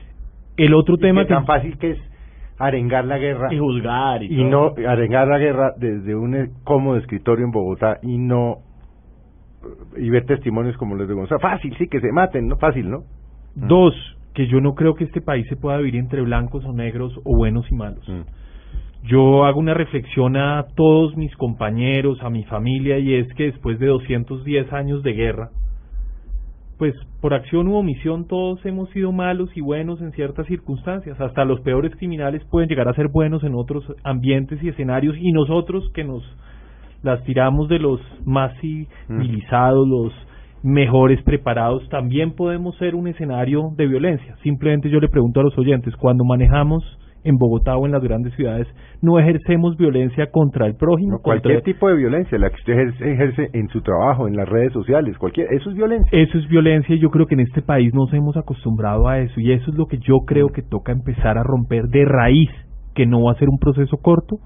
El 0.57 0.75
otro 0.75 0.97
tema 0.97 1.23
que 1.23 1.29
que... 1.29 1.35
tan 1.35 1.47
fácil 1.47 1.79
que 1.79 1.93
es 1.93 1.99
arengar 2.59 3.05
la 3.05 3.19
guerra 3.19 3.53
Y 3.53 3.59
juzgar 3.59 4.23
y, 4.23 4.41
y 4.41 4.45
no 4.45 4.73
arengar 4.87 5.27
la 5.27 5.39
guerra 5.39 5.73
desde 5.77 6.15
un 6.15 6.35
eh, 6.35 6.51
cómodo 6.65 6.97
escritorio 6.97 7.45
en 7.45 7.51
Bogotá 7.51 7.99
y 8.03 8.19
no 8.19 8.59
y 9.97 10.11
ver 10.11 10.25
testimonios 10.27 10.77
como 10.77 10.97
los 10.97 11.09
de 11.09 11.15
Gonzalo. 11.15 11.41
Fácil, 11.41 11.75
sí, 11.79 11.87
que 11.89 12.01
se 12.01 12.11
maten, 12.13 12.49
no 12.49 12.57
fácil, 12.57 12.91
¿no? 12.91 13.05
Dos, 13.55 13.95
que 14.35 14.47
yo 14.47 14.61
no 14.61 14.75
creo 14.75 14.95
que 14.95 15.05
este 15.05 15.21
país 15.21 15.47
se 15.49 15.57
pueda 15.57 15.77
vivir 15.79 15.97
entre 15.97 16.23
blancos 16.23 16.65
o 16.65 16.73
negros 16.73 17.17
o 17.25 17.37
buenos 17.37 17.71
y 17.71 17.75
malos. 17.75 18.05
Yo 19.05 19.45
hago 19.45 19.59
una 19.59 19.75
reflexión 19.75 20.37
a 20.37 20.65
todos 20.77 21.17
mis 21.17 21.35
compañeros, 21.37 22.23
a 22.23 22.31
mi 22.31 22.45
familia, 22.45 22.99
y 22.99 23.15
es 23.15 23.33
que 23.35 23.45
después 23.45 23.79
de 23.81 23.87
210 23.87 24.73
años 24.73 25.03
de 25.03 25.13
guerra, 25.13 25.51
pues 26.79 26.95
por 27.21 27.35
acción 27.35 27.69
u 27.69 27.77
omisión 27.77 28.27
todos 28.27 28.65
hemos 28.65 28.91
sido 28.91 29.13
malos 29.13 29.51
y 29.57 29.61
buenos 29.61 30.01
en 30.01 30.13
ciertas 30.13 30.47
circunstancias. 30.47 31.21
Hasta 31.21 31.45
los 31.45 31.61
peores 31.61 31.95
criminales 31.97 32.45
pueden 32.51 32.69
llegar 32.69 32.89
a 32.89 32.95
ser 32.95 33.09
buenos 33.09 33.43
en 33.45 33.55
otros 33.55 33.85
ambientes 34.05 34.63
y 34.63 34.69
escenarios, 34.69 35.17
y 35.19 35.33
nosotros 35.33 35.91
que 35.95 36.05
nos 36.05 36.23
las 37.03 37.23
tiramos 37.25 37.69
de 37.69 37.81
los 37.81 38.01
más 38.25 38.53
civilizados, 38.61 39.89
los 39.89 40.13
mejores 40.63 41.21
preparados, 41.25 41.89
también 41.89 42.37
podemos 42.37 42.77
ser 42.77 42.95
un 42.95 43.09
escenario 43.09 43.71
de 43.77 43.89
violencia. 43.89 44.37
Simplemente 44.45 44.91
yo 44.91 45.01
le 45.01 45.09
pregunto 45.09 45.41
a 45.41 45.43
los 45.43 45.59
oyentes, 45.59 45.97
cuando 45.97 46.25
manejamos 46.25 46.85
en 47.25 47.37
Bogotá 47.37 47.77
o 47.77 47.87
en 47.87 47.93
las 47.93 48.03
grandes 48.03 48.35
ciudades, 48.35 48.67
no 49.01 49.19
ejercemos 49.19 49.77
violencia 49.77 50.31
contra 50.31 50.67
el 50.67 50.75
prójimo, 50.77 51.13
No, 51.13 51.19
cualquier 51.21 51.57
contra- 51.57 51.73
tipo 51.73 51.89
de 51.89 51.97
violencia, 51.97 52.39
la 52.39 52.49
que 52.51 52.57
usted 52.57 52.73
ejerce, 52.73 53.13
ejerce 53.13 53.51
en 53.53 53.69
su 53.69 53.81
trabajo, 53.81 54.27
en 54.29 54.37
las 54.37 54.49
redes 54.49 54.73
sociales, 54.73 55.17
cualquier, 55.19 55.53
eso 55.53 55.71
es 55.71 55.77
violencia. 55.77 56.09
Eso 56.19 56.39
es 56.39 56.49
violencia 56.49 56.95
y 56.95 56.99
yo 56.99 57.11
creo 57.11 57.27
que 57.27 57.35
en 57.35 57.41
este 57.41 57.63
país 57.63 57.95
nos 57.95 58.13
hemos 58.13 58.37
acostumbrado 58.37 59.09
a 59.09 59.21
eso 59.21 59.41
y 59.41 59.53
eso 59.53 59.71
es 59.71 59.77
lo 59.77 59.87
que 59.87 59.99
yo 59.99 60.21
creo 60.27 60.49
que 60.49 60.63
toca 60.63 60.93
empezar 60.93 61.39
a 61.39 61.43
romper 61.43 61.85
de 61.89 62.05
raíz, 62.05 62.51
que 62.95 63.07
no 63.07 63.23
va 63.23 63.33
a 63.33 63.37
ser 63.37 63.49
un 63.49 63.59
proceso 63.59 63.97
corto, 63.99 64.37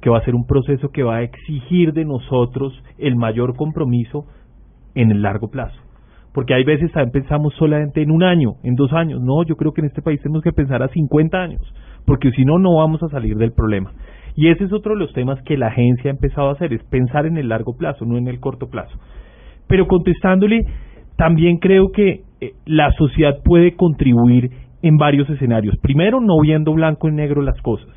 que 0.00 0.10
va 0.10 0.18
a 0.18 0.24
ser 0.24 0.34
un 0.34 0.46
proceso 0.46 0.90
que 0.90 1.02
va 1.02 1.16
a 1.16 1.22
exigir 1.22 1.92
de 1.92 2.04
nosotros 2.04 2.72
el 2.98 3.16
mayor 3.16 3.56
compromiso 3.56 4.26
en 4.94 5.10
el 5.10 5.22
largo 5.22 5.48
plazo. 5.48 5.76
Porque 6.32 6.54
hay 6.54 6.62
veces 6.62 6.92
también 6.92 7.10
pensamos 7.22 7.54
solamente 7.54 8.00
en 8.02 8.10
un 8.12 8.22
año, 8.22 8.52
en 8.62 8.74
dos 8.76 8.92
años. 8.92 9.20
No, 9.20 9.42
yo 9.44 9.56
creo 9.56 9.72
que 9.72 9.80
en 9.80 9.86
este 9.88 10.02
país 10.02 10.20
tenemos 10.22 10.42
que 10.44 10.52
pensar 10.52 10.82
a 10.82 10.88
50 10.88 11.36
años, 11.36 11.62
porque 12.08 12.30
si 12.30 12.46
no, 12.46 12.58
no 12.58 12.76
vamos 12.76 13.02
a 13.02 13.08
salir 13.08 13.36
del 13.36 13.52
problema. 13.52 13.92
Y 14.34 14.48
ese 14.48 14.64
es 14.64 14.72
otro 14.72 14.94
de 14.94 15.00
los 15.00 15.12
temas 15.12 15.38
que 15.42 15.58
la 15.58 15.66
agencia 15.66 16.10
ha 16.10 16.14
empezado 16.14 16.48
a 16.48 16.52
hacer, 16.52 16.72
es 16.72 16.82
pensar 16.84 17.26
en 17.26 17.36
el 17.36 17.50
largo 17.50 17.76
plazo, 17.76 18.06
no 18.06 18.16
en 18.16 18.28
el 18.28 18.40
corto 18.40 18.70
plazo. 18.70 18.98
Pero 19.66 19.86
contestándole, 19.86 20.64
también 21.18 21.58
creo 21.58 21.92
que 21.92 22.22
eh, 22.40 22.52
la 22.64 22.90
sociedad 22.92 23.34
puede 23.44 23.76
contribuir 23.76 24.50
en 24.80 24.96
varios 24.96 25.28
escenarios. 25.28 25.76
Primero, 25.82 26.20
no 26.20 26.40
viendo 26.40 26.72
blanco 26.72 27.08
y 27.08 27.12
negro 27.12 27.42
las 27.42 27.60
cosas, 27.60 27.90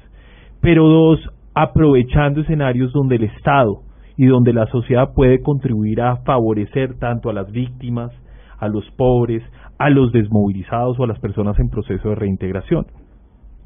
pero 0.59 0.89
dos, 0.89 1.21
aprovechando 1.53 2.41
escenarios 2.41 2.91
donde 2.91 3.15
el 3.15 3.23
Estado 3.23 3.83
y 4.17 4.25
donde 4.25 4.51
la 4.51 4.65
sociedad 4.65 5.13
puede 5.15 5.41
contribuir 5.41 6.01
a 6.01 6.17
favorecer 6.25 6.99
tanto 6.99 7.29
a 7.29 7.33
las 7.33 7.49
víctimas, 7.49 8.11
a 8.59 8.67
los 8.67 8.83
pobres, 8.97 9.41
a 9.79 9.89
los 9.89 10.11
desmovilizados 10.11 10.99
o 10.99 11.05
a 11.05 11.07
las 11.07 11.19
personas 11.19 11.57
en 11.59 11.69
proceso 11.69 12.09
de 12.09 12.15
reintegración. 12.15 12.85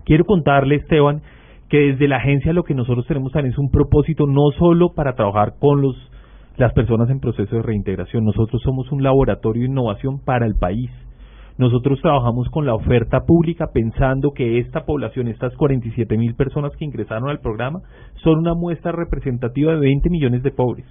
Quiero 0.06 0.24
contarle, 0.24 0.76
Esteban, 0.76 1.22
que 1.68 1.80
desde 1.80 2.08
la 2.08 2.18
agencia 2.18 2.54
lo 2.54 2.64
que 2.64 2.76
nosotros 2.76 3.08
tenemos 3.08 3.32
también 3.32 3.54
es 3.54 3.58
un 3.58 3.72
propósito 3.72 4.28
no 4.28 4.52
solo 4.58 4.94
para 4.94 5.14
trabajar 5.16 5.54
con 5.60 5.82
las 6.58 6.74
personas 6.74 7.10
en 7.10 7.20
proceso 7.20 7.56
de 7.56 7.64
reintegración, 7.64 8.24
nosotros 8.24 8.62
somos 8.62 8.92
un 8.92 9.02
laboratorio 9.02 9.64
de 9.64 9.70
innovación 9.70 10.20
para 10.24 10.46
el 10.46 10.54
país. 10.56 10.92
Nosotros 11.58 12.00
trabajamos 12.02 12.50
con 12.50 12.66
la 12.66 12.76
oferta 12.76 13.22
pública 13.22 13.68
pensando 13.74 14.32
que 14.32 14.60
esta 14.60 14.86
población, 14.86 15.28
estas 15.28 15.56
47 15.56 16.18
mil 16.18 16.36
personas 16.36 16.74
que 16.78 16.86
ingresaron 16.86 17.30
al 17.30 17.40
programa, 17.40 17.80
son 18.24 18.40
una 18.40 18.54
muestra 18.54 18.92
representativa 18.92 19.74
de 19.74 19.80
20 19.80 20.10
millones 20.10 20.44
de 20.44 20.52
pobres, 20.52 20.86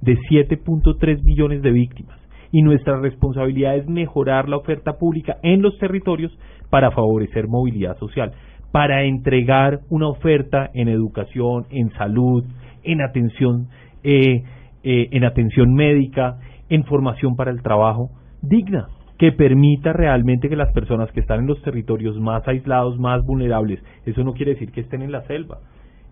de 0.00 0.16
7.3 0.30 1.22
millones 1.22 1.62
de 1.62 1.70
víctimas. 1.70 2.18
Y 2.52 2.62
nuestra 2.62 2.96
responsabilidad 3.00 3.76
es 3.76 3.88
mejorar 3.88 4.48
la 4.48 4.56
oferta 4.56 4.92
pública 4.92 5.36
en 5.42 5.60
los 5.60 5.76
territorios 5.78 6.32
para 6.70 6.92
favorecer 6.92 7.48
movilidad 7.48 7.98
social 7.98 8.32
para 8.74 9.04
entregar 9.04 9.82
una 9.88 10.08
oferta 10.08 10.68
en 10.74 10.88
educación, 10.88 11.66
en 11.70 11.92
salud, 11.92 12.42
en 12.82 13.02
atención, 13.02 13.68
eh, 14.02 14.42
eh, 14.82 15.08
en 15.12 15.22
atención 15.22 15.72
médica, 15.74 16.40
en 16.68 16.82
formación 16.82 17.36
para 17.36 17.52
el 17.52 17.62
trabajo 17.62 18.10
digna, 18.42 18.88
que 19.16 19.30
permita 19.30 19.92
realmente 19.92 20.48
que 20.48 20.56
las 20.56 20.72
personas 20.72 21.12
que 21.12 21.20
están 21.20 21.38
en 21.38 21.46
los 21.46 21.62
territorios 21.62 22.18
más 22.18 22.48
aislados, 22.48 22.98
más 22.98 23.24
vulnerables, 23.24 23.80
eso 24.06 24.24
no 24.24 24.32
quiere 24.32 24.54
decir 24.54 24.72
que 24.72 24.80
estén 24.80 25.02
en 25.02 25.12
la 25.12 25.22
selva, 25.28 25.60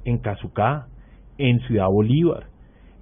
en 0.05 0.19
Cazucá, 0.19 0.87
en 1.39 1.59
Ciudad 1.67 1.89
Bolívar, 1.89 2.45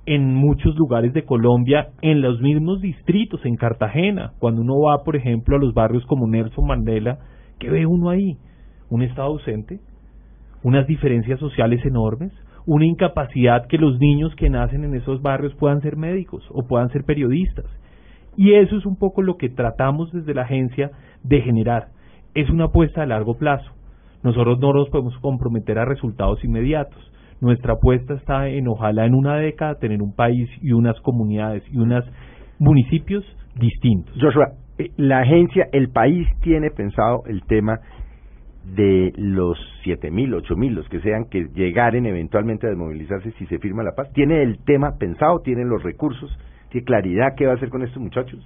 en 0.07 0.37
muchos 0.37 0.75
lugares 0.77 1.13
de 1.13 1.27
Colombia, 1.27 1.89
en 2.01 2.23
los 2.23 2.41
mismos 2.41 2.81
distritos, 2.81 3.45
en 3.45 3.57
Cartagena, 3.57 4.33
cuando 4.39 4.63
uno 4.63 4.81
va, 4.81 5.05
por 5.05 5.17
ejemplo, 5.17 5.57
a 5.57 5.61
los 5.61 5.75
barrios 5.75 6.07
como 6.07 6.27
Nelson 6.27 6.67
Mandela, 6.67 7.19
¿qué 7.59 7.69
ve 7.69 7.85
uno 7.85 8.09
ahí? 8.09 8.39
Un 8.91 9.03
Estado 9.03 9.29
ausente, 9.29 9.81
unas 10.63 10.87
diferencias 10.87 11.41
sociales 11.41 11.85
enormes, 11.87 12.33
una 12.67 12.85
incapacidad 12.85 13.67
que 13.67 13.79
los 13.79 13.99
niños 13.99 14.35
que 14.37 14.51
nacen 14.51 14.85
en 14.85 14.95
esos 14.95 15.23
barrios 15.23 15.55
puedan 15.55 15.81
ser 15.81 15.97
médicos 15.97 16.47
o 16.51 16.67
puedan 16.67 16.91
ser 16.91 17.05
periodistas. 17.05 17.65
Y 18.37 18.55
eso 18.55 18.77
es 18.77 18.87
un 18.87 18.97
poco 18.97 19.23
lo 19.23 19.37
que 19.37 19.49
tratamos 19.49 20.13
desde 20.13 20.35
la 20.35 20.43
agencia 20.43 20.91
de 21.23 21.41
generar. 21.41 21.89
Es 22.35 22.49
una 22.51 22.67
apuesta 22.67 23.03
a 23.03 23.07
largo 23.07 23.37
plazo. 23.37 23.71
Nosotros 24.23 24.59
no 24.61 24.73
nos 24.73 24.89
podemos 24.91 25.17
comprometer 25.19 25.79
a 25.79 25.85
resultados 25.85 26.45
inmediatos. 26.45 27.11
Nuestra 27.41 27.75
apuesta 27.75 28.15
está 28.15 28.49
en, 28.49 28.69
ojalá 28.69 29.07
en 29.07 29.15
una 29.15 29.37
década, 29.37 29.79
tener 29.79 30.03
un 30.03 30.15
país 30.15 30.49
y 30.61 30.73
unas 30.73 31.01
comunidades 31.01 31.63
y 31.73 31.79
unos 31.79 32.05
municipios 32.59 33.25
distintos. 33.59 34.15
Joshua, 34.21 34.53
eh, 34.79 34.91
la 34.97 35.21
agencia, 35.21 35.69
el 35.73 35.89
país 35.89 36.29
tiene 36.43 36.71
pensado 36.71 37.23
el 37.27 37.43
tema 37.45 37.81
de 38.65 39.13
los 39.17 39.59
siete 39.83 40.11
mil, 40.11 40.35
ocho 40.35 40.57
mil, 40.57 40.75
los 40.75 40.89
que 40.89 41.01
sean, 41.01 41.25
que 41.31 41.49
llegaren 41.55 42.07
eventualmente 42.07 42.67
a 42.67 42.71
desmovilizarse 42.71 43.33
si 43.33 43.47
se 43.47 43.59
firma 43.59 43.83
la 43.83 43.93
paz? 43.97 44.13
¿Tiene 44.13 44.43
el 44.43 44.59
tema 44.65 44.97
pensado? 44.99 45.41
¿Tiene 45.41 45.65
los 45.65 45.83
recursos? 45.83 46.31
¿Tiene 46.71 46.85
claridad 46.85 47.35
qué 47.37 47.47
va 47.47 47.53
a 47.53 47.57
hacer 47.57 47.71
con 47.71 47.83
estos 47.83 48.03
muchachos? 48.03 48.39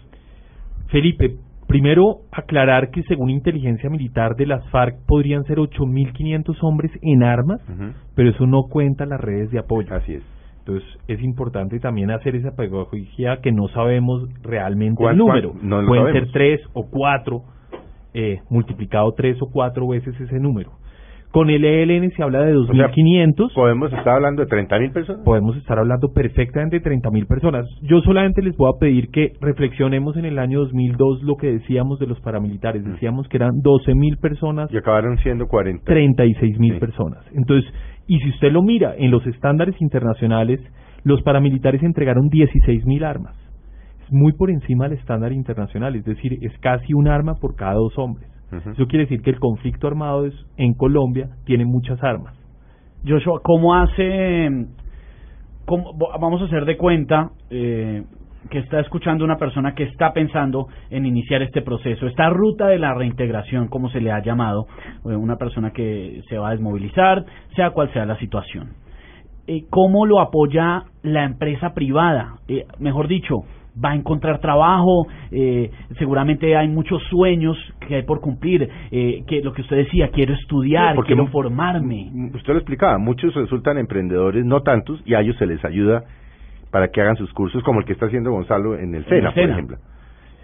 Felipe, 0.89 1.37
primero 1.67 2.21
aclarar 2.31 2.91
que 2.91 3.03
según 3.03 3.31
inteligencia 3.31 3.91
militar 3.91 4.37
de 4.37 4.47
las 4.47 4.67
FARC 4.71 4.97
podrían 5.07 5.45
ser 5.45 5.59
8.500 5.59 6.57
hombres 6.62 6.93
en 7.03 7.23
armas, 7.23 7.61
pero 8.15 8.31
eso 8.31 8.47
no 8.47 8.62
cuenta 8.71 9.07
las 9.07 9.21
redes 9.21 9.51
de 9.51 9.59
apoyo. 9.59 9.93
Así 9.95 10.15
es. 10.15 10.23
Entonces 10.61 10.89
es 11.09 11.23
importante 11.23 11.79
también 11.79 12.11
hacer 12.11 12.37
esa 12.37 12.57
pedagogía 12.57 13.39
que 13.43 13.53
no 13.53 13.69
sabemos 13.69 14.29
realmente 14.43 15.05
el 15.05 15.19
número. 15.19 15.53
Pueden 15.87 16.12
ser 16.12 16.31
tres 16.33 16.61
o 16.73 16.89
cuatro 16.89 17.43
eh, 18.15 18.41
multiplicado 18.49 19.12
tres 19.12 19.37
o 19.43 19.51
cuatro 19.51 19.89
veces 19.89 20.19
ese 20.21 20.39
número. 20.39 20.71
Con 21.35 21.51
el 21.51 21.65
ELN 21.65 22.12
se 22.12 22.23
habla 22.23 22.45
de 22.45 22.55
2.500. 22.55 23.55
¿Podemos 23.55 23.93
estar 23.93 24.15
hablando 24.15 24.45
de 24.45 24.49
30.000 24.49 24.93
personas? 24.93 25.25
Podemos 25.25 25.57
estar 25.57 25.81
hablando 25.81 26.12
perfectamente 26.12 26.79
de 26.79 26.85
30.000 26.85 27.27
personas. 27.27 27.67
Yo 27.83 28.01
solamente 28.03 28.41
les 28.41 28.57
voy 28.57 28.71
a 28.73 28.79
pedir 28.79 29.09
que 29.11 29.33
reflexionemos 29.41 30.17
en 30.17 30.27
el 30.27 30.39
año 30.39 30.61
2002 30.61 31.25
lo 31.25 31.35
que 31.35 31.51
decíamos 31.51 31.99
de 31.99 32.07
los 32.07 32.21
paramilitares. 32.21 32.85
Mm. 32.85 32.93
Decíamos 32.93 33.27
que 33.27 33.39
eran 33.39 33.51
12.000 33.65 34.21
personas. 34.21 34.73
Y 34.73 34.77
acabaron 34.77 35.19
siendo 35.25 35.49
40. 35.49 35.93
36.000 35.93 36.59
mil 36.61 36.79
personas. 36.79 37.25
Entonces, 37.35 37.69
y 38.07 38.21
si 38.21 38.29
usted 38.29 38.53
lo 38.53 38.62
mira 38.62 38.95
en 38.97 39.11
los 39.11 39.27
estándares 39.27 39.75
internacionales, 39.83 40.61
los 41.03 41.21
paramilitares 41.23 41.83
entregaron 41.83 42.31
16.000 42.31 43.05
armas 43.05 43.43
muy 44.11 44.33
por 44.33 44.51
encima 44.51 44.89
del 44.89 44.99
estándar 44.99 45.33
internacional, 45.33 45.97
es 45.97 46.05
decir, 46.05 46.39
es 46.43 46.57
casi 46.59 46.95
un 46.95 47.09
arma 47.09 47.35
por 47.35 47.57
cada 47.57 47.75
dos 47.75 47.97
hombres. 47.99 48.29
Eso 48.53 48.87
quiere 48.87 49.07
decir 49.07 49.21
que 49.23 49.31
el 49.31 49.41
conflicto 49.41 49.89
armado 49.89 50.27
es, 50.27 50.35
en 50.57 50.75
Colombia 50.75 51.29
tiene 51.45 51.65
muchas 51.65 52.03
armas. 52.05 52.35
Joshua, 53.05 53.41
¿cómo 53.43 53.75
hace, 53.75 54.49
cómo, 55.65 55.93
vamos 56.21 56.41
a 56.41 56.45
hacer 56.45 56.65
de 56.65 56.77
cuenta 56.77 57.31
eh, 57.51 58.05
que 58.51 58.59
está 58.59 58.81
escuchando 58.81 59.25
una 59.25 59.37
persona 59.37 59.75
que 59.75 59.85
está 59.85 60.13
pensando 60.13 60.69
en 60.91 61.07
iniciar 61.07 61.43
este 61.43 61.63
proceso, 61.63 62.07
esta 62.07 62.29
ruta 62.31 62.67
de 62.69 62.79
la 62.79 62.95
reintegración, 62.95 63.69
como 63.69 63.89
se 63.89 64.01
le 64.01 64.13
ha 64.13 64.23
llamado, 64.23 64.67
eh, 65.05 65.17
una 65.17 65.37
persona 65.37 65.73
que 65.73 66.23
se 66.29 66.39
va 66.39 66.49
a 66.49 66.53
desmovilizar, 66.53 67.25
sea 67.57 67.71
cual 67.71 67.93
sea 67.93 68.07
la 68.07 68.19
situación. 68.19 68.73
Eh, 69.47 69.65
¿Cómo 69.71 70.07
lo 70.07 70.21
apoya 70.21 70.85
la 71.03 71.25
empresa 71.25 71.75
privada? 71.75 72.39
Eh, 72.49 72.65
mejor 72.79 73.09
dicho, 73.09 73.41
va 73.83 73.91
a 73.91 73.95
encontrar 73.95 74.41
trabajo, 74.41 75.07
eh, 75.31 75.70
seguramente 75.99 76.57
hay 76.57 76.68
muchos 76.68 77.03
sueños 77.11 77.57
que 77.87 77.97
hay 77.97 78.03
por 78.03 78.20
cumplir, 78.20 78.68
eh, 78.91 79.25
que 79.27 79.43
lo 79.43 79.53
que 79.53 79.62
usted 79.62 79.77
decía, 79.77 80.09
quiero 80.12 80.35
estudiar, 80.35 80.97
quiero 81.05 81.27
formarme. 81.29 82.11
Usted 82.35 82.53
lo 82.53 82.59
explicaba, 82.59 82.99
muchos 82.99 83.35
resultan 83.35 83.79
emprendedores, 83.79 84.45
no 84.45 84.62
tantos, 84.62 85.03
y 85.05 85.14
a 85.14 85.20
ellos 85.20 85.37
se 85.39 85.47
les 85.47 85.64
ayuda 85.64 86.05
para 86.70 86.89
que 86.89 87.01
hagan 87.01 87.16
sus 87.16 87.33
cursos, 87.33 87.62
como 87.62 87.81
el 87.81 87.87
que 87.87 87.93
está 87.93 88.07
haciendo 88.07 88.33
Gonzalo 88.33 88.77
en 88.77 88.95
el 88.95 89.05
SENA, 89.07 89.33
por 89.33 89.43
ejemplo. 89.43 89.77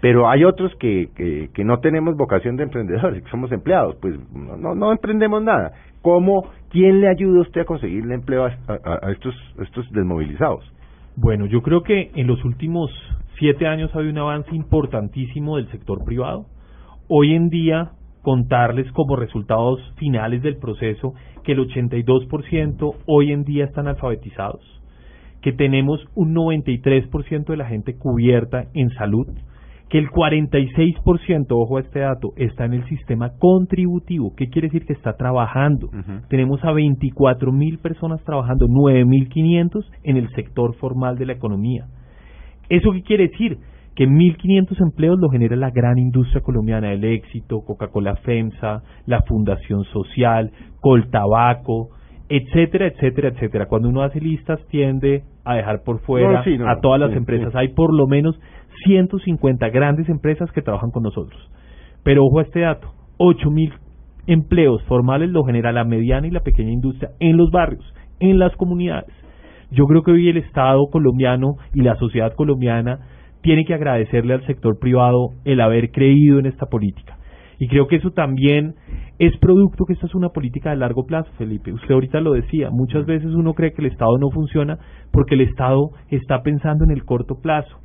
Pero 0.01 0.27
hay 0.27 0.43
otros 0.43 0.73
que, 0.79 1.09
que, 1.53 1.63
no 1.63 1.79
tenemos 1.79 2.17
vocación 2.17 2.55
de 2.55 2.63
emprendedores, 2.63 3.23
que 3.23 3.29
somos 3.29 3.51
empleados, 3.51 3.95
pues 4.01 4.15
no, 4.33 4.73
no 4.73 4.91
emprendemos 4.91 5.43
nada. 5.43 5.73
¿Cómo, 6.01 6.49
quién 6.71 7.01
le 7.01 7.07
ayuda 7.07 7.39
a 7.39 7.41
usted 7.41 7.61
a 7.61 7.65
conseguir 7.65 8.03
el 8.05 8.11
empleo 8.11 8.45
a, 8.45 9.11
estos, 9.11 9.35
estos 9.61 9.91
desmovilizados? 9.91 10.65
Bueno, 11.15 11.45
yo 11.45 11.61
creo 11.61 11.83
que 11.83 12.09
en 12.15 12.25
los 12.25 12.43
últimos 12.43 12.89
siete 13.41 13.65
años 13.65 13.89
ha 13.95 13.97
habido 13.97 14.11
un 14.11 14.19
avance 14.19 14.55
importantísimo 14.55 15.57
del 15.57 15.67
sector 15.71 16.05
privado. 16.05 16.45
Hoy 17.07 17.33
en 17.33 17.49
día, 17.49 17.93
contarles 18.21 18.89
como 18.91 19.15
resultados 19.15 19.79
finales 19.97 20.43
del 20.43 20.57
proceso 20.57 21.15
que 21.43 21.53
el 21.53 21.67
82% 21.67 22.95
hoy 23.07 23.31
en 23.31 23.43
día 23.43 23.65
están 23.65 23.87
alfabetizados, 23.87 24.61
que 25.41 25.53
tenemos 25.53 26.05
un 26.13 26.35
93% 26.35 27.45
de 27.47 27.57
la 27.57 27.65
gente 27.65 27.97
cubierta 27.97 28.65
en 28.75 28.91
salud, 28.91 29.25
que 29.89 29.97
el 29.97 30.11
46%, 30.11 31.47
ojo 31.49 31.77
a 31.77 31.81
este 31.81 32.01
dato, 32.01 32.33
está 32.35 32.65
en 32.65 32.73
el 32.73 32.85
sistema 32.89 33.31
contributivo. 33.39 34.35
¿Qué 34.37 34.49
quiere 34.49 34.67
decir 34.67 34.85
que 34.85 34.93
está 34.93 35.17
trabajando? 35.17 35.89
Tenemos 36.29 36.63
a 36.63 36.73
24 36.73 37.51
mil 37.51 37.79
personas 37.79 38.23
trabajando, 38.23 38.67
9.500 38.67 39.83
en 40.03 40.17
el 40.17 40.29
sector 40.35 40.75
formal 40.75 41.17
de 41.17 41.25
la 41.25 41.33
economía. 41.33 41.87
¿Eso 42.71 42.93
qué 42.93 43.03
quiere 43.03 43.27
decir? 43.27 43.57
Que 43.95 44.07
1.500 44.07 44.81
empleos 44.81 45.19
lo 45.19 45.29
genera 45.29 45.57
la 45.57 45.71
gran 45.71 45.97
industria 45.97 46.41
colombiana, 46.41 46.93
el 46.93 47.03
éxito, 47.03 47.65
Coca-Cola 47.67 48.15
FEMSA, 48.15 48.81
la 49.05 49.21
Fundación 49.23 49.83
Social, 49.83 50.51
Coltabaco, 50.79 51.89
etcétera, 52.29 52.87
etcétera, 52.87 53.27
etcétera. 53.27 53.65
Cuando 53.65 53.89
uno 53.89 54.03
hace 54.03 54.21
listas 54.21 54.65
tiende 54.69 55.23
a 55.43 55.55
dejar 55.55 55.83
por 55.83 55.99
fuera 55.99 56.39
a 56.39 56.79
todas 56.79 57.01
las 57.01 57.11
empresas. 57.11 57.53
Hay 57.55 57.73
por 57.73 57.93
lo 57.93 58.07
menos 58.07 58.39
150 58.85 59.67
grandes 59.67 60.07
empresas 60.07 60.49
que 60.53 60.61
trabajan 60.61 60.91
con 60.91 61.03
nosotros. 61.03 61.51
Pero 62.03 62.23
ojo 62.23 62.39
a 62.39 62.43
este 62.43 62.61
dato, 62.61 62.93
8.000 63.17 63.73
empleos 64.27 64.81
formales 64.83 65.29
lo 65.29 65.43
genera 65.43 65.73
la 65.73 65.83
mediana 65.83 66.25
y 66.25 66.31
la 66.31 66.39
pequeña 66.39 66.71
industria 66.71 67.11
en 67.19 67.35
los 67.35 67.51
barrios, 67.51 67.83
en 68.21 68.39
las 68.39 68.55
comunidades. 68.55 69.13
Yo 69.71 69.85
creo 69.85 70.03
que 70.03 70.11
hoy 70.11 70.27
el 70.27 70.37
Estado 70.37 70.87
colombiano 70.91 71.55
y 71.73 71.81
la 71.81 71.95
sociedad 71.95 72.33
colombiana 72.35 72.99
tiene 73.41 73.63
que 73.65 73.73
agradecerle 73.73 74.33
al 74.33 74.45
sector 74.45 74.77
privado 74.79 75.29
el 75.45 75.61
haber 75.61 75.91
creído 75.91 76.39
en 76.39 76.45
esta 76.45 76.65
política. 76.65 77.17
Y 77.57 77.67
creo 77.67 77.87
que 77.87 77.97
eso 77.97 78.11
también 78.11 78.73
es 79.19 79.37
producto 79.37 79.85
que 79.85 79.93
esta 79.93 80.07
es 80.07 80.15
una 80.15 80.29
política 80.29 80.71
de 80.71 80.77
largo 80.77 81.05
plazo, 81.05 81.29
Felipe. 81.37 81.71
Usted 81.71 81.93
ahorita 81.93 82.19
lo 82.19 82.33
decía, 82.33 82.69
muchas 82.71 83.05
veces 83.05 83.33
uno 83.33 83.53
cree 83.53 83.71
que 83.71 83.81
el 83.81 83.91
Estado 83.91 84.17
no 84.17 84.29
funciona 84.31 84.79
porque 85.11 85.35
el 85.35 85.41
Estado 85.41 85.91
está 86.09 86.41
pensando 86.41 86.83
en 86.83 86.91
el 86.91 87.05
corto 87.05 87.35
plazo, 87.39 87.77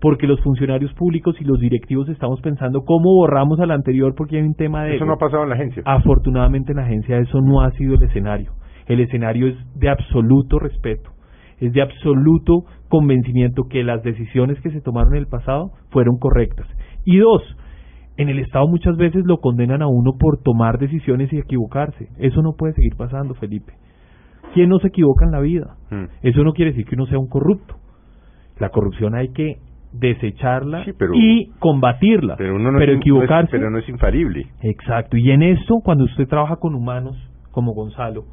porque 0.00 0.26
los 0.26 0.40
funcionarios 0.42 0.92
públicos 0.92 1.34
y 1.40 1.44
los 1.44 1.58
directivos 1.58 2.08
estamos 2.10 2.40
pensando 2.42 2.82
cómo 2.84 3.14
borramos 3.14 3.58
al 3.60 3.70
anterior 3.70 4.14
porque 4.14 4.36
hay 4.36 4.42
un 4.42 4.54
tema 4.54 4.84
de... 4.84 4.96
Eso 4.96 5.06
no 5.06 5.14
ha 5.14 5.18
pasado 5.18 5.44
en 5.44 5.48
la 5.48 5.54
agencia. 5.54 5.82
Afortunadamente 5.86 6.72
en 6.72 6.76
la 6.76 6.84
agencia 6.84 7.18
eso 7.18 7.40
no 7.40 7.62
ha 7.62 7.70
sido 7.72 7.94
el 7.94 8.02
escenario. 8.02 8.52
El 8.86 9.00
escenario 9.00 9.48
es 9.48 9.56
de 9.76 9.88
absoluto 9.88 10.58
respeto, 10.58 11.10
es 11.66 11.72
de 11.72 11.82
absoluto 11.82 12.64
convencimiento 12.88 13.64
que 13.70 13.82
las 13.84 14.02
decisiones 14.02 14.60
que 14.60 14.70
se 14.70 14.80
tomaron 14.80 15.14
en 15.14 15.20
el 15.20 15.26
pasado 15.26 15.70
fueron 15.90 16.18
correctas. 16.18 16.66
Y 17.04 17.18
dos, 17.18 17.42
en 18.16 18.28
el 18.28 18.38
Estado 18.38 18.66
muchas 18.68 18.96
veces 18.96 19.24
lo 19.24 19.38
condenan 19.38 19.80
a 19.82 19.86
uno 19.86 20.12
por 20.18 20.42
tomar 20.42 20.78
decisiones 20.78 21.32
y 21.32 21.38
equivocarse. 21.38 22.08
Eso 22.18 22.42
no 22.42 22.52
puede 22.58 22.74
seguir 22.74 22.96
pasando, 22.96 23.34
Felipe. 23.34 23.72
¿Quién 24.54 24.68
no 24.68 24.78
se 24.80 24.88
equivoca 24.88 25.24
en 25.24 25.30
la 25.32 25.40
vida? 25.40 25.76
Mm. 25.90 26.04
Eso 26.22 26.42
no 26.44 26.52
quiere 26.52 26.72
decir 26.72 26.84
que 26.86 26.94
uno 26.96 27.06
sea 27.06 27.18
un 27.18 27.28
corrupto. 27.28 27.76
La 28.58 28.68
corrupción 28.68 29.14
hay 29.14 29.28
que 29.32 29.56
desecharla 29.92 30.84
Sí, 30.84 30.92
pero- 30.98 31.12
y 31.14 31.50
combatirla. 31.58 32.36
Pero, 32.36 32.56
uno 32.56 32.70
no 32.72 32.78
es- 32.80 32.86
no 32.86 32.92
es- 32.92 32.98
equivocarse. 32.98 33.50
pero 33.50 33.70
no 33.70 33.78
es 33.78 33.88
infalible. 33.88 34.46
Exacto. 34.62 35.16
Y 35.16 35.30
en 35.30 35.42
esto, 35.42 35.76
cuando 35.84 36.04
usted 36.04 36.26
trabaja 36.28 36.56
con 36.56 36.74
humanos 36.74 37.16
como 37.50 37.72
Gonzalo, 37.72 38.24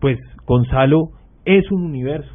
pues 0.00 0.18
Gonzalo 0.46 1.10
es 1.44 1.70
un 1.70 1.82
universo, 1.82 2.34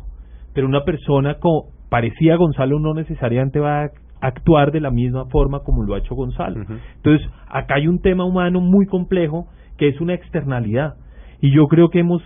pero 0.53 0.67
una 0.67 0.83
persona 0.83 1.35
como 1.35 1.69
parecía 1.89 2.35
Gonzalo 2.37 2.79
no 2.79 2.93
necesariamente 2.93 3.59
va 3.59 3.83
a 3.83 3.91
actuar 4.21 4.71
de 4.71 4.79
la 4.79 4.89
misma 4.89 5.25
forma 5.25 5.59
como 5.59 5.83
lo 5.83 5.95
ha 5.95 5.99
hecho 5.99 6.15
Gonzalo. 6.15 6.61
Entonces, 6.95 7.27
acá 7.47 7.75
hay 7.75 7.87
un 7.87 7.99
tema 7.99 8.23
humano 8.23 8.61
muy 8.61 8.85
complejo 8.85 9.47
que 9.77 9.89
es 9.89 9.99
una 9.99 10.13
externalidad. 10.13 10.93
Y 11.41 11.53
yo 11.53 11.67
creo 11.67 11.89
que 11.89 11.99
hemos 11.99 12.21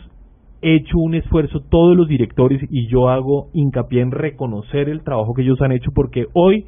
hecho 0.61 0.97
un 0.97 1.15
esfuerzo 1.15 1.59
todos 1.69 1.95
los 1.95 2.07
directores 2.07 2.61
y 2.69 2.88
yo 2.88 3.09
hago 3.09 3.49
hincapié 3.53 4.01
en 4.01 4.11
reconocer 4.11 4.89
el 4.89 5.03
trabajo 5.03 5.34
que 5.34 5.41
ellos 5.43 5.61
han 5.61 5.71
hecho 5.71 5.91
porque 5.93 6.25
hoy 6.34 6.65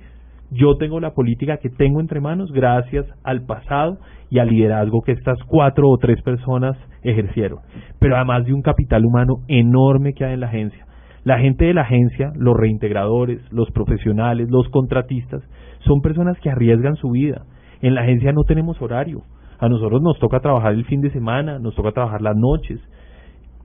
yo 0.51 0.78
tengo 0.78 0.99
la 0.99 1.14
política 1.14 1.57
que 1.57 1.70
tengo 1.70 1.99
entre 1.99 2.22
manos 2.22 2.51
gracias 2.51 3.05
al 3.24 3.45
pasado 3.45 3.97
y 4.30 4.39
al 4.39 4.49
liderazgo 4.49 5.01
que 5.01 5.12
estas 5.12 5.38
cuatro 5.47 5.89
o 5.89 5.97
tres 5.97 6.22
personas 6.22 6.76
ejercieron. 7.03 7.60
Pero 7.99 8.16
además 8.16 8.45
de 8.45 8.53
un 8.53 8.62
capital 8.62 9.05
humano 9.05 9.38
enorme 9.47 10.14
que 10.14 10.26
hay 10.26 10.34
en 10.34 10.39
la 10.39 10.47
agencia. 10.47 10.86
La 11.24 11.39
gente 11.39 11.65
de 11.65 11.74
la 11.74 11.82
agencia, 11.82 12.32
los 12.36 12.55
reintegradores, 12.55 13.41
los 13.51 13.70
profesionales, 13.72 14.49
los 14.49 14.67
contratistas, 14.70 15.41
son 15.80 16.01
personas 16.01 16.39
que 16.39 16.49
arriesgan 16.49 16.95
su 16.95 17.11
vida. 17.11 17.45
En 17.82 17.95
la 17.95 18.01
agencia 18.01 18.32
no 18.32 18.43
tenemos 18.43 18.82
horario. 18.82 19.24
A 19.59 19.67
nosotros 19.67 20.01
nos 20.01 20.17
toca 20.20 20.39
trabajar 20.39 20.74
el 20.74 20.86
fin 20.86 21.01
de 21.01 21.11
semana, 21.11 21.59
nos 21.59 21.76
toca 21.76 21.91
trabajar 21.91 22.22
las 22.22 22.36
noches. 22.36 22.80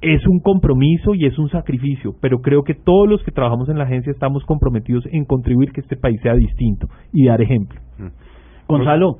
Es 0.00 0.26
un 0.26 0.40
compromiso 0.40 1.14
y 1.14 1.26
es 1.26 1.38
un 1.38 1.48
sacrificio, 1.48 2.14
pero 2.20 2.38
creo 2.38 2.62
que 2.62 2.74
todos 2.74 3.08
los 3.08 3.22
que 3.22 3.30
trabajamos 3.30 3.68
en 3.68 3.78
la 3.78 3.84
agencia 3.84 4.10
estamos 4.10 4.44
comprometidos 4.44 5.06
en 5.12 5.24
contribuir 5.24 5.72
que 5.72 5.80
este 5.80 5.96
país 5.96 6.20
sea 6.22 6.34
distinto 6.34 6.88
y 7.12 7.26
dar 7.26 7.40
ejemplo. 7.40 7.80
Gonzalo, 8.68 9.18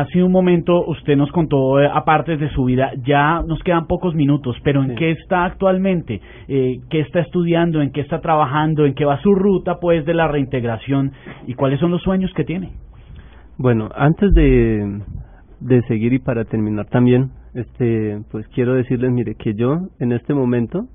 hace 0.00 0.22
un 0.22 0.32
momento 0.32 0.84
usted 0.86 1.16
nos 1.16 1.30
contó 1.32 1.80
eh, 1.80 1.88
aparte 1.92 2.36
de 2.36 2.48
su 2.50 2.64
vida, 2.64 2.92
ya 3.04 3.42
nos 3.46 3.62
quedan 3.62 3.86
pocos 3.86 4.14
minutos, 4.14 4.56
pero 4.62 4.82
¿en 4.82 4.90
Sí. 4.90 4.94
qué 4.96 5.10
está 5.12 5.44
actualmente? 5.44 6.20
Eh, 6.48 6.80
¿Qué 6.90 7.00
está 7.00 7.20
estudiando? 7.20 7.80
¿En 7.80 7.90
qué 7.92 8.00
está 8.00 8.20
trabajando? 8.20 8.84
¿En 8.86 8.94
qué 8.94 9.04
va 9.04 9.20
su 9.20 9.34
ruta 9.34 9.78
pues 9.80 10.04
de 10.04 10.14
la 10.14 10.28
reintegración? 10.28 11.12
¿Y 11.46 11.54
cuáles 11.54 11.80
son 11.80 11.90
los 11.90 12.02
sueños 12.02 12.32
que 12.34 12.44
tiene? 12.44 12.72
Bueno, 13.56 13.88
antes 13.94 14.32
de, 14.34 15.00
de 15.60 15.82
seguir 15.82 16.12
y 16.12 16.18
para 16.18 16.44
terminar 16.44 16.86
también, 16.86 17.30
este, 17.54 18.18
pues 18.30 18.48
quiero 18.48 18.74
decirles, 18.74 19.12
mire, 19.12 19.34
que 19.36 19.54
yo 19.54 19.78
en 20.00 20.12
este 20.12 20.34
momento 20.34 20.86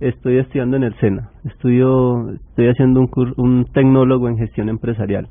estoy 0.00 0.38
estudiando 0.38 0.76
en 0.76 0.84
el 0.84 0.94
SENA. 0.96 1.30
Estudio, 1.44 2.30
estoy 2.30 2.68
haciendo 2.68 3.00
un, 3.00 3.08
cur- 3.08 3.34
un 3.36 3.64
tecnólogo 3.72 4.28
en 4.28 4.36
gestión 4.38 4.68
empresarial. 4.68 5.28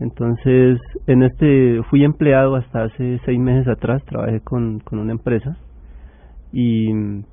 Entonces, 0.00 0.80
en 1.06 1.22
este 1.22 1.82
fui 1.90 2.04
empleado 2.04 2.56
hasta 2.56 2.84
hace 2.84 3.20
seis 3.24 3.38
meses 3.38 3.68
atrás, 3.68 4.02
trabajé 4.06 4.40
con, 4.40 4.80
con 4.80 4.98
una 4.98 5.12
empresa 5.12 5.56
y 6.52 6.92
mm, 6.92 7.24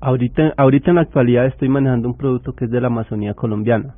ahorita, 0.00 0.54
ahorita 0.56 0.90
en 0.90 0.96
la 0.96 1.02
actualidad 1.02 1.46
estoy 1.46 1.68
manejando 1.68 2.08
un 2.08 2.16
producto 2.16 2.52
que 2.52 2.66
es 2.66 2.70
de 2.70 2.80
la 2.80 2.88
Amazonía 2.88 3.34
colombiana 3.34 3.94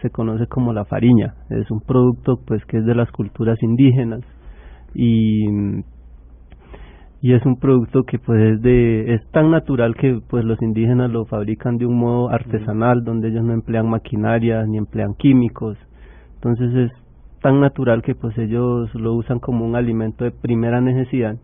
se 0.00 0.10
conoce 0.10 0.46
como 0.46 0.72
la 0.72 0.84
fariña. 0.84 1.34
Es 1.50 1.70
un 1.70 1.80
producto 1.80 2.40
pues 2.46 2.64
que 2.66 2.78
es 2.78 2.84
de 2.84 2.94
las 2.94 3.10
culturas 3.10 3.58
indígenas 3.62 4.20
y 4.94 5.46
y 7.20 7.32
es 7.32 7.44
un 7.44 7.58
producto 7.58 8.04
que 8.04 8.20
pues 8.20 8.40
es 8.40 8.62
de 8.62 9.14
es 9.14 9.28
tan 9.32 9.50
natural 9.50 9.96
que 9.96 10.20
pues 10.28 10.44
los 10.44 10.60
indígenas 10.62 11.10
lo 11.10 11.24
fabrican 11.24 11.76
de 11.76 11.84
un 11.84 11.98
modo 11.98 12.30
artesanal 12.30 13.02
donde 13.02 13.28
ellos 13.28 13.42
no 13.44 13.54
emplean 13.54 13.88
maquinaria 13.88 14.64
ni 14.66 14.78
emplean 14.78 15.14
químicos. 15.14 15.76
Entonces 16.38 16.74
es 16.74 16.92
tan 17.42 17.60
natural 17.60 18.02
que 18.02 18.14
pues 18.14 18.36
ellos 18.38 18.94
lo 18.94 19.14
usan 19.14 19.40
como 19.40 19.64
un 19.64 19.76
alimento 19.76 20.24
de 20.24 20.30
primera 20.30 20.80
necesidad. 20.80 21.36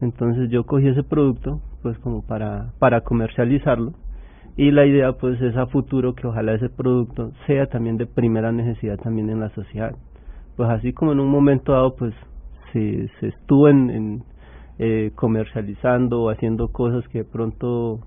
Entonces 0.00 0.50
yo 0.50 0.64
cogí 0.64 0.88
ese 0.88 1.02
producto 1.02 1.60
pues 1.82 1.98
como 1.98 2.22
para 2.22 2.72
para 2.78 3.02
comercializarlo 3.02 3.92
y 4.56 4.70
la 4.70 4.86
idea 4.86 5.12
pues 5.12 5.40
es 5.40 5.56
a 5.56 5.66
futuro 5.66 6.14
que 6.14 6.26
ojalá 6.26 6.54
ese 6.54 6.68
producto 6.68 7.32
sea 7.46 7.66
también 7.66 7.96
de 7.96 8.06
primera 8.06 8.52
necesidad 8.52 8.98
también 8.98 9.30
en 9.30 9.40
la 9.40 9.48
sociedad 9.50 9.94
pues 10.56 10.68
así 10.68 10.92
como 10.92 11.12
en 11.12 11.20
un 11.20 11.28
momento 11.30 11.72
dado 11.72 11.96
pues 11.96 12.12
se, 12.72 13.08
se 13.18 13.28
estuvo 13.28 13.68
en, 13.68 14.22
eh, 14.78 15.12
comercializando 15.14 16.22
o 16.22 16.30
haciendo 16.30 16.68
cosas 16.68 17.06
que 17.08 17.18
de 17.18 17.24
pronto 17.24 18.00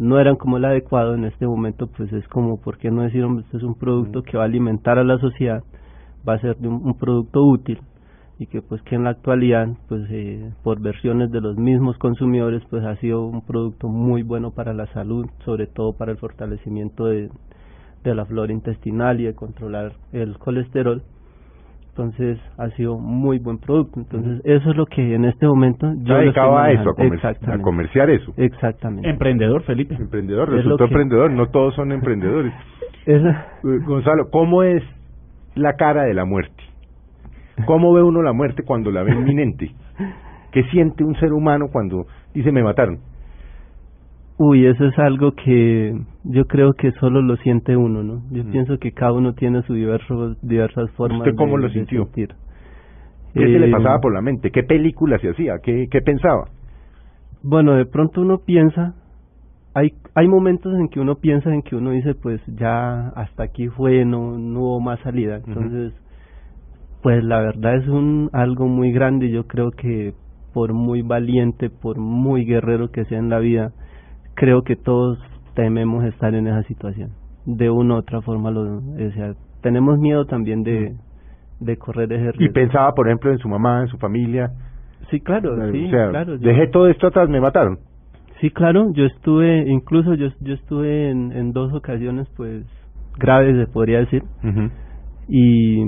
no 0.00 0.18
eran 0.18 0.36
como 0.36 0.56
el 0.56 0.64
adecuado 0.64 1.14
en 1.14 1.26
este 1.26 1.46
momento 1.46 1.86
pues 1.86 2.10
es 2.14 2.26
como 2.28 2.58
por 2.58 2.78
qué 2.78 2.90
no 2.90 3.02
decir 3.02 3.22
hombre 3.22 3.44
este 3.44 3.58
es 3.58 3.62
un 3.62 3.74
producto 3.74 4.22
que 4.22 4.38
va 4.38 4.44
a 4.44 4.46
alimentar 4.46 4.98
a 4.98 5.04
la 5.04 5.18
sociedad 5.18 5.62
va 6.26 6.34
a 6.34 6.40
ser 6.40 6.56
un, 6.60 6.80
un 6.86 6.94
producto 6.98 7.42
útil 7.44 7.78
y 8.38 8.46
que 8.46 8.62
pues 8.62 8.80
que 8.82 8.94
en 8.94 9.04
la 9.04 9.10
actualidad 9.10 9.68
pues 9.88 10.02
eh, 10.08 10.52
por 10.62 10.80
versiones 10.80 11.30
de 11.30 11.42
los 11.42 11.58
mismos 11.58 11.98
consumidores 11.98 12.62
pues 12.70 12.82
ha 12.82 12.96
sido 12.96 13.26
un 13.26 13.42
producto 13.42 13.88
muy 13.88 14.22
bueno 14.22 14.52
para 14.52 14.72
la 14.72 14.86
salud 14.94 15.26
sobre 15.44 15.66
todo 15.66 15.92
para 15.92 16.12
el 16.12 16.16
fortalecimiento 16.16 17.04
de, 17.04 17.28
de 18.02 18.14
la 18.14 18.24
flora 18.24 18.54
intestinal 18.54 19.20
y 19.20 19.24
de 19.24 19.34
controlar 19.34 19.92
el 20.12 20.38
colesterol 20.38 21.02
entonces 22.02 22.38
ha 22.56 22.68
sido 22.70 22.98
muy 22.98 23.38
buen 23.38 23.58
producto 23.58 24.00
entonces 24.00 24.40
eso 24.44 24.70
es 24.70 24.76
lo 24.76 24.86
que 24.86 25.14
en 25.14 25.24
este 25.26 25.46
momento 25.46 25.92
yo 26.02 26.14
dedicado 26.16 26.58
estoy 26.58 26.76
a 26.76 26.80
eso, 26.80 26.90
a, 26.90 26.94
manejando. 27.02 27.38
comer- 27.40 27.60
a 27.60 27.62
comerciar 27.62 28.10
eso. 28.10 28.32
exactamente 28.36 29.08
Emprendedor, 29.08 29.62
Felipe. 29.64 29.94
Emprendedor, 29.94 30.48
resultó 30.50 30.78
que- 30.78 30.84
emprendedor, 30.84 31.30
no 31.30 31.46
todos 31.48 31.74
son 31.74 31.92
emprendedores. 31.92 32.52
Esa- 33.06 33.46
Eh, 33.64 33.78
Gonzalo, 33.86 34.30
¿cómo 34.30 34.62
es 34.62 34.82
la 35.54 35.74
cara 35.74 36.04
de 36.04 36.14
la 36.14 36.24
muerte? 36.24 36.62
¿Cómo 37.66 37.92
ve 37.92 38.02
uno 38.02 38.22
la 38.22 38.32
muerte 38.32 38.62
cuando 38.62 38.90
la 38.90 39.02
ve 39.02 39.12
inminente? 39.12 39.70
¿Qué 40.52 40.64
siente 40.64 41.04
un 41.04 41.14
ser 41.16 41.32
humano 41.32 41.66
cuando 41.70 42.06
dice 42.34 42.50
me 42.52 42.62
mataron? 42.62 42.98
Uy, 44.38 44.66
eso 44.66 44.86
es 44.86 44.98
algo 44.98 45.32
que 45.32 45.94
yo 46.24 46.44
creo 46.46 46.72
que 46.74 46.92
solo 46.92 47.22
lo 47.22 47.36
siente 47.36 47.76
uno, 47.76 48.02
¿no? 48.02 48.22
Yo 48.30 48.44
Mm. 48.44 48.50
pienso 48.52 48.78
que 48.78 48.92
cada 48.92 49.12
uno 49.12 49.32
tiene 49.34 49.62
sus 49.62 49.76
diversos, 49.76 50.36
diversas 50.42 50.90
formas 50.92 51.20
¿Usted 51.20 51.34
cómo 51.36 51.56
de, 51.56 51.62
lo 51.62 51.68
sintió? 51.70 52.04
sentir. 52.04 52.34
¿Qué 53.34 53.40
se 53.40 53.58
le 53.58 53.66
Eh, 53.68 53.70
pasaba 53.70 53.98
por 54.00 54.12
la 54.12 54.20
mente? 54.20 54.50
¿Qué 54.50 54.62
película 54.62 55.18
se 55.18 55.30
hacía? 55.30 55.58
¿Qué, 55.62 55.86
qué 55.90 56.00
pensaba? 56.02 56.48
Bueno, 57.42 57.74
de 57.74 57.86
pronto 57.86 58.20
uno 58.20 58.38
piensa, 58.44 58.94
hay 59.74 59.90
hay 60.14 60.28
momentos 60.28 60.74
en 60.74 60.88
que 60.88 61.00
uno 61.00 61.14
piensa 61.16 61.54
en 61.54 61.62
que 61.62 61.76
uno 61.76 61.92
dice, 61.92 62.14
pues 62.14 62.40
ya 62.46 63.08
hasta 63.10 63.44
aquí 63.44 63.68
fue, 63.68 64.04
no, 64.04 64.36
no 64.38 64.60
hubo 64.60 64.80
más 64.80 65.00
salida. 65.00 65.36
Entonces, 65.46 65.94
pues 67.02 67.24
la 67.24 67.40
verdad 67.40 67.76
es 67.76 67.88
un 67.88 68.28
algo 68.32 68.66
muy 68.66 68.92
grande. 68.92 69.26
y 69.26 69.30
Yo 69.32 69.46
creo 69.46 69.70
que 69.70 70.12
por 70.52 70.72
muy 70.74 71.02
valiente, 71.02 71.70
por 71.70 71.98
muy 71.98 72.44
guerrero 72.44 72.90
que 72.90 73.04
sea 73.06 73.18
en 73.18 73.30
la 73.30 73.38
vida, 73.38 73.72
creo 74.34 74.62
que 74.62 74.76
todos 74.76 75.18
tememos 75.60 76.04
estar 76.04 76.34
en 76.34 76.46
esa 76.46 76.62
situación. 76.64 77.10
De 77.44 77.68
una 77.70 77.94
u 77.94 77.98
otra 77.98 78.20
forma, 78.22 78.50
lo, 78.50 78.78
o 78.78 79.10
sea, 79.14 79.34
tenemos 79.62 79.98
miedo 79.98 80.24
también 80.24 80.62
de, 80.62 80.94
de 81.60 81.76
correr 81.76 82.10
ese 82.12 82.28
Y 82.28 82.32
riesgo. 82.32 82.54
pensaba, 82.54 82.92
por 82.94 83.08
ejemplo, 83.08 83.30
en 83.30 83.38
su 83.38 83.48
mamá, 83.48 83.82
en 83.82 83.88
su 83.88 83.98
familia. 83.98 84.50
Sí, 85.10 85.20
claro, 85.20 85.54
sí, 85.70 85.86
o 85.86 85.90
sea, 85.90 86.08
claro. 86.10 86.36
yo- 86.36 86.48
dejé 86.48 86.68
todo 86.68 86.88
esto 86.88 87.08
atrás, 87.08 87.28
me 87.28 87.40
mataron. 87.40 87.78
Sí, 88.40 88.50
claro, 88.50 88.90
yo 88.94 89.04
estuve, 89.04 89.68
incluso 89.68 90.14
yo, 90.14 90.28
yo 90.40 90.54
estuve 90.54 91.10
en, 91.10 91.32
en 91.32 91.52
dos 91.52 91.74
ocasiones, 91.74 92.26
pues, 92.36 92.64
graves, 93.18 93.54
se 93.66 93.70
podría 93.70 93.98
decir, 93.98 94.22
y 95.28 95.82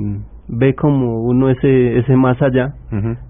ve 0.54 0.74
como 0.74 1.22
uno 1.22 1.48
ese, 1.48 1.98
ese 1.98 2.14
más 2.14 2.40
allá, 2.42 2.74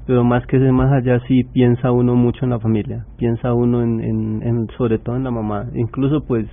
pero 0.07 0.25
más 0.25 0.45
que 0.47 0.57
ese 0.57 0.73
más 0.73 0.93
allá 0.93 1.21
sí 1.29 1.45
piensa 1.45 1.93
uno 1.93 2.17
mucho 2.17 2.45
en 2.45 2.51
la 2.51 2.59
familia, 2.59 3.07
piensa 3.17 3.55
uno 3.55 3.81
en, 3.81 4.01
en, 4.01 4.43
en 4.43 4.67
sobre 4.77 4.99
todo 4.99 5.15
en 5.17 5.23
la 5.23 5.31
mamá, 5.31 5.67
incluso 5.73 6.25
pues, 6.27 6.47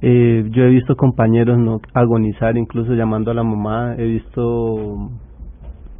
eh, 0.00 0.44
yo 0.50 0.64
he 0.64 0.68
visto 0.68 0.96
compañeros 0.96 1.58
no 1.58 1.80
agonizar, 1.94 2.56
incluso 2.56 2.94
llamando 2.94 3.30
a 3.30 3.34
la 3.34 3.44
mamá, 3.44 3.94
he 3.96 4.04
visto 4.04 5.10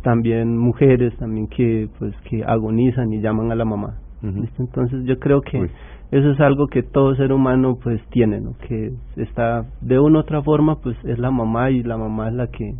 también 0.02 0.58
mujeres 0.58 1.16
también 1.18 1.46
que 1.46 1.88
pues 2.00 2.12
que 2.28 2.42
agonizan 2.44 3.12
y 3.12 3.20
llaman 3.20 3.52
a 3.52 3.54
la 3.54 3.64
mamá. 3.64 3.94
¿listo? 4.22 4.60
Entonces 4.60 5.04
yo 5.04 5.20
creo 5.20 5.40
que 5.40 5.70
eso 6.10 6.30
es 6.32 6.40
algo 6.40 6.66
que 6.66 6.82
todo 6.82 7.14
ser 7.14 7.32
humano 7.32 7.78
pues 7.80 8.00
tiene, 8.10 8.40
¿no? 8.40 8.54
Que 8.66 8.90
está 9.16 9.66
de 9.80 10.00
una 10.00 10.18
u 10.18 10.20
otra 10.22 10.42
forma 10.42 10.80
pues 10.80 10.96
es 11.04 11.20
la 11.20 11.30
mamá 11.30 11.70
y 11.70 11.84
la 11.84 11.96
mamá 11.96 12.26
es 12.28 12.34
la 12.34 12.48
que 12.48 12.74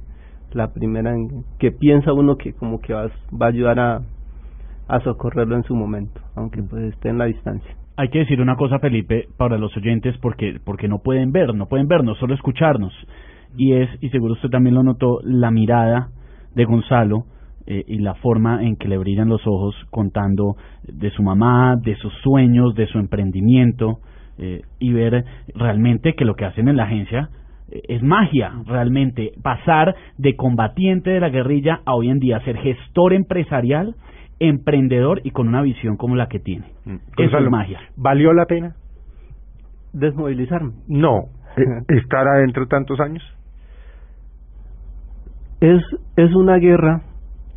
la 0.54 0.72
primera 0.72 1.12
en, 1.12 1.44
que 1.58 1.72
piensa 1.72 2.12
uno 2.12 2.36
que 2.36 2.52
como 2.52 2.80
que 2.80 2.92
va, 2.94 3.08
va 3.40 3.46
a 3.46 3.48
ayudar 3.48 3.78
a, 3.80 4.00
a 4.88 5.00
socorrerlo 5.00 5.56
en 5.56 5.64
su 5.64 5.74
momento, 5.74 6.20
aunque 6.34 6.62
pues 6.62 6.92
esté 6.92 7.08
en 7.08 7.18
la 7.18 7.26
distancia. 7.26 7.74
Hay 7.96 8.08
que 8.08 8.20
decir 8.20 8.40
una 8.40 8.56
cosa, 8.56 8.78
Felipe, 8.78 9.26
para 9.36 9.58
los 9.58 9.76
oyentes, 9.76 10.16
porque, 10.18 10.58
porque 10.64 10.88
no 10.88 10.98
pueden 10.98 11.30
ver, 11.30 11.54
no 11.54 11.66
pueden 11.66 11.88
vernos, 11.88 12.18
solo 12.18 12.34
escucharnos. 12.34 12.92
Y 13.56 13.74
es, 13.74 13.88
y 14.00 14.08
seguro 14.08 14.32
usted 14.32 14.48
también 14.48 14.74
lo 14.74 14.82
notó, 14.82 15.18
la 15.24 15.50
mirada 15.50 16.08
de 16.54 16.64
Gonzalo 16.64 17.24
eh, 17.66 17.84
y 17.86 17.98
la 17.98 18.14
forma 18.14 18.64
en 18.64 18.76
que 18.76 18.88
le 18.88 18.96
brillan 18.96 19.28
los 19.28 19.46
ojos 19.46 19.74
contando 19.90 20.56
de 20.84 21.10
su 21.10 21.22
mamá, 21.22 21.76
de 21.76 21.96
sus 21.96 22.12
sueños, 22.22 22.74
de 22.74 22.86
su 22.86 22.98
emprendimiento, 22.98 23.98
eh, 24.38 24.62
y 24.78 24.92
ver 24.92 25.24
realmente 25.54 26.14
que 26.14 26.24
lo 26.24 26.34
que 26.34 26.46
hacen 26.46 26.68
en 26.68 26.76
la 26.76 26.84
agencia 26.84 27.28
es 27.88 28.02
magia, 28.02 28.52
realmente. 28.66 29.32
Pasar 29.42 29.94
de 30.18 30.36
combatiente 30.36 31.10
de 31.10 31.20
la 31.20 31.30
guerrilla 31.30 31.80
a 31.84 31.94
hoy 31.94 32.10
en 32.10 32.18
día 32.18 32.40
ser 32.40 32.56
gestor 32.58 33.12
empresarial 33.12 33.94
emprendedor 34.38 35.20
y 35.22 35.30
con 35.30 35.46
una 35.46 35.62
visión 35.62 35.96
como 35.96 36.16
la 36.16 36.26
que 36.26 36.40
tiene. 36.40 36.66
Mm. 36.84 36.94
Eso 36.94 37.04
Gonzalo, 37.16 37.44
es 37.44 37.50
magia. 37.50 37.80
¿Valió 37.96 38.32
la 38.32 38.46
pena? 38.46 38.74
Desmovilizarme. 39.92 40.72
No. 40.88 41.24
Eh, 41.54 41.98
¿Estar 41.98 42.26
adentro 42.26 42.66
tantos 42.66 42.98
años? 42.98 43.22
Es, 45.60 45.82
es 46.16 46.34
una 46.34 46.56
guerra 46.56 47.02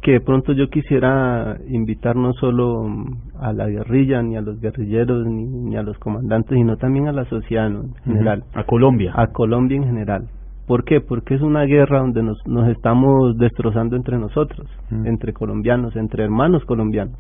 que 0.06 0.12
de 0.12 0.22
pronto 0.22 0.54
yo 0.54 0.68
quisiera 0.70 1.58
invitar 1.68 2.16
no 2.16 2.32
solo 2.34 2.84
mm, 2.88 3.18
a 3.42 3.52
la 3.54 3.68
guerrilla, 3.68 4.22
ni 4.22 4.38
a 4.38 4.42
los 4.42 4.60
guerrilleros, 4.62 5.26
ni, 5.26 5.46
ni 5.46 5.76
a 5.78 5.82
los 5.82 5.98
comandantes, 5.98 6.56
sino 6.56 6.78
también 6.78 7.08
a 7.08 7.12
la 7.12 7.26
sociedad 7.26 7.72
¿no? 7.72 7.82
en 7.86 7.94
general. 8.04 8.44
A 8.54 8.66
Colombia. 8.66 9.14
A 9.16 9.28
Colombia 9.34 9.78
en 9.78 9.86
general. 9.86 10.28
¿Por 10.68 10.84
qué? 10.84 11.02
Porque 11.02 11.34
es 11.34 11.42
una 11.42 11.64
guerra 11.64 12.02
donde 12.02 12.22
nos, 12.22 12.38
nos 12.46 12.70
estamos 12.70 13.36
destrozando 13.40 13.96
entre 13.96 14.20
nosotros, 14.20 14.68
entre 15.06 15.34
colombianos, 15.34 15.96
entre 15.96 16.24
hermanos 16.24 16.64
colombianos. 16.66 17.18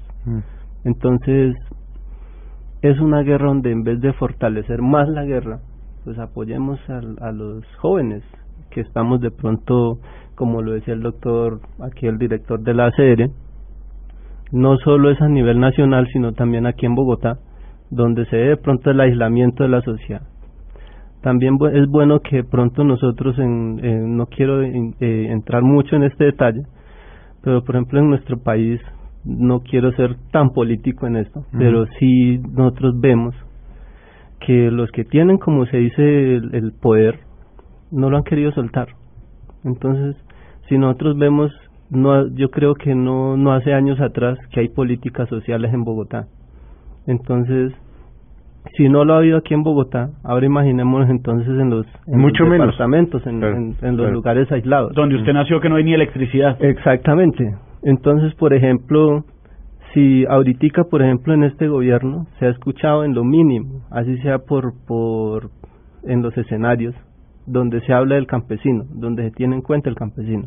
Entonces, 0.83 1.55
es 2.83 2.99
una 2.99 3.21
guerra 3.23 3.47
donde 3.47 3.71
en 3.71 3.83
vez 3.83 3.99
de 3.99 4.13
fortalecer 4.13 4.81
más 4.83 5.09
la 5.09 5.25
guerra, 5.25 5.59
pues 6.03 6.19
apoyemos 6.19 6.79
al- 6.88 7.17
a, 7.19 7.31
los 7.31 7.63
jóvenes 7.77 8.23
que 8.69 8.81
estamos 8.81 9.21
de 9.21 9.31
pronto, 9.31 9.97
como 10.36 10.61
lo 10.61 10.73
decía 10.73 10.93
el 10.93 11.01
doctor, 11.01 11.59
aquí 11.81 12.07
el 12.07 12.17
director 12.17 12.59
de 12.61 12.73
la 12.73 12.88
ACR, 12.88 13.29
no 14.51 14.77
solo 14.77 15.09
es 15.09 15.21
a 15.21 15.27
nivel 15.27 15.59
nacional, 15.59 16.07
sino 16.13 16.33
también 16.33 16.65
aquí 16.65 16.86
en 16.86 16.95
Bogotá, 16.95 17.39
donde 17.89 18.25
se 18.25 18.36
ve 18.38 18.47
de 18.49 18.57
pronto 18.57 18.91
el 18.91 18.99
aislamiento 18.99 19.63
de 19.63 19.69
la 19.69 19.81
sociedad. 19.81 20.21
También 21.21 21.57
es 21.73 21.88
bueno 21.88 22.19
que 22.19 22.43
pronto 22.43 22.83
nosotros, 22.83 23.38
en, 23.39 23.79
en- 23.83 24.15
no 24.17 24.27
quiero 24.27 24.61
eh, 24.61 24.91
entrar 24.99 25.63
mucho 25.63 25.95
en 25.95 26.03
este 26.03 26.25
detalle, 26.25 26.63
pero 27.43 27.63
por 27.63 27.75
ejemplo 27.75 27.99
en 27.99 28.09
nuestro 28.09 28.38
país, 28.38 28.79
no 29.23 29.61
quiero 29.61 29.91
ser 29.93 30.15
tan 30.31 30.51
político 30.51 31.07
en 31.07 31.15
esto, 31.17 31.45
pero 31.57 31.86
sí 31.99 32.38
nosotros 32.38 32.99
vemos 32.99 33.33
que 34.39 34.69
los 34.69 34.91
que 34.91 35.03
tienen, 35.03 35.38
como 35.39 35.65
se 35.65 35.77
dice, 35.77 36.03
el, 36.36 36.53
el 36.53 36.71
poder, 36.73 37.19
no 37.91 38.09
lo 38.11 38.17
han 38.17 38.23
querido 38.23 38.51
soltar. 38.51 38.89
Entonces, 39.66 40.16
si 40.70 40.78
nosotros 40.78 41.18
vemos, 41.18 41.51
no, 41.89 42.28
yo 42.36 42.49
creo 42.49 42.76
que 42.76 42.95
no, 42.95 43.36
no 43.36 43.51
hace 43.53 43.74
años 43.74 43.99
atrás 43.99 44.38
que 44.51 44.61
hay 44.61 44.70
políticas 44.70 45.28
sociales 45.30 45.74
en 45.74 45.84
Bogotá. 45.84 46.28
Entonces, 47.07 47.74
si 48.78 48.89
no 48.89 49.05
lo 49.05 49.13
ha 49.13 49.18
habido 49.18 49.38
aquí 49.38 49.53
en 49.53 49.63
Bogotá, 49.63 50.09
ahora 50.24 50.45
imaginémonos 50.45 51.09
entonces 51.09 51.49
en 51.49 51.70
los, 51.70 51.86
en 52.07 52.20
Mucho 52.20 52.43
los 52.43 52.51
menos. 52.51 52.68
departamentos, 52.68 53.26
en, 53.28 53.39
Claro, 53.39 53.55
en, 53.57 53.63
en 53.63 53.91
los 53.97 54.05
claro. 54.05 54.11
lugares 54.13 54.51
aislados. 54.51 54.93
Donde 54.93 55.16
usted 55.18 55.34
nació 55.34 55.59
que 55.61 55.70
no 55.70 55.76
hay 55.76 55.84
ni 55.84 55.93
electricidad. 55.93 56.57
Exactamente. 56.63 57.55
Entonces, 57.84 58.34
por 58.36 58.53
ejemplo, 58.53 59.24
si 59.93 60.26
ahorita, 60.26 60.86
por 60.86 61.03
ejemplo, 61.03 61.34
en 61.34 61.43
este 61.43 61.68
gobierno 61.68 62.26
se 62.39 62.47
ha 62.47 62.49
escuchado 62.49 63.03
en 63.03 63.13
lo 63.13 63.24
mínimo, 63.24 63.82
así 63.91 64.18
sea 64.20 64.39
por, 64.39 64.74
por 64.88 65.49
en 66.03 66.22
los 66.24 66.36
escenarios, 66.38 66.95
donde 67.46 67.82
se 67.82 67.93
habla 67.93 68.16
del 68.16 68.28
campesino, 68.28 68.86
donde 68.93 69.24
se 69.24 69.32
tiene 69.32 69.56
en 69.56 69.62
cuenta 69.62 69.89
el 69.89 69.96
campesino. 69.96 70.46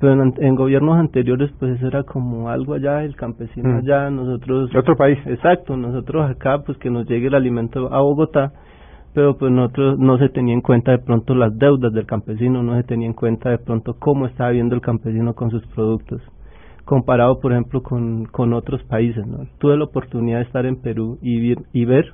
Pero 0.00 0.22
en, 0.22 0.34
en 0.38 0.54
gobiernos 0.54 0.96
anteriores, 0.98 1.50
pues 1.58 1.76
eso 1.76 1.86
era 1.86 2.02
como 2.02 2.48
algo 2.50 2.74
allá, 2.74 3.04
el 3.04 3.16
campesino 3.16 3.68
Mm. 3.70 3.76
allá, 3.78 4.10
nosotros... 4.10 4.70
Otro 4.74 4.96
país. 4.96 5.18
Exacto, 5.26 5.76
nosotros 5.76 6.28
acá, 6.30 6.58
pues 6.64 6.76
que 6.78 6.90
nos 6.90 7.06
llegue 7.08 7.28
el 7.28 7.34
alimento 7.34 7.92
a 7.92 8.00
Bogotá, 8.02 8.52
pero 9.14 9.36
pues 9.38 9.52
nosotros 9.52 9.98
no 9.98 10.18
se 10.18 10.28
tenía 10.28 10.52
en 10.54 10.60
cuenta 10.60 10.90
de 10.90 10.98
pronto 10.98 11.34
las 11.34 11.56
deudas 11.56 11.92
del 11.92 12.06
campesino, 12.06 12.62
no 12.62 12.76
se 12.76 12.82
tenía 12.82 13.06
en 13.06 13.14
cuenta 13.14 13.50
de 13.50 13.58
pronto 13.58 13.94
cómo 13.98 14.26
estaba 14.26 14.50
viendo 14.50 14.74
el 14.74 14.80
campesino 14.80 15.34
con 15.34 15.50
sus 15.50 15.64
productos, 15.68 16.20
comparado 16.84 17.38
por 17.40 17.52
ejemplo 17.52 17.82
con, 17.82 18.26
con 18.26 18.52
otros 18.52 18.82
países. 18.84 19.24
¿no? 19.26 19.46
Tuve 19.58 19.76
la 19.78 19.84
oportunidad 19.84 20.38
de 20.38 20.44
estar 20.44 20.66
en 20.66 20.82
Perú 20.82 21.18
y, 21.22 21.38
vir- 21.38 21.64
y 21.72 21.84
ver 21.84 22.06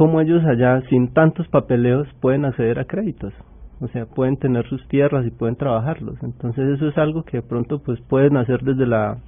cómo 0.00 0.22
ellos 0.22 0.42
allá, 0.46 0.80
sin 0.88 1.12
tantos 1.12 1.46
papeleos, 1.48 2.08
pueden 2.22 2.46
acceder 2.46 2.78
a 2.78 2.86
créditos. 2.86 3.34
O 3.82 3.88
sea, 3.88 4.06
pueden 4.06 4.38
tener 4.38 4.66
sus 4.66 4.88
tierras 4.88 5.26
y 5.26 5.30
pueden 5.30 5.56
trabajarlos. 5.56 6.16
Entonces 6.22 6.70
eso 6.70 6.88
es 6.88 6.96
algo 6.96 7.22
que 7.22 7.36
de 7.36 7.42
pronto 7.42 7.82
pues 7.82 8.00
pueden 8.08 8.38
hacer 8.38 8.62
desde 8.62 8.86
la, 8.86 9.18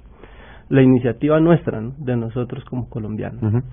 la 0.69 0.81
iniciativa 0.81 1.39
nuestra, 1.39 1.79
de 1.99 2.15
nosotros 2.17 2.65
como 2.65 2.89
colombianos. 2.89 3.63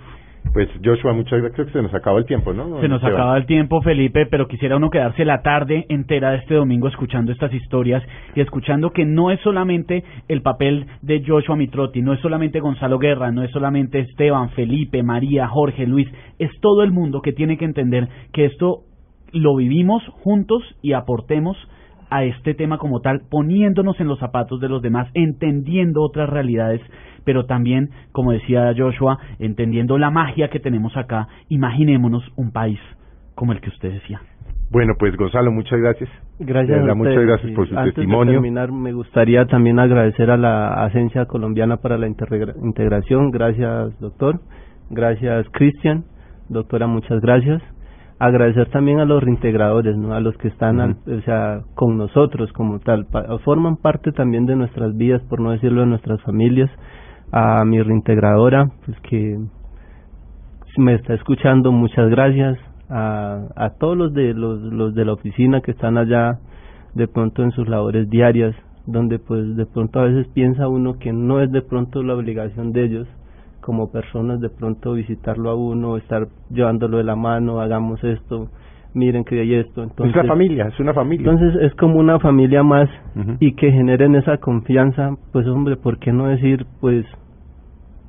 Pues 0.53 0.69
Joshua, 0.85 1.13
muchas 1.13 1.41
gracias. 1.41 1.55
Creo 1.55 1.67
que 1.67 1.73
se 1.73 1.83
nos 1.83 1.95
acaba 1.95 2.19
el 2.19 2.25
tiempo, 2.25 2.53
¿no? 2.53 2.81
Se 2.81 2.89
nos 2.89 3.01
Esteban? 3.01 3.21
acaba 3.21 3.37
el 3.37 3.47
tiempo, 3.47 3.83
Felipe, 3.83 4.27
pero 4.27 4.49
quisiera 4.49 4.77
uno 4.77 4.91
quedarse 4.91 5.25
la 5.25 5.43
tarde 5.43 5.87
entera 5.89 6.33
de 6.33 6.39
este 6.39 6.55
domingo 6.55 6.89
escuchando 6.89 7.31
estas 7.31 7.53
historias 7.55 8.03
y 8.35 8.41
escuchando 8.41 8.91
que 8.91 9.05
no 9.05 9.31
es 9.31 9.41
solamente 9.41 10.03
el 10.29 10.43
papel 10.43 10.87
de 11.03 11.23
Joshua 11.25 11.57
Mitrotti, 11.57 12.03
no 12.03 12.13
es 12.15 12.21
solamente 12.21 12.59
Gonzalo 12.61 12.99
Guerra, 12.99 13.31
no 13.31 13.45
es 13.45 13.51
solamente 13.53 14.01
Esteban, 14.01 14.51
Felipe, 14.51 15.03
María, 15.03 15.47
Jorge, 15.47 15.87
Luis, 15.87 16.09
es 16.39 16.51
todo 16.61 16.83
el 16.83 16.91
mundo 16.91 17.23
que 17.23 17.33
tiene 17.33 17.57
que 17.57 17.65
entender 17.65 18.09
que 18.33 18.47
esto 18.47 18.81
lo 19.33 19.55
vivimos 19.55 20.03
juntos 20.25 20.63
y 20.83 20.95
aportemos 20.95 21.57
a 22.11 22.25
este 22.25 22.55
tema 22.55 22.79
como 22.79 23.01
tal, 23.01 23.23
poniéndonos 23.31 23.99
en 24.01 24.09
los 24.09 24.19
zapatos 24.19 24.61
de 24.61 24.69
los 24.69 24.83
demás, 24.83 25.09
entendiendo 25.15 26.03
otras 26.03 26.29
realidades, 26.29 26.81
pero 27.25 27.47
también, 27.47 27.91
como 28.13 28.33
decía 28.33 28.73
Joshua, 28.77 29.19
entendiendo 29.39 29.99
la 29.99 30.11
magia 30.11 30.49
que 30.49 30.61
tenemos 30.61 30.97
acá, 30.97 31.29
imaginémonos 31.49 32.25
un 32.37 32.53
país 32.53 32.79
como 33.35 33.53
el 33.53 33.61
que 33.61 33.71
usted 33.71 33.93
decía. 33.93 34.21
Bueno, 34.71 34.95
pues 34.99 35.17
Gonzalo, 35.17 35.51
muchas 35.51 35.81
gracias. 35.81 36.09
Gracias. 36.39 36.69
De 36.69 36.75
verdad, 36.75 36.91
a 36.93 36.95
muchas 36.95 37.25
gracias 37.25 37.53
por 37.53 37.69
su 37.69 37.77
antes 37.77 37.95
testimonio. 37.95 38.35
De 38.35 38.37
terminar, 38.39 38.71
me 38.71 38.93
gustaría 38.93 39.45
también 39.47 39.79
agradecer 39.81 40.31
a 40.31 40.37
la 40.37 40.85
Agencia 40.85 41.27
Colombiana 41.27 41.79
para 41.79 41.99
la 41.99 42.07
Integra- 42.07 42.55
Integración. 42.63 43.31
Gracias, 43.31 43.99
doctor. 43.99 44.41
Gracias, 44.91 45.47
Cristian. 45.53 46.05
Doctora, 46.49 46.87
muchas 46.87 47.21
gracias. 47.21 47.63
Agradecer 48.21 48.69
también 48.69 49.01
a 49.01 49.07
los 49.07 49.23
reintegradores, 49.23 49.97
¿no? 49.97 50.13
a 50.13 50.21
los 50.21 50.37
que 50.37 50.49
están 50.49 50.79
al- 50.79 50.97
o 51.07 51.21
sea, 51.23 51.63
con 51.75 51.97
nosotros 51.97 52.53
como 52.53 52.79
tal. 52.79 53.07
Pa- 53.07 53.39
forman 53.39 53.77
parte 53.77 54.13
también 54.13 54.45
de 54.47 54.57
nuestras 54.57 54.95
vidas, 54.97 55.23
por 55.23 55.41
no 55.41 55.53
decirlo, 55.53 55.81
de 55.81 55.87
nuestras 55.89 56.21
familias. 56.23 56.71
A 57.33 57.65
mi 57.65 57.81
reintegradora, 57.81 58.69
pues 58.85 59.01
que 59.09 59.39
me 60.77 60.95
está 60.95 61.15
escuchando, 61.15 61.73
muchas 61.73 62.09
gracias. 62.11 62.59
A, 62.91 63.47
a 63.57 63.71
todos 63.79 63.97
los 63.97 64.13
de 64.13 64.35
los, 64.35 64.61
los 64.61 64.95
de 64.95 65.05
la 65.05 65.13
oficina 65.15 65.61
que 65.61 65.71
están 65.71 65.97
allá 65.97 66.39
de 66.95 67.07
pronto 67.09 67.43
en 67.43 67.53
sus 67.53 67.69
labores 67.69 68.11
diarias, 68.11 68.55
donde 68.87 69.19
pues 69.19 69.57
de 69.57 69.65
pronto 69.65 70.01
a 70.01 70.05
veces 70.05 70.27
piensa 70.35 70.67
uno 70.69 70.99
que 70.99 71.13
no 71.13 71.41
es 71.41 71.51
de 71.53 71.63
pronto 71.63 72.03
la 72.03 72.15
obligación 72.15 72.73
de 72.73 72.85
ellos 72.85 73.09
como 73.71 73.93
personas 73.93 74.41
de 74.41 74.49
pronto 74.51 74.95
visitarlo 74.95 75.49
a 75.49 75.55
uno, 75.55 75.97
estar 75.97 76.27
llevándolo 76.51 76.99
de 76.99 77.05
la 77.05 77.15
mano, 77.15 77.61
hagamos 77.61 78.03
esto, 78.03 78.49
miren 78.95 79.23
que 79.23 79.41
hay 79.41 79.55
esto. 79.55 79.85
Entonces, 79.85 80.17
es 80.17 80.25
la 80.25 80.29
familia, 80.29 80.67
es 80.67 80.81
una 80.81 80.93
familia. 80.93 81.31
entonces 81.31 81.63
es 81.63 81.73
como 81.77 82.01
una 82.01 82.19
familia 82.19 82.65
más 82.65 82.89
y 83.39 83.53
que 83.53 83.71
generen 83.71 84.17
esa 84.17 84.39
confianza, 84.39 85.15
pues 85.31 85.47
hombre, 85.47 85.77
¿por 85.77 86.01
qué 86.01 86.13
no 86.13 86.27
decir, 86.27 86.67
pues 86.81 87.07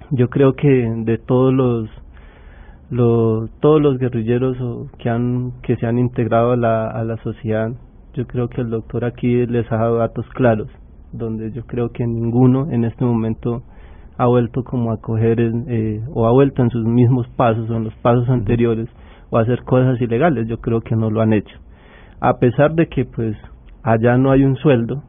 yo 0.09 0.29
creo 0.29 0.53
que 0.53 0.67
de 0.67 1.19
todos 1.19 1.53
los 1.53 1.87
los 2.89 3.51
todos 3.59 3.79
los 3.79 3.99
guerrilleros 3.99 4.57
que 4.97 5.11
han 5.11 5.51
que 5.61 5.75
se 5.75 5.85
han 5.85 5.99
integrado 5.99 6.53
a 6.53 6.57
la 6.57 6.87
a 6.87 7.03
la 7.03 7.17
sociedad, 7.17 7.69
yo 8.15 8.25
creo 8.25 8.49
que 8.49 8.61
el 8.61 8.71
doctor 8.71 9.05
aquí 9.05 9.45
les 9.45 9.71
ha 9.71 9.77
dado 9.77 9.97
datos 9.97 10.25
claros, 10.33 10.69
donde 11.13 11.51
yo 11.51 11.67
creo 11.67 11.91
que 11.91 12.07
ninguno 12.07 12.71
en 12.71 12.83
este 12.83 13.05
momento 13.05 13.61
ha 14.21 14.27
vuelto 14.27 14.63
como 14.63 14.91
a 14.91 14.97
coger 14.97 15.39
eh, 15.39 15.99
o 16.13 16.27
ha 16.27 16.31
vuelto 16.31 16.61
en 16.61 16.69
sus 16.69 16.85
mismos 16.85 17.27
pasos 17.29 17.67
o 17.71 17.75
en 17.75 17.85
los 17.85 17.95
pasos 17.95 18.29
anteriores 18.29 18.87
o 19.31 19.37
a 19.37 19.41
hacer 19.41 19.63
cosas 19.63 19.99
ilegales, 19.99 20.47
yo 20.47 20.59
creo 20.59 20.81
que 20.81 20.95
no 20.95 21.09
lo 21.09 21.21
han 21.21 21.33
hecho. 21.33 21.57
A 22.19 22.37
pesar 22.37 22.75
de 22.75 22.85
que 22.87 23.05
pues 23.05 23.35
allá 23.81 24.17
no 24.17 24.29
hay 24.29 24.43
un 24.43 24.57
sueldo, 24.57 25.01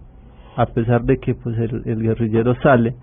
a 0.56 0.64
pesar 0.64 1.02
de 1.02 1.18
que 1.18 1.34
pues 1.34 1.58
el, 1.58 1.82
el 1.84 2.02
guerrillero 2.02 2.54
sale 2.62 2.94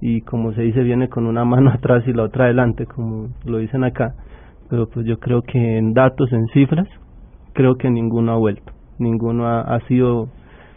y 0.00 0.22
como 0.22 0.52
se 0.52 0.62
dice 0.62 0.82
viene 0.82 1.08
con 1.08 1.26
una 1.26 1.44
mano 1.44 1.70
atrás 1.74 2.02
y 2.08 2.12
la 2.12 2.24
otra 2.24 2.46
adelante 2.46 2.86
como 2.86 3.28
lo 3.44 3.58
dicen 3.58 3.84
acá 3.84 4.14
pero 4.68 4.88
pues 4.88 5.06
yo 5.06 5.20
creo 5.20 5.42
que 5.42 5.76
en 5.78 5.92
datos 5.92 6.32
en 6.32 6.48
cifras 6.48 6.88
creo 7.52 7.76
que 7.76 7.88
ninguno 7.88 8.32
ha 8.32 8.38
vuelto. 8.38 8.72
Ninguno 8.98 9.46
ha, 9.46 9.60
ha 9.60 9.80
sido 9.86 10.28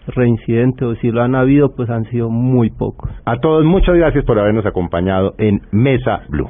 reincidente 0.07 0.85
o 0.85 0.95
si 0.95 1.11
lo 1.11 1.21
han 1.21 1.35
habido 1.35 1.75
pues 1.75 1.89
han 1.89 2.05
sido 2.05 2.29
muy 2.29 2.69
pocos 2.69 3.09
A 3.25 3.39
todos 3.39 3.63
muchas 3.65 3.95
gracias 3.95 4.25
por 4.25 4.39
habernos 4.39 4.65
acompañado 4.65 5.33
en 5.37 5.61
Mesa 5.71 6.21
Blue. 6.29 6.49